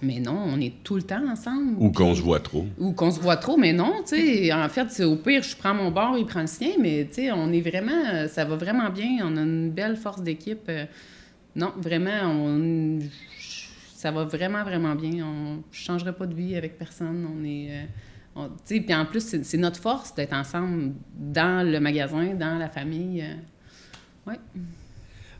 Mais 0.00 0.20
non, 0.20 0.40
on 0.46 0.60
est 0.60 0.74
tout 0.84 0.94
le 0.94 1.02
temps 1.02 1.26
ensemble. 1.28 1.74
Ou 1.78 1.90
qu'on 1.90 2.14
se 2.14 2.22
voit 2.22 2.38
trop. 2.38 2.64
ou 2.78 2.92
qu'on 2.92 3.10
se 3.10 3.18
voit 3.18 3.36
trop, 3.36 3.56
mais 3.56 3.72
non, 3.72 3.94
tu 4.06 4.16
sais, 4.16 4.52
en 4.52 4.68
fait, 4.68 4.86
c'est 4.90 5.02
au 5.02 5.16
pire, 5.16 5.42
je 5.42 5.56
prends 5.56 5.74
mon 5.74 5.90
bord, 5.90 6.16
il 6.16 6.24
prend 6.24 6.42
le 6.42 6.46
sien, 6.46 6.74
mais 6.78 7.08
tu 7.08 7.14
sais, 7.14 7.32
on 7.32 7.50
est 7.52 7.60
vraiment, 7.60 8.04
euh, 8.14 8.28
ça 8.28 8.44
va 8.44 8.54
vraiment 8.54 8.90
bien, 8.90 9.18
on 9.24 9.36
a 9.36 9.40
une 9.40 9.70
belle 9.72 9.96
force 9.96 10.22
d'équipe. 10.22 10.68
euh, 10.68 10.84
non, 11.56 11.72
vraiment, 11.78 12.30
on, 12.30 13.00
ça 13.96 14.12
va 14.12 14.22
vraiment, 14.22 14.62
vraiment 14.62 14.94
bien. 14.94 15.26
On 15.26 15.54
ne 15.56 15.60
changerait 15.72 16.12
pas 16.12 16.26
de 16.26 16.34
vie 16.34 16.54
avec 16.54 16.78
personne. 16.78 17.26
On 17.36 17.44
est, 17.44 17.88
puis 18.66 18.94
en 18.94 19.06
plus, 19.06 19.36
c'est 19.42 19.56
notre 19.58 19.80
force 19.80 20.14
d'être 20.14 20.32
ensemble 20.34 20.92
dans 21.18 21.66
le 21.66 21.80
magasin, 21.80 22.34
dans 22.34 22.58
la 22.58 22.68
famille. 22.68 23.22
euh, 23.22 24.30
ouais. 24.30 24.38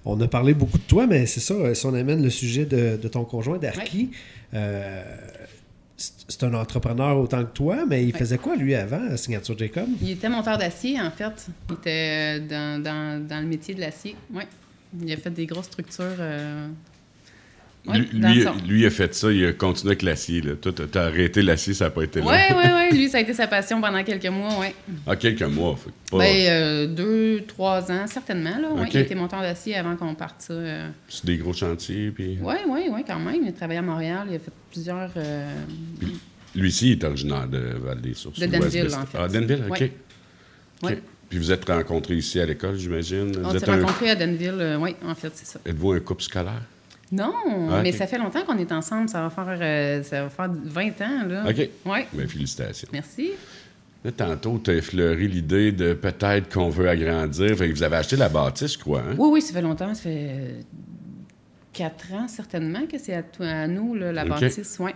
On 0.04 0.20
a 0.20 0.28
parlé 0.28 0.54
beaucoup 0.54 0.78
de 0.78 0.82
toi, 0.84 1.06
mais 1.06 1.26
c'est 1.26 1.40
ça, 1.40 1.54
euh, 1.54 1.74
si 1.74 1.84
on 1.86 1.94
amène 1.94 2.22
le 2.22 2.30
sujet 2.30 2.64
de, 2.64 2.96
de 2.96 3.08
ton 3.08 3.24
conjoint, 3.24 3.58
d'Arki, 3.58 4.10
euh, 4.54 5.02
c'est 5.96 6.44
un 6.44 6.54
entrepreneur 6.54 7.18
autant 7.18 7.44
que 7.44 7.50
toi, 7.52 7.84
mais 7.86 8.04
il 8.06 8.12
Ouais. 8.12 8.18
faisait 8.18 8.38
quoi 8.38 8.54
lui 8.56 8.74
avant 8.74 9.04
à 9.10 9.16
Signature 9.16 9.58
Jacob? 9.58 9.88
Il 10.00 10.10
était 10.12 10.28
monteur 10.28 10.56
d'acier, 10.56 11.00
en 11.00 11.10
fait. 11.10 11.48
Il 11.68 11.74
était 11.74 12.38
euh, 12.40 12.46
dans, 12.48 12.82
dans, 12.82 13.26
dans 13.26 13.40
le 13.40 13.46
métier 13.46 13.74
de 13.74 13.80
l'acier. 13.80 14.14
Oui. 14.32 14.44
Il 15.02 15.12
a 15.12 15.16
fait 15.16 15.30
des 15.30 15.46
grosses 15.46 15.66
structures. 15.66 16.04
euh, 16.20 16.68
ouais, 17.86 17.98
lui, 18.12 18.44
lui, 18.66 18.86
a 18.86 18.90
fait 18.90 19.14
ça, 19.14 19.30
il 19.32 19.44
a 19.46 19.52
continué 19.52 19.90
avec 19.92 20.02
l'acier. 20.02 20.42
Toi, 20.60 20.72
t'as- 20.90 21.06
arrêté 21.06 21.42
l'acier, 21.42 21.74
ça 21.74 21.84
n'a 21.86 21.90
pas 21.90 22.02
été 22.02 22.20
long. 22.20 22.28
Oui, 22.28 22.36
oui, 22.50 22.64
oui. 22.90 22.98
Lui, 22.98 23.08
ça 23.08 23.18
a 23.18 23.20
été 23.20 23.32
sa 23.34 23.46
passion 23.46 23.80
pendant 23.80 24.02
quelques 24.04 24.26
mois, 24.26 24.50
oui. 24.60 24.66
En 25.06 25.16
quelques 25.16 25.42
mois. 25.42 25.76
Fait 25.76 25.90
que 25.90 26.10
pas- 26.10 26.18
Ben, 26.18 26.46
euh, 26.48 26.86
deux, 26.86 27.44
trois 27.46 27.90
ans, 27.92 28.06
certainement. 28.06 28.58
Là, 28.58 28.72
ouais. 28.72 28.82
Ok. 28.82 28.94
Il 28.94 29.00
était 29.00 29.14
monteur 29.14 29.40
d'acier 29.42 29.76
avant 29.76 29.96
qu'on 29.96 30.14
parte 30.14 30.42
ça. 30.42 30.52
euh. 30.54 30.88
C'est 31.08 31.24
des 31.26 31.36
gros 31.36 31.52
chantiers. 31.52 32.10
Puis... 32.10 32.38
Oui, 32.42 32.54
oui, 32.68 32.80
oui, 32.90 33.04
quand 33.06 33.18
même. 33.18 33.40
Il 33.42 33.48
a 33.48 33.52
travaillé 33.52 33.78
à 33.78 33.82
Montréal. 33.82 34.26
Il 34.30 34.36
a 34.36 34.38
fait 34.38 34.52
plusieurs. 34.70 35.10
euh, 35.16 35.54
Lui 36.54 36.68
aussi, 36.68 36.88
il 36.88 36.92
est 36.92 37.04
originaire 37.04 37.46
de 37.46 37.58
Val-des-Sources. 37.82 38.38
De 38.40 38.46
West- 38.46 38.94
en 38.96 39.06
fait. 39.06 39.18
Ah, 39.18 39.28
Danville, 39.28 39.64
OK. 39.70 39.90
Ouais. 40.82 40.98
Puis 41.28 41.38
vous 41.38 41.52
êtes 41.52 41.68
rencontrés 41.68 42.14
ici 42.16 42.40
à 42.40 42.46
l'école, 42.46 42.78
j'imagine? 42.78 43.32
On 43.44 43.50
s'est 43.52 43.68
un- 43.68 43.80
rencontrés 43.82 44.10
à 44.10 44.14
Danville. 44.14 44.54
euh, 44.58 44.76
oui, 44.78 44.96
en 45.04 45.14
fait, 45.14 45.30
c'est 45.34 45.46
ça. 45.46 45.60
Êtes-vous 45.66 45.92
un 45.92 46.00
couple 46.00 46.22
scolaire? 46.22 46.62
Non, 47.10 47.32
Ah, 47.70 47.80
mais 47.82 47.92
ça 47.92 48.06
fait 48.06 48.18
longtemps 48.18 48.42
qu'on 48.44 48.58
est 48.58 48.70
ensemble. 48.72 49.08
Ça 49.08 49.22
va 49.22 49.30
faire, 49.30 49.58
euh, 49.60 50.02
ça 50.02 50.24
va 50.24 50.28
faire 50.28 50.50
20 50.52 51.00
ans, 51.00 51.26
là. 51.26 51.44
OK. 51.48 51.68
Oui, 51.86 51.98
Bien, 52.12 52.26
félicitations. 52.28 52.88
merci. 52.92 53.30
Là, 54.04 54.12
tantôt, 54.12 54.60
tu 54.62 54.70
as 54.70 54.74
effleuré 54.74 55.26
l'idée 55.26 55.72
de 55.72 55.92
peut-être 55.94 56.52
qu'on 56.52 56.68
veut 56.68 56.88
agrandir. 56.88 57.56
Fait 57.56 57.68
que 57.68 57.74
vous 57.74 57.82
avez 57.82 57.96
acheté 57.96 58.16
la 58.16 58.28
bâtisse, 58.28 58.74
je 58.74 58.78
crois. 58.78 59.00
Hein? 59.00 59.14
Oui, 59.18 59.28
oui, 59.32 59.42
ça 59.42 59.52
fait 59.52 59.62
longtemps. 59.62 59.94
Ça 59.94 60.02
fait 60.02 60.28
euh, 60.30 60.60
quatre 61.72 62.12
ans, 62.12 62.28
certainement, 62.28 62.86
que 62.90 62.98
c'est 62.98 63.14
à, 63.14 63.66
nous, 63.66 63.94
là, 63.94 64.12
la 64.12 64.24
bâtisse. 64.24 64.78
Ouais. 64.78 64.94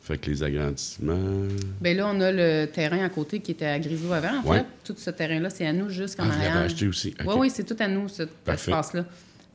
Fait 0.00 0.16
que 0.16 0.30
les 0.30 0.42
agrandissements. 0.42 1.42
Bien 1.82 1.94
là, 1.94 2.10
on 2.12 2.20
a 2.22 2.32
le 2.32 2.64
terrain 2.66 3.04
à 3.04 3.08
côté 3.10 3.40
qui 3.40 3.50
était 3.52 3.66
à 3.66 3.78
Grisou 3.78 4.12
avant, 4.12 4.40
en 4.42 4.48
Ouais. 4.48 4.58
fait. 4.60 4.66
Tout 4.84 4.94
ce 4.96 5.10
terrain-là, 5.10 5.50
c'est 5.50 5.66
à 5.66 5.72
nous 5.74 5.90
jusqu'en 5.90 6.22
Ah, 6.24 6.26
vous 6.26 6.32
l'avez 6.32 6.46
arrière. 6.46 6.62
acheté 6.64 6.88
aussi. 6.88 7.14
Oui, 7.26 7.34
oui, 7.36 7.50
c'est 7.50 7.64
tout 7.64 7.76
à 7.78 7.86
nous, 7.88 8.08
cet 8.08 8.30
Parfait. 8.30 8.70
espace-là. 8.70 9.04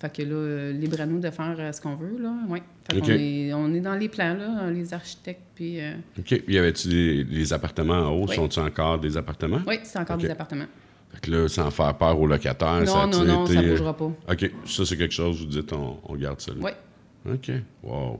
Fait 0.03 0.11
que 0.13 0.21
là, 0.23 0.35
euh, 0.35 0.71
libre 0.73 0.99
à 0.99 1.05
nous 1.05 1.21
de 1.21 1.29
faire 1.31 1.55
euh, 1.57 1.71
ce 1.71 1.79
qu'on 1.79 1.95
veut, 1.95 2.17
là. 2.21 2.33
Oui. 2.49 2.59
Fait 2.91 2.97
Ok. 2.97 3.03
qu'on 3.05 3.11
est, 3.13 3.53
on 3.53 3.73
est 3.73 3.79
dans 3.79 3.95
les 3.95 4.09
plans, 4.09 4.33
là, 4.33 4.69
les 4.69 4.93
architectes, 4.93 5.43
puis... 5.55 5.79
euh, 5.79 5.93
OK. 6.19 6.25
Puis 6.25 6.43
y 6.53 6.57
avait-tu 6.57 6.89
des, 6.89 7.23
des 7.23 7.53
appartements 7.53 7.99
en 7.99 8.09
haut? 8.11 8.25
Oui. 8.27 8.35
Sont-ils 8.35 8.59
encore 8.59 8.99
des 8.99 9.15
appartements? 9.15 9.61
Oui, 9.65 9.75
c'est 9.83 9.97
encore 9.99 10.17
des 10.17 10.29
appartements. 10.29 10.65
Fait 11.13 11.21
que 11.21 11.31
là, 11.31 11.47
sans 11.47 11.71
faire 11.71 11.95
peur 11.97 12.19
aux 12.19 12.27
locataires, 12.27 12.85
ça 12.85 12.93
non, 12.93 13.01
a-tu 13.03 13.17
non, 13.19 13.25
non, 13.25 13.45
été- 13.45 13.53
ça 13.55 13.61
bougera 13.61 13.95
pas. 13.95 14.11
OK. 14.29 14.51
Ça, 14.65 14.85
c'est 14.85 14.97
quelque 14.97 15.13
chose, 15.13 15.39
vous 15.39 15.45
dites, 15.45 15.71
on, 15.71 15.97
on 16.03 16.15
garde 16.17 16.41
ça 16.41 16.51
là. 16.51 16.57
Oui. 16.61 17.31
OK. 17.33 17.51
Wow. 17.83 18.19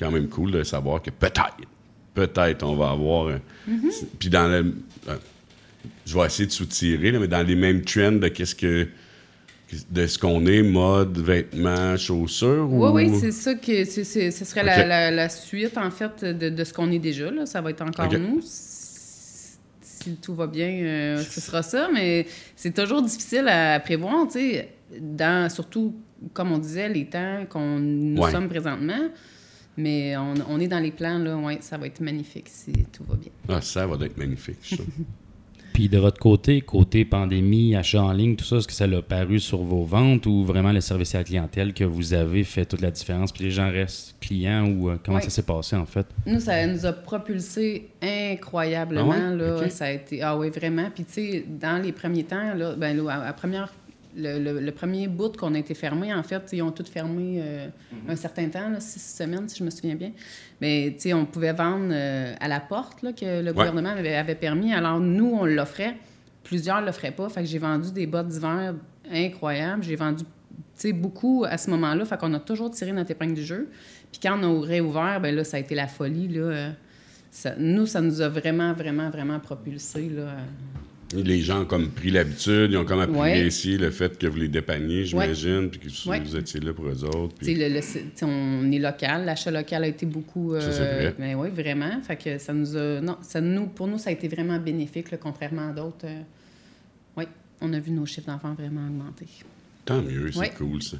Quand 0.00 0.10
même 0.10 0.28
cool 0.28 0.50
de 0.50 0.64
savoir 0.64 1.00
que 1.00 1.10
peut-être, 1.10 1.58
peut-être 2.12 2.64
on 2.64 2.74
va 2.74 2.90
avoir. 2.90 3.28
Mm-hmm. 3.68 4.04
Puis 4.18 4.30
dans 4.30 4.48
le. 4.48 4.74
je 6.06 6.14
vais 6.18 6.26
essayer 6.26 6.46
de 6.46 6.52
soutirer, 6.52 7.12
là, 7.12 7.20
mais 7.20 7.28
dans 7.28 7.46
les 7.46 7.54
mêmes 7.54 7.82
trends 7.82 8.12
de 8.12 8.26
qu'est-ce 8.26 8.56
que. 8.56 8.88
De 9.90 10.06
ce 10.06 10.18
qu'on 10.18 10.44
est, 10.46 10.62
mode, 10.62 11.18
vêtements, 11.18 11.96
chaussures. 11.96 12.68
Oui, 12.70 12.88
ou... 12.88 12.94
oui, 13.12 13.18
c'est 13.20 13.32
ça 13.32 13.54
que 13.54 13.84
c'est, 13.84 14.04
c'est- 14.04 14.30
ce 14.30 14.44
serait 14.44 14.64
la, 14.64 14.84
la- 14.86 15.10
la 15.10 15.28
suite, 15.28 15.76
en 15.78 15.90
fait, 15.90 16.24
de, 16.24 16.48
de 16.48 16.64
ce 16.64 16.72
qu'on 16.72 16.90
est 16.90 16.98
déjà. 16.98 17.30
Là. 17.30 17.46
Ça 17.46 17.60
va 17.60 17.70
être 17.70 17.82
encore 17.82 18.12
nous. 18.12 18.40
Si, 18.42 19.58
si 19.82 20.16
tout 20.16 20.34
va 20.34 20.46
bien, 20.46 20.68
euh, 20.70 21.18
ce 21.22 21.40
sera 21.40 21.62
ça. 21.62 21.88
Mais 21.92 22.26
c'est 22.56 22.74
toujours 22.74 23.02
difficile 23.02 23.46
à 23.48 23.78
prévoir, 23.80 24.26
tu 24.26 24.38
sais, 24.40 24.68
dans, 25.00 25.48
surtout, 25.50 25.94
comme 26.32 26.52
on 26.52 26.58
disait, 26.58 26.88
les 26.88 27.06
temps 27.06 27.44
qu'on 27.48 27.78
nous 27.78 28.20
Ouais. 28.22 28.30
sommes 28.32 28.48
présentement. 28.48 29.08
Mais 29.76 30.16
on, 30.16 30.34
on 30.48 30.58
est 30.60 30.68
dans 30.68 30.80
les 30.80 30.90
plans, 30.90 31.18
là. 31.18 31.36
Ouais, 31.36 31.58
ça 31.60 31.78
va 31.78 31.86
être 31.86 32.00
magnifique 32.00 32.48
si 32.48 32.72
tout 32.92 33.04
va 33.08 33.14
bien. 33.14 33.30
Ah, 33.48 33.60
ça 33.60 33.86
va 33.86 34.04
être 34.04 34.16
magnifique, 34.18 34.58
ça. 34.62 34.76
Puis 35.80 35.88
de 35.88 35.96
votre 35.96 36.18
côté, 36.18 36.60
côté 36.60 37.06
pandémie, 37.06 37.74
achat 37.74 38.02
en 38.02 38.12
ligne, 38.12 38.36
tout 38.36 38.44
ça, 38.44 38.56
est-ce 38.56 38.68
que 38.68 38.74
ça 38.74 38.86
l'a 38.86 39.00
paru 39.00 39.40
sur 39.40 39.62
vos 39.62 39.82
ventes 39.82 40.26
ou 40.26 40.44
vraiment 40.44 40.72
le 40.72 40.82
service 40.82 41.14
à 41.14 41.18
la 41.18 41.24
clientèle 41.24 41.72
que 41.72 41.84
vous 41.84 42.12
avez 42.12 42.44
fait 42.44 42.66
toute 42.66 42.82
la 42.82 42.90
différence? 42.90 43.32
Puis 43.32 43.44
les 43.44 43.50
gens 43.50 43.70
restent 43.70 44.14
clients 44.20 44.66
ou 44.66 44.90
euh, 44.90 44.98
comment 45.02 45.22
ça 45.22 45.30
s'est 45.30 45.42
passé 45.42 45.76
en 45.76 45.86
fait? 45.86 46.06
Nous, 46.26 46.38
ça 46.38 46.66
nous 46.66 46.84
a 46.84 46.92
propulsé 46.92 47.88
incroyablement. 48.02 49.10
Ah 49.10 49.30
ouais? 49.30 49.36
Là. 49.36 49.70
Ça 49.70 49.86
a 49.86 49.92
été. 49.92 50.20
Ah 50.20 50.36
oui, 50.36 50.50
vraiment. 50.50 50.90
Puis, 50.94 51.06
tu 51.06 51.12
sais, 51.14 51.44
dans 51.48 51.82
les 51.82 51.92
premiers 51.92 52.24
temps, 52.24 52.52
là, 52.54 52.74
ben, 52.76 52.94
là, 52.94 53.12
à, 53.12 53.28
à 53.28 53.32
première 53.32 53.72
le, 54.16 54.38
le- 54.38 54.60
le 54.60 54.72
premier 54.72 55.06
bout 55.08 55.36
qu'on 55.36 55.54
a 55.54 55.58
été 55.58 55.74
fermé, 55.74 56.12
en 56.12 56.22
fait, 56.22 56.42
ils 56.52 56.62
ont 56.62 56.72
tout 56.72 56.84
fermé 56.84 57.40
euh, 57.42 57.68
Mhm. 57.92 58.10
un 58.10 58.16
certain 58.16 58.48
temps, 58.48 58.68
là, 58.68 58.80
six 58.80 59.00
semaines, 59.00 59.48
si 59.48 59.58
je 59.58 59.64
me 59.64 59.70
souviens 59.70 59.94
bien. 59.94 60.12
Mais 60.60 60.96
on 61.14 61.24
pouvait 61.26 61.52
vendre 61.52 61.90
euh, 61.92 62.34
à 62.40 62.48
la 62.48 62.60
porte 62.60 63.02
là, 63.02 63.12
que 63.12 63.42
le 63.42 63.52
gouvernement 63.52 63.90
avait, 63.90 64.14
avait 64.16 64.34
permis. 64.34 64.72
Alors, 64.72 65.00
nous, 65.00 65.30
on 65.40 65.44
l'offrait. 65.44 65.96
Plusieurs 66.44 66.80
ne 66.80 66.86
l'offraient 66.86 67.12
pas. 67.12 67.28
Fait 67.28 67.40
que 67.42 67.46
j'ai 67.46 67.58
vendu 67.58 67.92
des 67.92 68.06
bottes 68.06 68.28
d'hiver 68.28 68.74
incroyables. 69.12 69.82
J'ai 69.82 69.96
vendu 69.96 70.24
beaucoup 70.94 71.44
à 71.48 71.58
ce 71.58 71.70
moment-là. 71.70 72.04
Fait 72.04 72.16
qu'on 72.18 72.32
a 72.34 72.40
toujours 72.40 72.70
tiré 72.70 72.92
notre 72.92 73.10
épingle 73.10 73.34
du 73.34 73.44
jeu. 73.44 73.68
Puis 74.10 74.20
quand 74.22 74.38
on 74.42 74.62
a 74.62 74.66
réouvert, 74.66 75.20
ben 75.20 75.34
là, 75.34 75.44
ça 75.44 75.58
a 75.58 75.60
été 75.60 75.74
la 75.74 75.86
folie. 75.86 76.28
Là. 76.28 76.70
Ça- 77.30 77.54
nous, 77.58 77.86
ça 77.86 78.00
nous 78.00 78.20
a 78.22 78.28
vraiment, 78.28 78.72
vraiment, 78.72 79.08
vraiment 79.10 79.38
propulsé. 79.38 80.08
Là. 80.08 80.36
Les 81.12 81.40
gens 81.40 81.62
ont 81.62 81.64
comme 81.64 81.88
pris 81.88 82.12
l'habitude, 82.12 82.68
ils 82.70 82.76
ont 82.76 82.84
comme 82.84 83.00
Ouais. 83.16 83.32
apprécié 83.32 83.76
le 83.78 83.90
fait 83.90 84.16
que 84.16 84.28
vous 84.28 84.36
les 84.36 84.46
dépanniez, 84.48 85.04
j'imagine, 85.06 85.68
puis 85.68 85.80
que 85.80 85.88
vous, 85.88 86.08
Ouais. 86.10 86.20
vous 86.20 86.36
étiez 86.36 86.60
là 86.60 86.72
pour 86.72 86.86
eux 86.86 87.04
autres. 87.04 87.34
Puis- 87.40 87.56
le- 87.56 87.68
le- 87.68 87.80
on 88.22 88.70
est 88.70 88.78
local. 88.78 89.24
L'achat 89.24 89.50
local 89.50 89.82
a 89.82 89.88
été 89.88 90.06
beaucoup. 90.06 90.54
Ça, 90.60 90.70
c'est 90.70 90.78
vrai. 90.78 91.14
Mais 91.18 91.34
oui, 91.34 91.48
vraiment. 91.50 92.00
Fait 92.02 92.14
que 92.16 92.38
ça 92.38 92.52
nous 92.52 92.76
a. 92.76 93.00
Non, 93.00 93.16
ça 93.22 93.40
nous, 93.40 93.66
pour 93.66 93.88
nous, 93.88 93.98
ça 93.98 94.10
a 94.10 94.12
été 94.12 94.28
vraiment 94.28 94.58
bénéfique, 94.60 95.10
là, 95.10 95.16
contrairement 95.18 95.70
à 95.70 95.72
d'autres. 95.72 96.04
euh, 96.04 96.20
oui, 97.16 97.24
on 97.60 97.72
a 97.72 97.80
vu 97.80 97.90
nos 97.90 98.06
chiffres 98.06 98.28
d'enfants 98.28 98.54
vraiment 98.54 98.86
augmenter. 98.86 99.26
Tant 99.84 100.00
mieux, 100.02 100.30
c'est 100.30 100.38
Ouais. 100.38 100.52
cool 100.56 100.80
ça. 100.80 100.96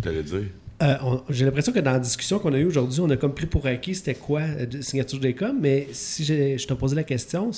T'allais 0.00 0.22
dire? 0.22 0.44
Euh, 0.82 0.96
J'ai 1.28 1.44
l'impression 1.44 1.72
que 1.72 1.78
dans 1.80 1.92
la 1.92 2.00
discussion 2.00 2.38
qu'on 2.38 2.52
a 2.54 2.58
eue 2.58 2.64
aujourd'hui, 2.64 3.00
on 3.00 3.10
a 3.10 3.16
comme 3.18 3.34
pris 3.34 3.46
pour 3.46 3.66
acquis 3.66 3.94
c'était 3.94 4.14
quoi 4.14 4.40
euh, 4.40 4.66
signature 4.80 5.20
Jacob, 5.22 5.54
mais 5.60 5.86
si 5.92 6.24
je 6.24 6.66
te 6.66 6.72
posais 6.72 6.96
la 6.96 7.04
question, 7.04 7.50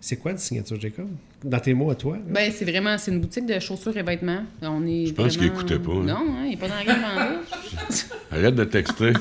c'est 0.00 0.16
quoi 0.16 0.32
de 0.32 0.38
signature 0.38 0.80
Jacob? 0.80 1.08
Dans 1.44 1.60
tes 1.60 1.74
mots 1.74 1.90
à 1.90 1.94
toi? 1.94 2.14
là? 2.16 2.22
Ben, 2.28 2.52
c'est 2.54 2.64
vraiment, 2.64 2.96
c'est 2.98 3.10
une 3.10 3.20
boutique 3.20 3.46
de 3.46 3.58
chaussures 3.58 3.96
et 3.96 4.02
vêtements. 4.02 4.42
On 4.62 4.86
est 4.86 5.06
Je 5.06 5.12
pense 5.14 5.36
qu'il 5.36 5.46
vraiment- 5.48 5.60
écoutait 5.60 5.78
pas, 5.78 5.92
hein. 5.92 6.02
Non, 6.04 6.14
hein, 6.16 6.44
il 6.44 6.50
n'est 6.50 6.56
pas 6.56 6.68
dans 6.68 6.74
la 6.74 6.84
vendue. 6.84 7.36
Arrête 8.30 8.54
de 8.54 8.64
texter. 8.64 9.12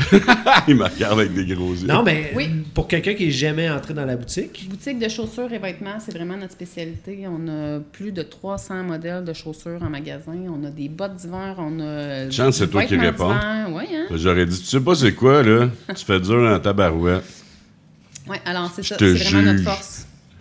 il 0.68 0.76
me 0.76 0.84
regarde 0.84 1.20
avec 1.20 1.34
des 1.34 1.44
gros 1.54 1.74
yeux. 1.74 1.86
Non, 1.86 2.02
mais 2.02 2.32
Oui. 2.34 2.48
pour 2.72 2.88
quelqu'un 2.88 3.12
qui 3.12 3.28
est 3.28 3.30
jamais 3.30 3.68
entré 3.68 3.92
dans 3.92 4.06
la 4.06 4.16
boutique, 4.16 4.66
Boutique 4.70 4.98
de 4.98 5.08
chaussures 5.08 5.52
et 5.52 5.58
vêtements, 5.58 5.98
c'est 6.00 6.12
vraiment 6.16 6.38
notre 6.38 6.52
spécialité. 6.52 7.26
On 7.28 7.46
a 7.48 7.80
plus 7.80 8.10
de 8.10 8.22
300 8.22 8.82
modèles 8.84 9.24
de 9.24 9.32
chaussures 9.34 9.82
en 9.82 9.90
magasin. 9.90 10.32
On 10.48 10.64
a 10.64 10.70
des 10.70 10.88
bottes 10.88 11.16
d'hiver, 11.16 11.54
on 11.58 11.80
a. 11.80 12.30
Chance, 12.30 12.56
c'est 12.56 12.68
toi 12.68 12.84
qui 12.84 12.96
réponds. 12.96 13.30
hein? 13.30 13.66
J'aurais 14.12 14.46
dit, 14.46 14.58
tu 14.58 14.64
sais 14.66 14.80
pas 14.80 14.94
c'est 14.94 15.12
quoi, 15.12 15.42
là? 15.42 15.68
Tu 15.94 16.04
fais 16.04 16.18
dur 16.20 16.42
dans 16.42 16.58
ta 16.60 16.72
barouette. 16.72 17.24
Oui, 18.28 18.36
alors 18.46 18.70
c'est 18.74 18.82
ça. 18.84 18.96
C'est 18.98 19.12
vraiment 19.12 19.52
notre 19.52 19.64
force. 19.64 19.89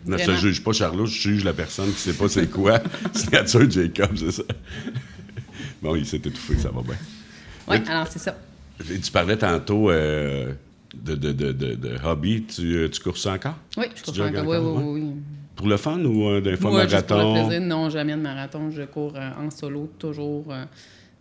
Ne 0.06 0.18
je 0.18 0.26
te 0.26 0.32
juge 0.36 0.64
pas, 0.64 0.72
Charlot, 0.72 1.06
je 1.06 1.20
juge 1.20 1.44
la 1.44 1.54
personne 1.54 1.92
qui 1.92 2.00
sait 2.00 2.14
pas 2.14 2.28
c'est 2.30 2.50
quoi. 2.50 2.80
Signature 3.14 3.70
Jacob, 3.70 4.12
c'est 4.16 4.32
ça. 4.32 4.44
Bon, 5.82 5.96
il 5.96 6.06
s'est 6.06 6.18
étouffé, 6.18 6.58
ça 6.58 6.70
va 6.70 6.82
bien. 6.82 6.96
Oui, 7.68 7.78
alors 7.88 8.08
c'est 8.08 8.20
ça. 8.20 8.36
Tu 8.80 9.12
parlais 9.12 9.38
tantôt 9.38 9.90
euh, 9.90 10.54
de, 10.96 11.16
de, 11.16 11.32
de, 11.32 11.52
de, 11.52 11.96
hobby. 12.04 12.44
Tu, 12.44 12.76
euh, 12.76 12.90
tu 12.90 13.00
cours 13.02 13.18
ça 13.18 13.34
encore? 13.34 13.56
Oui, 13.78 13.86
je 13.96 14.04
cours 14.04 14.14
encore. 14.22 14.48
Oui, 14.48 14.58
encore, 14.58 14.84
oui, 14.88 15.02
oui. 15.02 15.12
Pour 15.56 15.68
le 15.68 15.78
fun 15.78 16.00
ou 16.06 16.30
euh, 16.30 16.42
d'un 16.42 16.56
fois 16.56 16.72
Moi, 16.72 16.88
juste 16.88 17.06
pour 17.06 17.18
le 17.18 17.24
marathon? 17.24 17.48
plaisir, 17.48 17.68
non, 17.68 17.90
jamais 17.90 18.14
de 18.16 18.22
marathon. 18.22 18.72
Je 18.72 18.84
cours 18.84 19.14
euh, 19.16 19.30
en 19.38 19.50
solo, 19.52 19.92
toujours. 20.00 20.46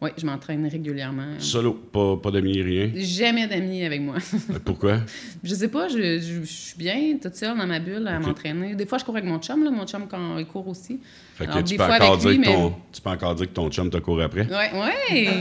Oui, 0.00 0.10
je 0.16 0.24
m'entraîne 0.26 0.66
régulièrement. 0.66 1.26
Solo, 1.38 1.72
pas, 1.72 2.16
pas 2.16 2.30
d'amis, 2.30 2.62
rien? 2.62 2.90
Jamais 2.94 3.46
d'amis 3.48 3.84
avec 3.84 4.00
moi. 4.00 4.16
Euh, 4.50 4.58
Pourquoi? 4.64 4.98
je 5.42 5.54
sais 5.54 5.68
pas, 5.68 5.88
je, 5.88 6.18
je- 6.20 6.40
je 6.42 6.46
suis 6.46 6.78
bien 6.78 7.16
toute 7.20 7.34
seule 7.34 7.58
dans 7.58 7.66
ma 7.66 7.80
bulle 7.80 8.06
à 8.06 8.18
m'entraîner. 8.20 8.74
Des 8.76 8.86
fois, 8.86 8.98
je 8.98 9.04
cours 9.04 9.16
avec 9.16 9.28
mon 9.28 9.38
chum, 9.40 9.64
là, 9.64 9.70
mon 9.70 9.86
chum 9.86 10.06
quand 10.08 10.38
il 10.38 10.46
court 10.46 10.68
aussi. 10.68 11.00
Fait 11.34 11.46
que 11.46 11.50
Alors, 11.50 11.64
tu, 11.64 11.70
des 11.72 11.78
peux 11.78 11.84
fois 11.84 11.94
encore 11.96 12.08
avec 12.12 12.20
dire 12.20 12.30
lui, 12.30 12.36
que 12.40 12.46
mais- 12.48 12.54
ton, 12.54 12.74
tu 12.92 13.00
peux 13.00 13.10
encore 13.10 13.34
dire 13.34 13.46
que 13.48 13.52
ton 13.54 13.70
chum 13.70 13.90
te 13.90 13.96
court 13.98 14.20
après? 14.22 14.46
Ouais, 14.46 14.70
ouais. 14.78 15.40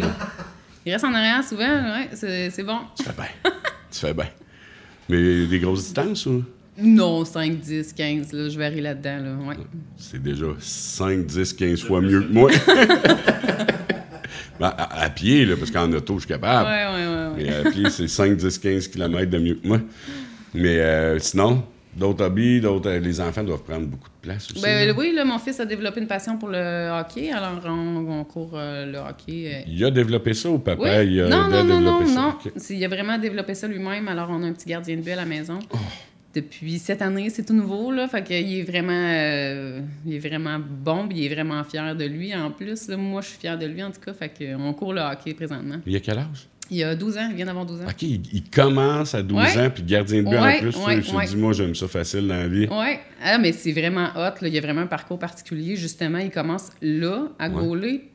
Il 0.85 0.91
reste 0.91 1.03
en 1.05 1.13
arrière 1.13 1.43
souvent, 1.43 1.63
ouais, 1.65 2.09
c'est 2.13 2.49
c'est 2.49 2.63
bon. 2.63 2.79
Tu 2.97 3.03
fais 3.03 3.11
bien. 3.13 3.51
tu 3.91 3.99
fais 3.99 4.13
bien. 4.13 4.27
Mais 5.09 5.45
des 5.47 5.59
grosses 5.59 5.83
distances 5.83 6.25
ou? 6.25 6.43
Non, 6.79 7.25
5, 7.25 7.59
10, 7.59 7.93
15, 7.93 8.33
là, 8.33 8.49
je 8.49 8.57
varie 8.57 8.81
là-dedans, 8.81 9.17
là, 9.17 9.35
ouais. 9.49 9.55
C'est 9.97 10.21
déjà 10.21 10.45
5, 10.59 11.25
10, 11.25 11.53
15 11.53 11.81
fois 11.81 12.01
mieux 12.01 12.21
que 12.21 12.31
moi. 12.33 12.51
Ben, 14.59 14.73
à, 14.77 15.03
à 15.03 15.09
pied, 15.09 15.45
là, 15.45 15.55
parce 15.57 15.71
qu'en 15.71 15.91
auto, 15.91 16.15
je 16.15 16.19
suis 16.21 16.27
capable. 16.27 16.67
ouais, 16.69 16.85
ouais, 16.85 17.07
ouais. 17.07 17.61
Mais 17.63 17.67
à 17.67 17.71
pied, 17.71 17.89
c'est 17.89 18.07
5, 18.07 18.35
10, 18.35 18.57
15 18.59 18.87
km 18.87 19.29
de 19.29 19.37
mieux 19.37 19.55
que 19.55 19.67
moi. 19.67 19.79
Mais 20.53 20.79
euh, 20.79 21.19
sinon, 21.19 21.63
d'autres 21.95 22.25
hobbies, 22.25 22.61
d'autres, 22.61 22.89
euh, 22.89 22.99
les 22.99 23.19
enfants 23.21 23.43
doivent 23.43 23.63
prendre 23.63 23.85
beaucoup 23.87 24.07
de 24.09 24.27
place 24.29 24.49
aussi. 24.51 24.61
Ben, 24.61 24.87
là. 24.87 24.93
oui, 24.97 25.13
là, 25.13 25.25
mon 25.25 25.37
fils 25.39 25.59
a 25.59 25.65
développé 25.65 25.99
une 26.01 26.07
passion 26.07 26.37
pour 26.37 26.49
le 26.49 26.89
hockey, 26.99 27.31
alors 27.31 27.59
on, 27.65 28.19
on 28.19 28.23
court 28.23 28.51
euh, 28.55 28.85
le 28.91 28.97
hockey. 28.97 29.51
euh, 29.53 29.61
Il 29.67 29.83
a 29.85 29.91
développé 29.91 30.33
ça 30.33 30.49
ou 30.49 30.59
papa, 30.59 30.81
Oui. 30.81 31.07
il 31.13 31.21
a 31.21 31.29
non, 31.29 31.47
non, 31.49 31.63
non, 31.63 31.81
non, 31.81 32.05
ça? 32.07 32.21
non. 32.21 32.35
Il 32.69 32.83
a 32.83 32.87
vraiment 32.87 33.17
développé 33.17 33.53
ça 33.53 33.67
lui-même. 33.67 34.07
Alors, 34.07 34.29
on 34.31 34.41
a 34.43 34.47
un 34.47 34.53
petit 34.53 34.69
gardien 34.69 34.95
de 34.95 35.01
but 35.01 35.11
à 35.11 35.15
la 35.17 35.25
maison. 35.25 35.59
Oh. 35.73 35.77
Depuis 36.41 36.77
cette 36.77 37.01
année, 37.01 37.29
c'est 37.31 37.43
tout 37.45 37.53
nouveau, 37.53 37.91
là. 37.91 38.07
Fait 38.07 38.23
qu'il 38.23 38.59
est 38.59 38.63
vraiment, 38.63 38.91
euh, 38.93 39.81
il 40.05 40.13
est 40.15 40.19
vraiment 40.19 40.59
bon, 40.59 41.07
il 41.09 41.23
est 41.25 41.33
vraiment 41.33 41.63
fier 41.63 41.95
de 41.95 42.05
lui. 42.05 42.35
En 42.35 42.51
plus, 42.51 42.87
là, 42.87 42.95
moi, 42.97 43.21
je 43.21 43.29
suis 43.29 43.39
fière 43.39 43.57
de 43.57 43.65
lui, 43.65 43.81
en 43.81 43.89
tout 43.91 43.99
cas. 44.01 44.13
Fait 44.13 44.29
qu'on 44.29 44.73
court 44.73 44.93
le 44.93 45.01
hockey 45.01 45.33
présentement. 45.33 45.77
Il 45.85 45.95
a 45.95 45.99
quel 45.99 46.19
âge? 46.19 46.47
Il 46.69 46.83
a 46.83 46.95
12 46.95 47.17
ans, 47.17 47.27
il 47.29 47.35
vient 47.37 47.45
d'avoir 47.45 47.65
12 47.65 47.81
ans. 47.81 47.85
OK, 47.89 48.01
il, 48.01 48.21
il 48.33 48.43
commence 48.43 49.15
à 49.15 49.23
12 49.23 49.37
Ouais. 49.37 49.57
ans, 49.65 49.69
puis 49.73 49.83
gardien 49.83 50.21
de 50.21 50.27
but 50.29 50.35
Ouais, 50.35 50.57
en 50.57 50.59
plus. 50.59 50.77
ouais, 50.85 51.01
tu 51.01 51.15
ouais. 51.15 51.25
dis, 51.25 51.37
moi, 51.37 51.53
j'aime 51.53 51.73
ça 51.73 51.87
facile 51.87 52.27
dans 52.27 52.35
la 52.35 52.47
vie. 52.47 52.67
Ouais, 52.67 52.99
ah, 53.23 53.37
mais 53.37 53.53
c'est 53.53 53.71
vraiment 53.71 54.09
hot. 54.15 54.35
Là. 54.41 54.47
Il 54.47 54.53
y 54.53 54.57
a 54.57 54.61
vraiment 54.61 54.81
un 54.81 54.87
parcours 54.87 55.17
particulier. 55.17 55.75
Justement, 55.77 56.17
il 56.19 56.29
commence 56.29 56.69
là, 56.81 57.29
à 57.39 57.47
gauler, 57.49 58.09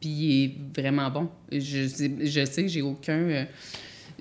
puis 0.00 0.10
il 0.10 0.44
est 0.44 0.54
vraiment 0.82 1.10
bon. 1.10 1.28
Je, 1.50 1.88
sais- 1.88 2.12
je 2.22 2.44
sais, 2.44 2.68
j'ai 2.68 2.82
aucun. 2.82 3.14
euh, 3.18 3.44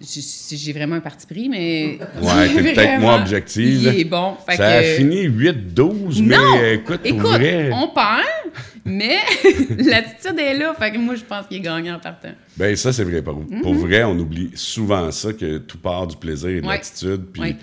j'ai 0.06 0.58
j'ai 0.58 0.74
vraiment 0.74 0.96
un 0.96 1.00
parti 1.02 1.26
pris, 1.26 1.50
mais. 1.50 1.98
Ouais, 2.22 2.48
t'es 2.50 2.54
peut-être 2.62 2.76
Vraiment, 2.76 3.00
moins 3.00 3.22
objective. 3.22 3.82
Il 3.94 4.00
est 4.02 4.04
bon. 4.04 4.36
Fait 4.48 4.58
Ça 4.58 4.68
a 4.68 4.84
fini 4.84 5.28
8-12, 5.28 6.22
mais 6.24 6.76
écoute, 6.76 7.02
Écoute, 7.04 7.22
vrai. 7.22 7.70
on 7.74 7.88
perd, 7.89 8.54
mais 8.86 9.18
l'attitude 9.78 10.38
est 10.39 10.58
là. 10.58 10.74
Fait 10.78 10.92
que 10.92 10.98
moi, 10.98 11.16
je 11.16 11.24
pense 11.24 11.48
qu'il 11.48 11.58
est 11.58 11.62
gagnant 11.62 11.96
en 11.96 12.00
partant. 12.00 12.32
Ben 12.58 12.76
ça, 12.76 12.92
c'est 12.94 13.04
vrai. 13.04 13.22
Pour, 13.22 13.44
pour 13.62 13.74
vrai, 13.74 14.04
on 14.04 14.18
oublie 14.20 14.52
souvent 14.56 15.10
ça, 15.12 15.34
que 15.34 15.58
tout 15.60 15.78
part 15.78 16.08
du 16.08 16.18
plaisir 16.18 16.50
et 16.50 16.62
de. 16.62 16.68
Ouais. 16.68 16.74
l'attitude. 16.76 17.26
Puis, 17.32 17.42
Ouais. 17.42 17.56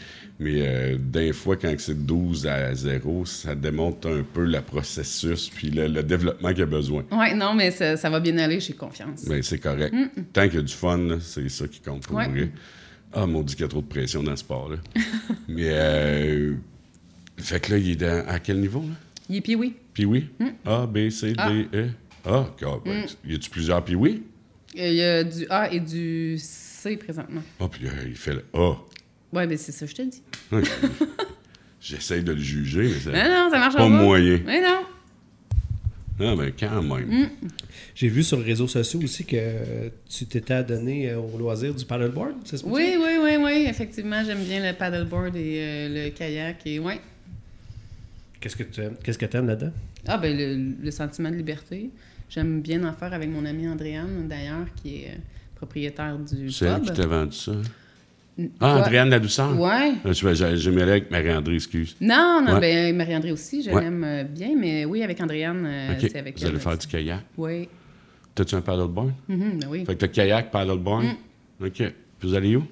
Mais 0.43 0.63
euh, 0.67 0.97
des 0.99 1.35
fois, 1.35 1.57
quand 1.57 1.73
c'est 1.79 2.07
12 2.07 2.47
à 2.47 2.75
0, 2.75 3.27
ça 3.27 3.55
démontre 3.55 4.09
un 4.09 4.23
peu 4.23 4.45
le 4.47 4.61
processus 4.63 5.51
puis 5.51 5.69
le, 5.71 5.87
le 5.87 6.03
développement 6.03 6.49
qu'il 6.49 6.61
y 6.61 6.63
a 6.63 6.67
besoin. 6.67 7.05
Ouais, 7.13 7.35
non, 7.35 7.53
mais 7.55 7.71
ça, 7.71 7.99
ça 7.99 8.09
va 8.09 8.21
bien 8.21 8.39
aller, 8.39 8.59
j'ai 8.59 8.73
confiance. 8.73 9.25
Mais 9.29 9.43
c'est 9.43 9.59
correct. 9.59 9.95
Tant 10.33 10.47
qu'il 10.47 10.55
y 10.55 10.59
a 10.59 10.63
du 10.63 10.73
fun, 10.73 11.19
c'est 11.21 11.49
ça 11.51 11.69
qui 11.69 11.81
compte 11.81 12.07
pour 12.07 12.17
Ouais. 12.17 12.27
vrai. 12.27 12.51
Ah, 13.13 13.27
mon 13.27 13.43
Dieu, 13.43 13.55
qu'il 13.55 13.65
y 13.65 13.67
a 13.67 13.69
trop 13.69 13.83
de 13.83 13.87
pression 13.87 14.23
dans 14.23 14.31
le 14.31 14.37
sport. 14.39 14.71
Là. 14.71 14.77
mais, 15.49 15.69
euh, 15.69 16.55
fait 17.37 17.61
que 17.61 17.73
là, 17.73 17.79
il 17.79 17.91
est 17.91 17.97
dans- 17.97 18.25
à 18.27 18.39
quel 18.39 18.61
niveau? 18.61 18.81
Là? 18.81 18.95
Il 19.29 19.37
est 19.37 19.41
puis 19.43 19.57
oui. 19.57 19.75
Puis 19.93 20.05
oui? 20.07 20.27
A, 20.65 20.87
B, 20.87 21.11
C, 21.11 21.33
D, 21.33 21.37
Ah. 21.39 21.51
E. 21.75 21.89
Ah, 22.25 22.55
God, 22.61 22.81
ben, 22.85 23.05
y 23.27 23.35
a-tu 23.35 23.51
plusieurs 23.51 23.85
puis 23.85 23.95
oui? 23.95 24.23
Il 24.75 24.93
y 24.95 25.03
a 25.03 25.23
du 25.25 25.47
A 25.51 25.71
et 25.73 25.81
du 25.81 26.37
C 26.39 26.97
présentement. 26.97 27.43
Ah, 27.61 27.67
puis 27.71 27.87
euh, 27.87 27.91
il 28.07 28.15
fait 28.17 28.35
le 28.35 28.45
A. 28.55 28.75
Ouais, 29.33 29.47
mais 29.47 29.57
c'est 29.57 29.73
ça, 29.73 29.87
je 29.87 29.95
te 29.95 30.03
dis. 30.03 30.23
Ok. 30.53 30.69
J'essaye 31.81 32.23
de 32.23 32.33
le 32.33 32.41
juger, 32.41 32.83
mais 32.89 33.01
c'est 33.03 33.11
Non, 33.13 33.29
non, 33.45 33.51
ça 33.51 33.59
marche 33.59 33.75
pas 33.75 33.81
pas. 33.83 33.89
moyen. 33.89 34.41
Mais 34.45 34.61
non. 34.61 34.81
Non, 36.19 36.37
mais 36.37 36.53
quand 36.53 36.83
même. 36.83 37.07
Mm. 37.09 37.31
J'ai 37.95 38.09
vu 38.09 38.23
sur 38.23 38.37
les 38.39 38.45
réseaux 38.45 38.69
sociaux 38.69 39.01
aussi 39.03 39.25
que 39.25 39.91
tu 40.09 40.27
t'étais 40.27 40.53
adonné 40.55 41.11
euh, 41.11 41.19
au 41.19 41.39
loisir 41.39 41.75
du 41.75 41.85
paddleboard, 41.87 42.35
ça 42.45 42.59
se 42.59 42.63
peut-tu? 42.63 42.75
Oui, 42.75 42.97
oui, 42.99 43.19
oui, 43.23 43.37
oui. 43.43 43.65
Effectivement, 43.67 44.23
j'aime 44.25 44.45
bien 44.45 44.71
le 44.71 44.77
paddleboard 44.77 45.35
et 45.37 45.57
euh, 45.61 45.89
le 46.07 46.11
kayak. 46.11 46.67
Et 46.67 46.79
ouais. 46.79 47.01
Qu'est-ce 48.39 48.57
que 48.57 48.65
tu 48.65 48.83
aimes, 48.83 48.97
qu'est-ce 49.03 49.19
que 49.19 49.37
aimes 49.37 49.47
là-dedans? 49.47 49.73
Ah, 50.07 50.19
ben 50.19 50.37
le, 50.37 50.85
le 50.85 50.91
sentiment 50.91 51.31
de 51.31 51.37
liberté. 51.37 51.91
J'aime 52.29 52.61
bien 52.61 52.85
en 52.85 52.93
faire 52.93 53.13
avec 53.13 53.29
mon 53.29 53.45
amie 53.45 53.67
Andréane, 53.69 54.29
d'ailleurs, 54.29 54.67
qui 54.83 55.03
est 55.05 55.09
euh, 55.09 55.19
propriétaire 55.57 56.19
du 56.19 56.51
C'est 56.51 56.67
elle 56.67 56.83
qui 56.83 56.93
t'a 56.93 57.07
vendu 57.07 57.37
ça? 57.37 57.53
Ah, 58.61 58.75
Ouais. 58.77 58.81
Andréane 58.83 59.11
La 59.11 59.19
Douceur? 59.19 59.53
Vois, 59.55 59.93
j'ai- 60.05 60.57
J'aimerais 60.57 60.83
avec 60.91 61.11
Marie-André, 61.11 61.55
excuse. 61.55 61.97
Non, 62.01 62.43
non, 62.45 62.55
Ouais. 62.55 62.61
ben 62.61 62.97
Marie-André 62.97 63.33
aussi, 63.33 63.63
je 63.63 63.71
Ouais. 63.71 63.83
l'aime 63.83 64.05
euh, 64.05 64.25
bien, 64.25 64.51
mais 64.57 64.85
oui, 64.85 65.03
avec 65.03 65.21
Andréane, 65.21 65.65
euh, 65.67 65.95
c'est 66.01 66.17
avec 66.17 66.39
Vous 66.39 66.45
elle. 66.45 66.51
allez 66.53 66.61
faire 66.61 66.79
du 66.79 66.87
kayak? 66.87 67.21
Oui. 67.37 67.69
T'as-tu 68.35 68.55
un 68.55 68.61
paddleboard? 68.61 69.13
Mhm, 69.29 69.59
ben 69.61 69.69
oui. 69.69 69.85
Fait 69.85 69.95
que 69.95 70.01
t'as 70.01 70.09
kayak, 70.09 70.51
paddleboard? 70.51 71.05
Mm. 71.05 71.65
OK. 71.67 71.73
Puis 71.75 72.29
vous 72.29 72.35
allez 72.35 72.57
où? 72.57 72.65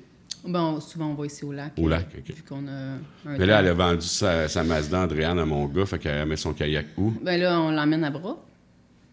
Bon, 0.46 0.80
souvent, 0.80 1.08
on 1.10 1.14
va 1.14 1.26
ici 1.26 1.44
au 1.44 1.52
lac. 1.52 1.72
Au 1.76 1.86
euh, 1.86 1.90
lac, 1.90 2.06
OK. 2.16 2.34
Vu 2.34 2.42
qu'on 2.48 2.66
a 2.68 2.70
un 2.70 3.38
Mais 3.38 3.44
là, 3.44 3.60
elle 3.60 3.66
a 3.68 3.74
vendu 3.74 4.06
sa, 4.06 4.46
sa 4.48 4.62
Mazda 4.62 5.00
Andréane 5.02 5.38
à 5.38 5.44
mon 5.44 5.66
gars, 5.66 5.84
fait 5.84 5.98
qu'elle 5.98 6.26
met 6.26 6.36
son 6.36 6.52
kayak 6.52 6.86
où? 6.96 7.12
Ben 7.22 7.38
là, 7.40 7.60
on 7.60 7.70
l'emmène 7.72 8.04
à 8.04 8.10
bras. 8.10 8.36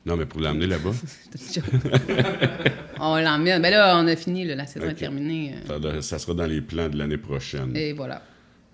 Non, 0.05 0.15
mais 0.17 0.25
pour 0.25 0.39
l'emmener 0.39 0.67
là-bas. 0.67 0.91
on 2.99 3.17
l'emmène. 3.17 3.61
Ben 3.61 3.71
là, 3.71 3.97
on 3.97 4.07
a 4.07 4.15
fini, 4.15 4.45
là, 4.45 4.55
la 4.55 4.67
saison 4.67 4.89
est 4.89 4.93
terminée. 4.93 5.55
euh, 5.69 5.79
Ça, 5.93 6.01
ça 6.01 6.19
sera 6.19 6.33
dans 6.33 6.45
les 6.45 6.61
plans 6.61 6.89
de 6.89 6.97
l'année 6.97 7.17
prochaine. 7.17 7.75
et 7.75 7.93
voilà. 7.93 8.21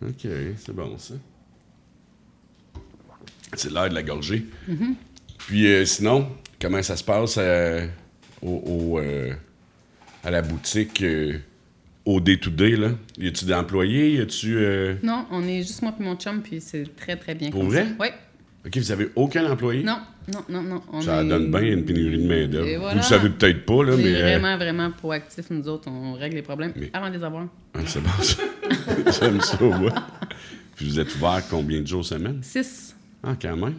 OK, 0.06 0.28
c'est 0.58 0.74
bon 0.76 0.98
ça. 0.98 1.14
C'est 3.54 3.72
l'heure 3.72 3.90
de 3.90 3.96
la 3.96 4.04
gorgée. 4.04 4.46
Puis 5.38 5.68
euh, 5.68 5.86
sinon, 5.86 6.30
comment 6.60 6.82
ça 6.82 6.96
se 6.96 7.04
passe 7.04 7.36
euh, 7.38 7.86
au, 8.42 8.96
au, 8.96 9.00
euh, 9.00 9.34
à 10.24 10.32
la 10.32 10.42
boutique, 10.42 11.04
au 12.06 12.20
day-to-day, 12.20 12.76
là? 12.78 12.90
Y 13.18 13.28
a-tu 13.28 13.46
des 13.46 13.54
employés? 13.54 14.14
Y 14.16 14.22
a-tu... 14.22 14.58
Non, 15.04 15.26
on 15.32 15.48
est 15.48 15.62
juste 15.62 15.82
moi 15.82 15.94
et 16.00 16.04
mon 16.04 16.16
chum, 16.16 16.42
puis 16.42 16.62
c'est 16.62 16.96
très, 16.96 17.16
très 17.16 17.36
bien. 17.36 17.52
Pour 17.52 17.64
vrai? 17.64 17.88
Oui. 18.00 18.08
OK, 18.66 18.78
vous 18.78 18.92
avez 18.92 19.10
aucun 19.16 19.50
employé? 19.52 19.84
Non, 19.84 19.98
non, 20.32 20.44
non, 20.50 20.62
non. 20.62 20.82
on 20.94 21.02
Ça 21.02 21.24
est- 21.24 21.28
donne 21.28 21.50
bien 21.50 21.62
une 21.62 21.84
pénurie 21.84 22.18
de 22.22 22.28
main-d'œuvre. 22.28 22.90
Vous 22.92 22.96
le 22.96 23.02
savez 23.02 23.30
peut-être 23.30 23.66
pas, 23.66 23.84
là, 23.84 23.94
On 23.94 23.98
mais. 23.98 24.04
est 24.12 24.16
euh, 24.16 24.38
vraiment, 24.40 24.56
vraiment 24.58 24.92
proactifs, 24.92 25.50
nous 25.50 25.68
autres. 25.68 25.90
On 25.90 26.14
règle 26.14 26.36
les 26.36 26.42
problèmes 26.44 26.72
Mais- 26.76 26.90
avant 26.94 27.10
de 27.10 27.18
les 27.18 27.24
avoir. 27.24 27.48
ah, 27.74 27.80
c'est 27.86 28.02
bon, 28.02 28.10
ça. 28.22 28.44
J'aime 29.20 29.42
ça, 29.42 29.64
ouais. 29.64 29.90
Puis 30.76 30.88
vous 30.90 31.00
êtes 31.00 31.16
ouvert 31.16 31.42
combien 31.50 31.82
de 31.82 31.88
jours 31.88 32.06
semaine? 32.06 32.40
Six. 32.44 32.96
Ah, 33.24 33.36
quand 33.42 33.56
même. 33.58 33.76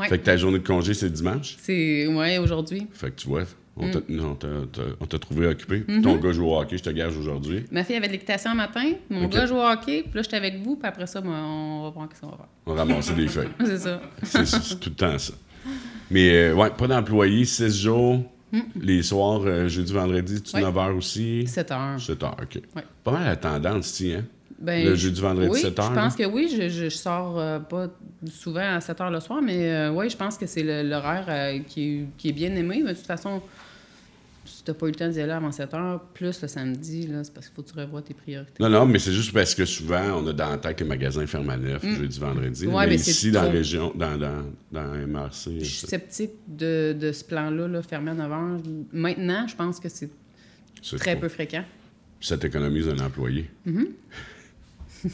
Ouais. 0.00 0.08
Fait 0.08 0.18
que 0.18 0.24
ta 0.24 0.36
journée 0.36 0.58
de 0.58 0.66
congé, 0.66 0.94
c'est 0.94 1.10
dimanche? 1.10 1.56
C'est, 1.60 2.06
ouais, 2.08 2.38
aujourd'hui. 2.38 2.86
Fait 2.92 3.10
que 3.10 3.16
tu 3.20 3.28
vois, 3.28 3.44
on 3.78 3.86
Mm. 3.86 4.36
t'a 4.38 4.80
on 5.00 5.06
t'a 5.06 5.18
trouvé 5.18 5.46
occupé. 5.46 5.80
Mm-hmm. 5.88 6.02
Ton 6.02 6.16
gars 6.16 6.32
joue 6.32 6.46
au 6.46 6.58
hockey, 6.58 6.78
je 6.78 6.82
te 6.82 6.90
gage 6.90 7.16
aujourd'hui. 7.16 7.64
Ma 7.70 7.84
fille 7.84 7.96
avait 7.96 8.06
de 8.08 8.12
l'équitation 8.12 8.54
matin, 8.54 8.92
mon 9.10 9.26
gars 9.28 9.46
joue 9.46 9.56
au 9.56 9.62
hockey, 9.66 10.02
puis 10.02 10.12
là, 10.14 10.22
j'étais 10.22 10.36
avec 10.36 10.62
vous, 10.62 10.76
puis 10.76 10.88
après 10.88 11.06
ça, 11.06 11.20
moi, 11.20 11.36
on 11.36 11.84
va 11.84 11.90
voir 11.90 12.08
qu'est-ce 12.08 12.20
qu'on 12.22 12.28
va 12.28 12.36
faire. 12.36 12.46
On 12.66 12.74
ramassait 12.74 13.14
des 13.14 13.28
feuilles. 13.28 13.48
C'est 13.64 13.78
ça. 13.78 14.00
C'est 14.22 14.80
tout 14.80 14.90
le 14.90 14.94
temps 14.96 15.18
ça. 15.18 15.32
Mais 16.10 16.30
euh, 16.30 16.54
ouais, 16.54 16.70
pas 16.70 16.86
d'employés, 16.86 17.44
6 17.44 17.82
jours. 17.82 18.22
Les 18.80 19.02
soirs, 19.02 19.42
euh, 19.44 19.68
jeudi, 19.68 19.92
vendredi, 19.92 20.40
tu 20.42 20.52
Mm. 20.56 20.60
Ouais. 20.60 20.62
9 20.62 20.74
h 20.74 20.96
aussi? 20.96 21.46
7 21.46 21.70
heures. 21.70 22.00
7 22.00 22.18
h, 22.22 22.30
OK. 22.42 22.62
Ouais. 22.74 22.82
Pas 23.04 23.10
mal 23.12 23.24
la 23.26 23.36
tendance 23.36 23.90
ici, 23.90 24.14
hein? 24.14 24.24
Ben, 24.60 24.84
Le 24.86 24.94
je- 24.94 25.02
jeudi, 25.02 25.20
vendredi, 25.20 25.50
oui, 25.52 25.60
7 25.60 25.78
heures, 25.78 25.90
Je 25.90 25.94
là? 25.94 26.02
pense 26.02 26.16
que 26.16 26.24
oui. 26.24 26.48
Je, 26.50 26.68
je, 26.68 26.84
je 26.84 26.88
sors 26.88 27.38
euh, 27.38 27.58
pas 27.60 27.88
souvent 28.28 28.74
à 28.76 28.80
7 28.80 29.00
heures 29.02 29.10
le 29.10 29.20
soir, 29.20 29.40
mais 29.42 29.68
euh, 29.70 29.90
oui, 29.92 30.08
je 30.10 30.16
pense 30.16 30.36
que 30.38 30.46
c'est 30.46 30.82
l'horaire 30.82 31.62
qui, 31.68 31.82
est- 31.98 32.04
qui 32.16 32.30
est 32.30 32.32
bien 32.32 32.52
aimé. 32.56 32.80
Mais 32.82 32.92
de 32.92 32.96
toute 32.96 33.06
façon, 33.06 33.40
si 34.48 34.64
t'as 34.64 34.74
pas 34.74 34.86
eu 34.86 34.90
le 34.90 34.94
temps 34.94 35.08
d'y 35.08 35.20
aller 35.20 35.32
avant 35.32 35.52
7 35.52 35.74
heures, 35.74 36.00
plus 36.14 36.40
le 36.42 36.48
samedi, 36.48 37.08
c'est 37.22 37.32
parce 37.32 37.46
qu'il 37.46 37.54
faut 37.54 37.62
que 37.62 37.70
tu 37.70 37.78
revoies 37.78 38.02
tes 38.02 38.14
priorités. 38.14 38.62
Non, 38.62 38.68
non, 38.68 38.86
mais 38.86 38.98
c'est 38.98 39.12
juste 39.12 39.32
parce 39.32 39.54
que 39.54 39.64
souvent, 39.64 40.22
on 40.22 40.26
a 40.26 40.32
dans 40.32 40.50
la 40.50 40.58
tête 40.58 40.76
que 40.76 40.84
le 40.84 40.88
magasin 40.88 41.26
ferme 41.26 41.50
à 41.50 41.56
9, 41.56 41.82
jeudi, 41.96 42.18
vendredi. 42.18 42.66
Mm. 42.66 42.74
Ouais, 42.74 42.86
mais 42.86 42.96
ici, 42.96 43.30
dans 43.30 43.42
la 43.42 43.50
région, 43.50 43.92
dans, 43.94 44.16
dans, 44.16 44.44
dans 44.72 45.06
MRC, 45.06 45.58
Je 45.58 45.64
suis 45.64 45.86
sceptique 45.86 46.32
de, 46.46 46.96
de 46.98 47.12
ce 47.12 47.24
plan-là, 47.24 47.68
là, 47.68 47.82
fermé 47.82 48.10
à 48.10 48.14
9 48.14 48.32
heures. 48.32 48.60
Maintenant, 48.92 49.46
je 49.46 49.56
pense 49.56 49.78
que 49.78 49.88
c'est 49.88 50.10
très 50.96 51.12
trop. 51.12 51.22
peu 51.22 51.28
fréquent. 51.28 51.64
Ça 52.20 52.36
t'économise 52.36 52.88
un 52.88 52.98
employé. 52.98 53.48
Mm-hmm. 53.66 53.86
tu 55.04 55.10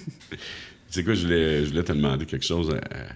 sais 0.88 1.04
quoi, 1.04 1.14
je 1.14 1.26
voulais, 1.26 1.64
je 1.64 1.70
voulais 1.70 1.82
te 1.84 1.92
demander 1.92 2.24
quelque 2.24 2.46
chose 2.46 2.70
euh, 2.70 2.80
euh, 2.94 3.08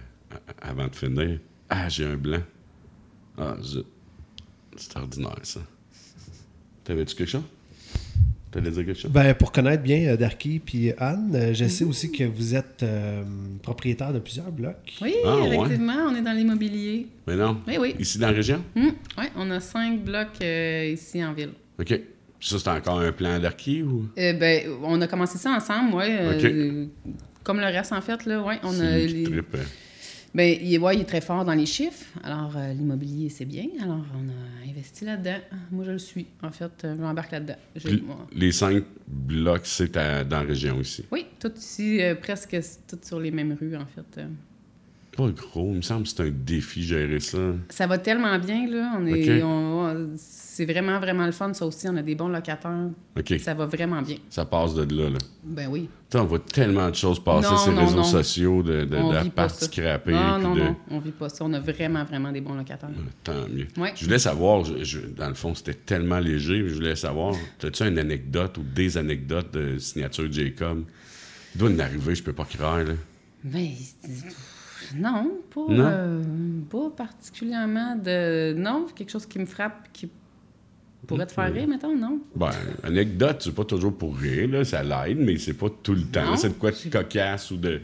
avant 0.61 0.87
de 0.87 0.95
finir. 0.95 1.39
Ah, 1.69 1.89
j'ai 1.89 2.05
un 2.05 2.17
blanc. 2.17 2.43
Ah, 3.37 3.55
zut. 3.61 3.85
C'est 4.75 4.95
ordinaire, 4.97 5.39
ça. 5.43 5.61
T'avais-tu 6.89 7.15
quelque 7.15 7.29
chose? 7.29 7.43
T'allais 8.49 8.71
dire 8.71 8.83
quelque 8.83 8.99
chose? 8.99 9.11
Ben, 9.11 9.35
pour 9.35 9.51
connaître 9.51 9.83
bien 9.83 10.07
euh, 10.07 10.17
Darky 10.17 10.57
puis 10.57 10.91
Anne, 10.97 11.31
euh, 11.35 11.53
je 11.53 11.65
sais 11.65 11.83
aussi 11.83 12.11
que 12.11 12.23
vous 12.23 12.55
êtes 12.55 12.81
euh, 12.81 13.21
propriétaire 13.61 14.11
de 14.11 14.17
plusieurs 14.17 14.51
blocs. 14.51 14.75
Oui, 15.03 15.13
Ah, 15.23 15.37
ouais. 15.37 15.55
effectivement, 15.55 16.07
on 16.09 16.15
est 16.15 16.21
dans 16.23 16.31
l'immobilier. 16.31 17.05
Mais 17.27 17.35
non? 17.35 17.61
Oui, 17.67 17.77
oui. 17.79 17.95
Ici, 17.99 18.17
dans 18.17 18.29
la 18.29 18.33
région? 18.33 18.63
oui, 18.75 19.25
on 19.35 19.51
a 19.51 19.59
cinq 19.59 20.03
blocs 20.03 20.41
euh, 20.41 20.89
ici 20.93 21.23
en 21.23 21.33
ville. 21.33 21.51
OK. 21.79 21.93
Ça, 22.41 22.57
c'est 22.57 22.69
encore 22.69 23.01
un 23.01 23.11
plan 23.11 23.37
d'archi 23.37 23.83
ou? 23.83 24.07
Euh, 24.17 24.33
ben, 24.33 24.63
on 24.81 24.99
a 24.99 25.05
commencé 25.07 25.37
ça 25.37 25.51
ensemble, 25.51 25.93
oui. 25.93 26.89
Comme 27.43 27.59
le 27.59 27.65
reste, 27.67 27.93
en 27.93 28.01
fait, 28.01 28.25
là, 28.25 28.41
ouais. 28.41 28.57
On 28.63 28.79
a 28.79 28.97
les- 28.97 29.23
trippe, 29.25 29.55
hein. 29.55 29.65
Ben, 30.33 30.57
il, 30.61 30.73
est- 30.73 30.77
ouais, 30.77 30.95
il 30.95 31.01
est 31.01 31.05
très 31.05 31.21
fort 31.21 31.43
dans 31.45 31.53
les 31.53 31.65
chiffres. 31.65 32.05
Alors, 32.23 32.55
euh, 32.55 32.73
l'immobilier, 32.73 33.29
c'est 33.29 33.45
bien. 33.45 33.65
Alors, 33.81 34.05
on 34.15 34.29
a 34.29 34.69
investi 34.69 35.05
là-dedans. 35.05 35.39
Moi, 35.71 35.83
je 35.85 35.91
le 35.91 35.97
suis. 35.99 36.27
En 36.43 36.51
fait, 36.51 36.71
euh, 36.85 36.95
je 36.95 37.01
m'embarque 37.01 37.31
là-dedans. 37.31 37.55
Les 38.33 38.51
cinq 38.51 38.83
blocs, 39.07 39.65
c'est 39.65 39.93
dans 39.93 40.27
la 40.29 40.39
région 40.41 40.79
ici. 40.79 41.05
Oui, 41.11 41.25
tout 41.39 41.51
ici, 41.57 42.01
euh, 42.01 42.15
presque 42.15 42.57
tout 42.87 42.99
sur 43.01 43.19
les 43.19 43.31
mêmes 43.31 43.55
rues, 43.59 43.75
en 43.75 43.85
fait. 43.85 44.21
Pas 45.19 45.27
gros, 45.31 45.71
il 45.71 45.77
me 45.77 45.81
semble 45.81 46.03
que 46.03 46.09
c'est 46.09 46.21
un 46.23 46.29
défi 46.31 46.81
gérer 46.81 47.19
ça. 47.19 47.37
Ça 47.67 47.87
va 47.87 47.97
tellement 47.97 48.39
bien, 48.39 48.65
là. 48.69 48.93
On 48.97 49.05
est, 49.05 49.43
on- 49.43 50.13
c'est 50.15 50.63
vraiment, 50.65 50.97
vraiment 50.99 51.25
le 51.25 51.33
fun, 51.33 51.53
ça 51.53 51.65
aussi. 51.65 51.89
On 51.89 51.97
a 51.97 52.01
des 52.01 52.15
bons 52.15 52.29
locataires. 52.29 52.87
OK. 53.17 53.33
Ça 53.39 53.53
va 53.53 53.65
vraiment 53.65 54.01
bien. 54.01 54.15
Ça 54.29 54.45
passe 54.45 54.73
de 54.75 54.83
là, 54.95 55.09
là. 55.09 55.17
Ben 55.43 55.67
oui. 55.69 55.89
Tu 56.09 56.17
sais, 56.17 56.19
on 56.23 56.25
voit 56.25 56.39
tellement 56.39 56.89
de 56.89 56.95
choses 56.95 57.21
passer 57.21 57.49
Non, 57.49 57.57
sur 57.57 57.71
les 57.73 57.79
réseaux 57.79 57.95
non. 57.97 58.03
sociaux, 58.05 58.63
de, 58.63 58.85
parties 59.35 59.59
ça. 59.59 59.65
scrappées. 59.65 60.13
Non, 60.13 60.39
non, 60.39 60.55
de... 60.55 60.59
non. 60.61 60.75
On 60.91 60.99
vit 60.99 61.11
pas 61.11 61.27
ça. 61.27 61.43
On 61.43 61.51
a 61.51 61.59
vraiment, 61.59 62.05
vraiment 62.05 62.31
des 62.31 62.39
bons 62.39 62.55
locataires. 62.55 62.89
Tant 63.23 63.45
mieux. 63.49 63.67
Ouais. 63.75 63.91
Je 63.97 64.05
voulais 64.05 64.19
savoir, 64.19 64.63
je- 64.63 64.85
je- 64.85 64.99
dans 65.01 65.27
le 65.27 65.33
fond, 65.33 65.53
c'était 65.53 65.73
tellement 65.73 66.19
léger, 66.19 66.65
je 66.69 66.75
voulais 66.75 66.95
savoir, 66.95 67.35
as-tu 67.61 67.83
une 67.83 67.99
anecdote 67.99 68.57
ou 68.57 68.63
des 68.63 68.97
anecdotes 68.97 69.53
de 69.53 69.77
signature 69.79 70.31
Jacob? 70.31 70.85
Il 71.55 71.59
doit 71.59 71.69
en 71.71 71.79
arriver, 71.79 72.15
je 72.15 72.23
peux 72.23 72.31
pas 72.33 72.45
croire, 72.45 72.79
là. 72.79 72.93
Mais 73.43 73.71
non, 74.95 75.31
pas, 75.53 75.61
Non? 75.69 75.85
euh, 75.85 76.23
pas 76.69 76.89
particulièrement 76.95 77.95
de. 77.95 78.53
Non, 78.53 78.87
quelque 78.95 79.11
chose 79.11 79.25
qui 79.25 79.39
me 79.39 79.45
frappe, 79.45 79.87
qui 79.93 80.09
pourrait 81.07 81.25
te 81.25 81.31
faire 81.31 81.51
rire, 81.53 81.67
mettons, 81.67 81.95
non? 81.95 82.19
Ben, 82.35 82.51
anecdote, 82.83 83.37
c'est 83.39 83.55
pas 83.55 83.65
toujours 83.65 83.97
pour 83.97 84.15
rire, 84.17 84.49
là, 84.49 84.63
ça 84.63 84.83
l'aide, 84.83 85.19
mais 85.19 85.37
c'est 85.37 85.53
pas 85.53 85.67
tout 85.83 85.93
le 85.95 86.03
temps. 86.03 86.35
C'est 86.35 86.49
de 86.49 86.53
quoi 86.53 86.71
de 86.71 86.89
cocasse 86.91 87.51
ou 87.51 87.57
de, 87.57 87.81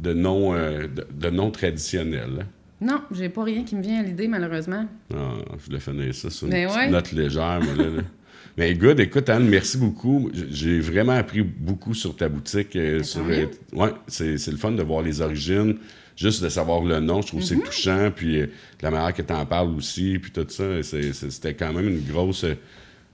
de 0.00 0.12
non, 0.12 0.54
euh, 0.54 0.86
de, 0.88 1.06
de 1.12 1.30
non 1.30 1.50
traditionnel. 1.50 2.30
là. 2.38 2.42
Non, 2.80 3.00
j'ai 3.12 3.28
pas 3.28 3.44
rien 3.44 3.62
qui 3.62 3.76
me 3.76 3.82
vient 3.82 4.00
à 4.00 4.02
l'idée, 4.02 4.26
malheureusement. 4.26 4.86
Ah, 5.14 5.34
je 5.58 5.66
voulais 5.66 5.78
finir 5.78 6.12
ça 6.14 6.30
sur 6.30 6.48
une 6.48 6.52
Mais 6.52 6.64
petite 6.66 6.78
ouais. 6.78 6.90
note 6.90 7.12
légère, 7.12 7.60
moi, 7.62 7.74
là, 7.76 7.90
là. 7.90 8.02
Mais 8.58 8.74
good, 8.74 9.00
écoute, 9.00 9.28
Anne, 9.30 9.48
merci 9.48 9.78
beaucoup. 9.78 10.30
J'ai 10.50 10.78
vraiment 10.80 11.12
appris 11.12 11.42
beaucoup 11.42 11.94
sur 11.94 12.14
ta 12.16 12.28
boutique. 12.28 12.76
euh, 12.76 13.02
sur, 13.02 13.22
euh, 13.26 13.46
ouais, 13.72 13.90
c'est 14.08 14.46
le 14.50 14.56
fun 14.58 14.72
de 14.72 14.82
voir 14.82 15.00
les 15.02 15.22
origines, 15.22 15.76
juste 16.16 16.42
de 16.42 16.48
savoir 16.50 16.82
le 16.82 17.00
nom. 17.00 17.22
Je 17.22 17.28
trouve 17.28 17.40
que 17.40 17.46
Mm-hmm. 17.46 17.48
c'est 17.60 17.64
touchant. 17.64 18.12
Puis 18.14 18.40
euh, 18.42 18.46
la 18.82 18.90
manière 18.90 19.14
que 19.14 19.22
tu 19.22 19.32
en 19.32 19.46
parles 19.46 19.70
aussi, 19.74 20.18
puis 20.18 20.30
tout 20.32 20.44
ça, 20.50 20.82
c'était 20.82 21.54
quand 21.54 21.72
même 21.72 21.88
une 21.88 22.02
grosse, 22.04 22.44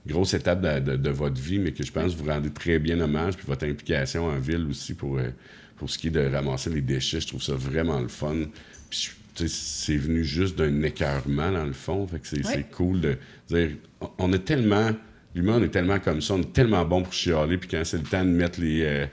grosse 0.05 0.33
étape 0.33 0.61
de, 0.61 0.91
de- 0.91 0.97
de 0.97 1.09
votre 1.09 1.39
vie, 1.41 1.59
mais 1.59 1.71
que 1.71 1.85
je 1.85 1.91
pense 1.91 2.13
que 2.13 2.19
vous 2.19 2.29
rendez 2.29 2.49
très 2.49 2.77
bien 2.77 2.99
hommage. 2.99 3.37
Puis 3.37 3.45
votre 3.47 3.65
implication 3.65 4.25
en 4.25 4.39
ville 4.39 4.67
aussi 4.69 4.93
pour, 4.93 5.19
pour 5.77 5.89
ce 5.89 5.97
qui 5.97 6.07
est 6.07 6.11
de 6.11 6.19
ramasser 6.29 6.69
les 6.69 6.81
déchets, 6.81 7.21
je 7.21 7.27
trouve 7.27 7.41
ça 7.43 7.53
vraiment 7.53 8.01
le 8.01 8.09
fun. 8.09 8.35
Puis 8.89 9.09
je- 9.37 9.47
c'est 9.47 9.95
venu 9.95 10.25
juste 10.25 10.57
d'un 10.57 10.81
écœurement, 10.83 11.49
dans 11.49 11.63
le 11.63 11.71
fond. 11.71 12.05
Fait 12.07 12.19
que 12.19 12.27
c'est 12.27 12.69
cool 12.71 12.99
de 12.99 13.15
dire. 13.47 13.69
on- 14.01 14.09
On 14.19 14.33
est 14.33 14.43
tellement. 14.43 14.91
L'humain, 15.39 15.57
on 15.59 15.63
est 15.63 15.69
tellement 15.69 15.99
comme 15.99 16.21
ça, 16.21 16.33
on 16.35 16.41
est 16.41 16.53
tellement 16.53 16.83
bon 16.85 17.01
pour 17.03 17.13
chialer, 17.13 17.57
puis 17.57 17.69
quand 17.69 17.81
c'est 17.83 17.97
le 17.97 18.03
temps 18.03 18.23
de 18.25 18.29
mettre 18.29 18.59
les. 18.59 18.83
euh, 18.83 19.05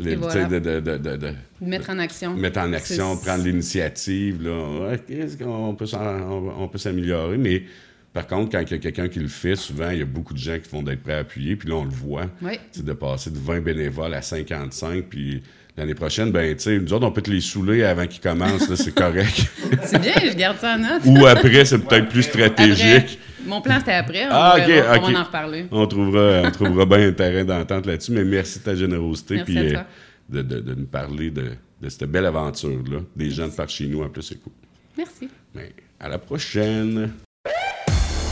les- 0.00 0.10
sais, 0.12 0.16
voilà. 0.16 0.44
de, 0.44 0.58
de- 0.80 0.80
de- 0.80 1.16
de- 1.16 1.32
Mettre 1.60 1.90
en 1.90 1.98
action. 1.98 2.34
mettre 2.36 2.60
en 2.60 2.72
action, 2.72 3.16
prendre 3.16 3.44
l'initiative, 3.44 4.42
là. 4.44 4.96
Peut, 4.96 5.44
on, 5.44 6.52
on 6.58 6.68
peut 6.68 6.78
s'améliorer, 6.78 7.36
mais 7.36 7.64
par 8.12 8.26
contre, 8.26 8.52
quand 8.52 8.60
il 8.60 8.70
y 8.70 8.74
a 8.74 8.78
quelqu'un 8.78 9.08
qui 9.08 9.18
le 9.20 9.28
fait, 9.28 9.56
souvent, 9.56 9.90
il 9.90 9.98
y 9.98 10.02
a 10.02 10.06
beaucoup 10.06 10.34
de 10.34 10.38
gens 10.38 10.56
qui 10.62 10.70
vont 10.70 10.82
d'être 10.82 11.02
prêts 11.02 11.14
à 11.14 11.18
appuyer, 11.18 11.56
puis 11.56 11.68
là, 11.68 11.74
on 11.76 11.84
le 11.84 11.90
voit. 11.90 12.26
Oui. 12.42 12.52
C'est 12.72 12.84
de 12.84 12.92
passer 12.92 13.30
de 13.30 13.38
20 13.38 13.60
bénévoles 13.60 14.14
à 14.14 14.22
55, 14.22 15.04
puis 15.10 15.42
l'année 15.76 15.94
prochaine, 15.94 16.30
ben, 16.32 16.54
tu 16.56 16.62
sais, 16.62 16.78
nous 16.78 16.92
autres, 16.92 17.06
on 17.06 17.12
peut 17.12 17.22
te 17.22 17.30
les 17.30 17.40
saouler 17.40 17.82
avant 17.84 18.06
qu'ils 18.06 18.20
commencent, 18.22 18.72
c'est 18.74 18.94
correct. 18.94 19.46
C'est 19.84 20.00
bien, 20.00 20.14
je 20.24 20.36
garde 20.36 20.58
ça 20.58 20.74
en 20.76 20.78
note. 20.78 21.02
Ou 21.06 21.26
après, 21.26 21.64
c'est 21.64 21.78
peut-être 21.78 22.08
plus 22.08 22.22
stratégique. 22.22 22.86
Après. 22.86 23.18
Mon 23.46 23.60
plan, 23.60 23.76
c'était 23.78 23.92
après. 23.92 24.26
On, 24.26 24.30
Ah, 24.32 24.56
ok, 24.58 24.66
verra, 24.66 24.96
ok. 24.96 25.02
on 25.06 25.12
va 25.12 25.20
en 25.20 25.24
reparler. 25.24 25.66
On 25.70 25.86
trouvera, 25.86 26.42
on 26.46 26.50
trouvera 26.50 26.86
bien 26.86 27.08
un 27.08 27.12
terrain 27.12 27.44
d'entente 27.44 27.86
là-dessus, 27.86 28.12
mais 28.12 28.24
merci 28.24 28.58
de 28.58 28.64
ta 28.64 28.74
générosité, 28.74 29.34
Merci 29.36 29.52
puis 29.52 29.58
à 29.58 29.62
euh, 29.62 29.72
toi. 29.72 29.84
de, 30.28 30.42
de- 30.42 30.60
de 30.60 30.74
nous 30.74 30.86
parler 30.86 31.30
de, 31.30 31.44
de 31.80 31.88
cette 31.88 32.04
belle 32.10 32.26
aventure-là. 32.26 32.98
Des 33.16 33.30
gens 33.30 33.46
de 33.48 33.52
par 33.52 33.68
chez 33.68 33.86
nous, 33.86 34.02
en 34.02 34.08
plus, 34.08 34.22
c'est 34.22 34.40
cool. 34.42 34.52
Merci. 34.96 35.28
Mais 35.54 35.72
à 36.00 36.08
la 36.08 36.18
prochaine! 36.18 37.10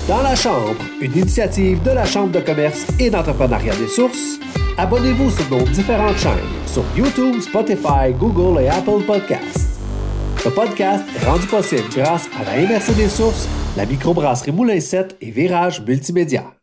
Dans 0.08 0.22
la 0.22 0.36
Chambre, 0.36 0.76
une 1.00 1.12
initiative 1.16 1.82
de 1.82 1.90
la 1.90 2.04
Chambre 2.04 2.30
de 2.32 2.40
commerce 2.40 2.86
et 3.00 3.10
d'entrepreneuriat 3.10 3.74
des 3.76 3.88
sources. 3.88 4.38
Abonnez-vous 4.78 5.30
sur 5.30 5.50
nos 5.50 5.64
différentes 5.64 6.18
chaînes 6.18 6.34
sur 6.66 6.84
YouTube, 6.96 7.40
Spotify, 7.40 8.12
Google 8.16 8.60
et 8.62 8.68
Apple 8.68 9.02
Podcasts. 9.06 9.80
Ce 10.44 10.48
podcast 10.50 11.04
est 11.20 11.24
rendu 11.24 11.46
possible 11.46 11.82
grâce 11.96 12.28
à 12.40 12.44
la 12.44 12.60
MRC 12.68 12.94
des 12.94 13.08
sources, 13.08 13.48
la 13.76 13.84
microbrasserie 13.84 14.52
Moulin 14.52 14.80
7 14.80 15.18
et 15.20 15.30
Virage 15.30 15.82
Multimédia. 15.82 16.54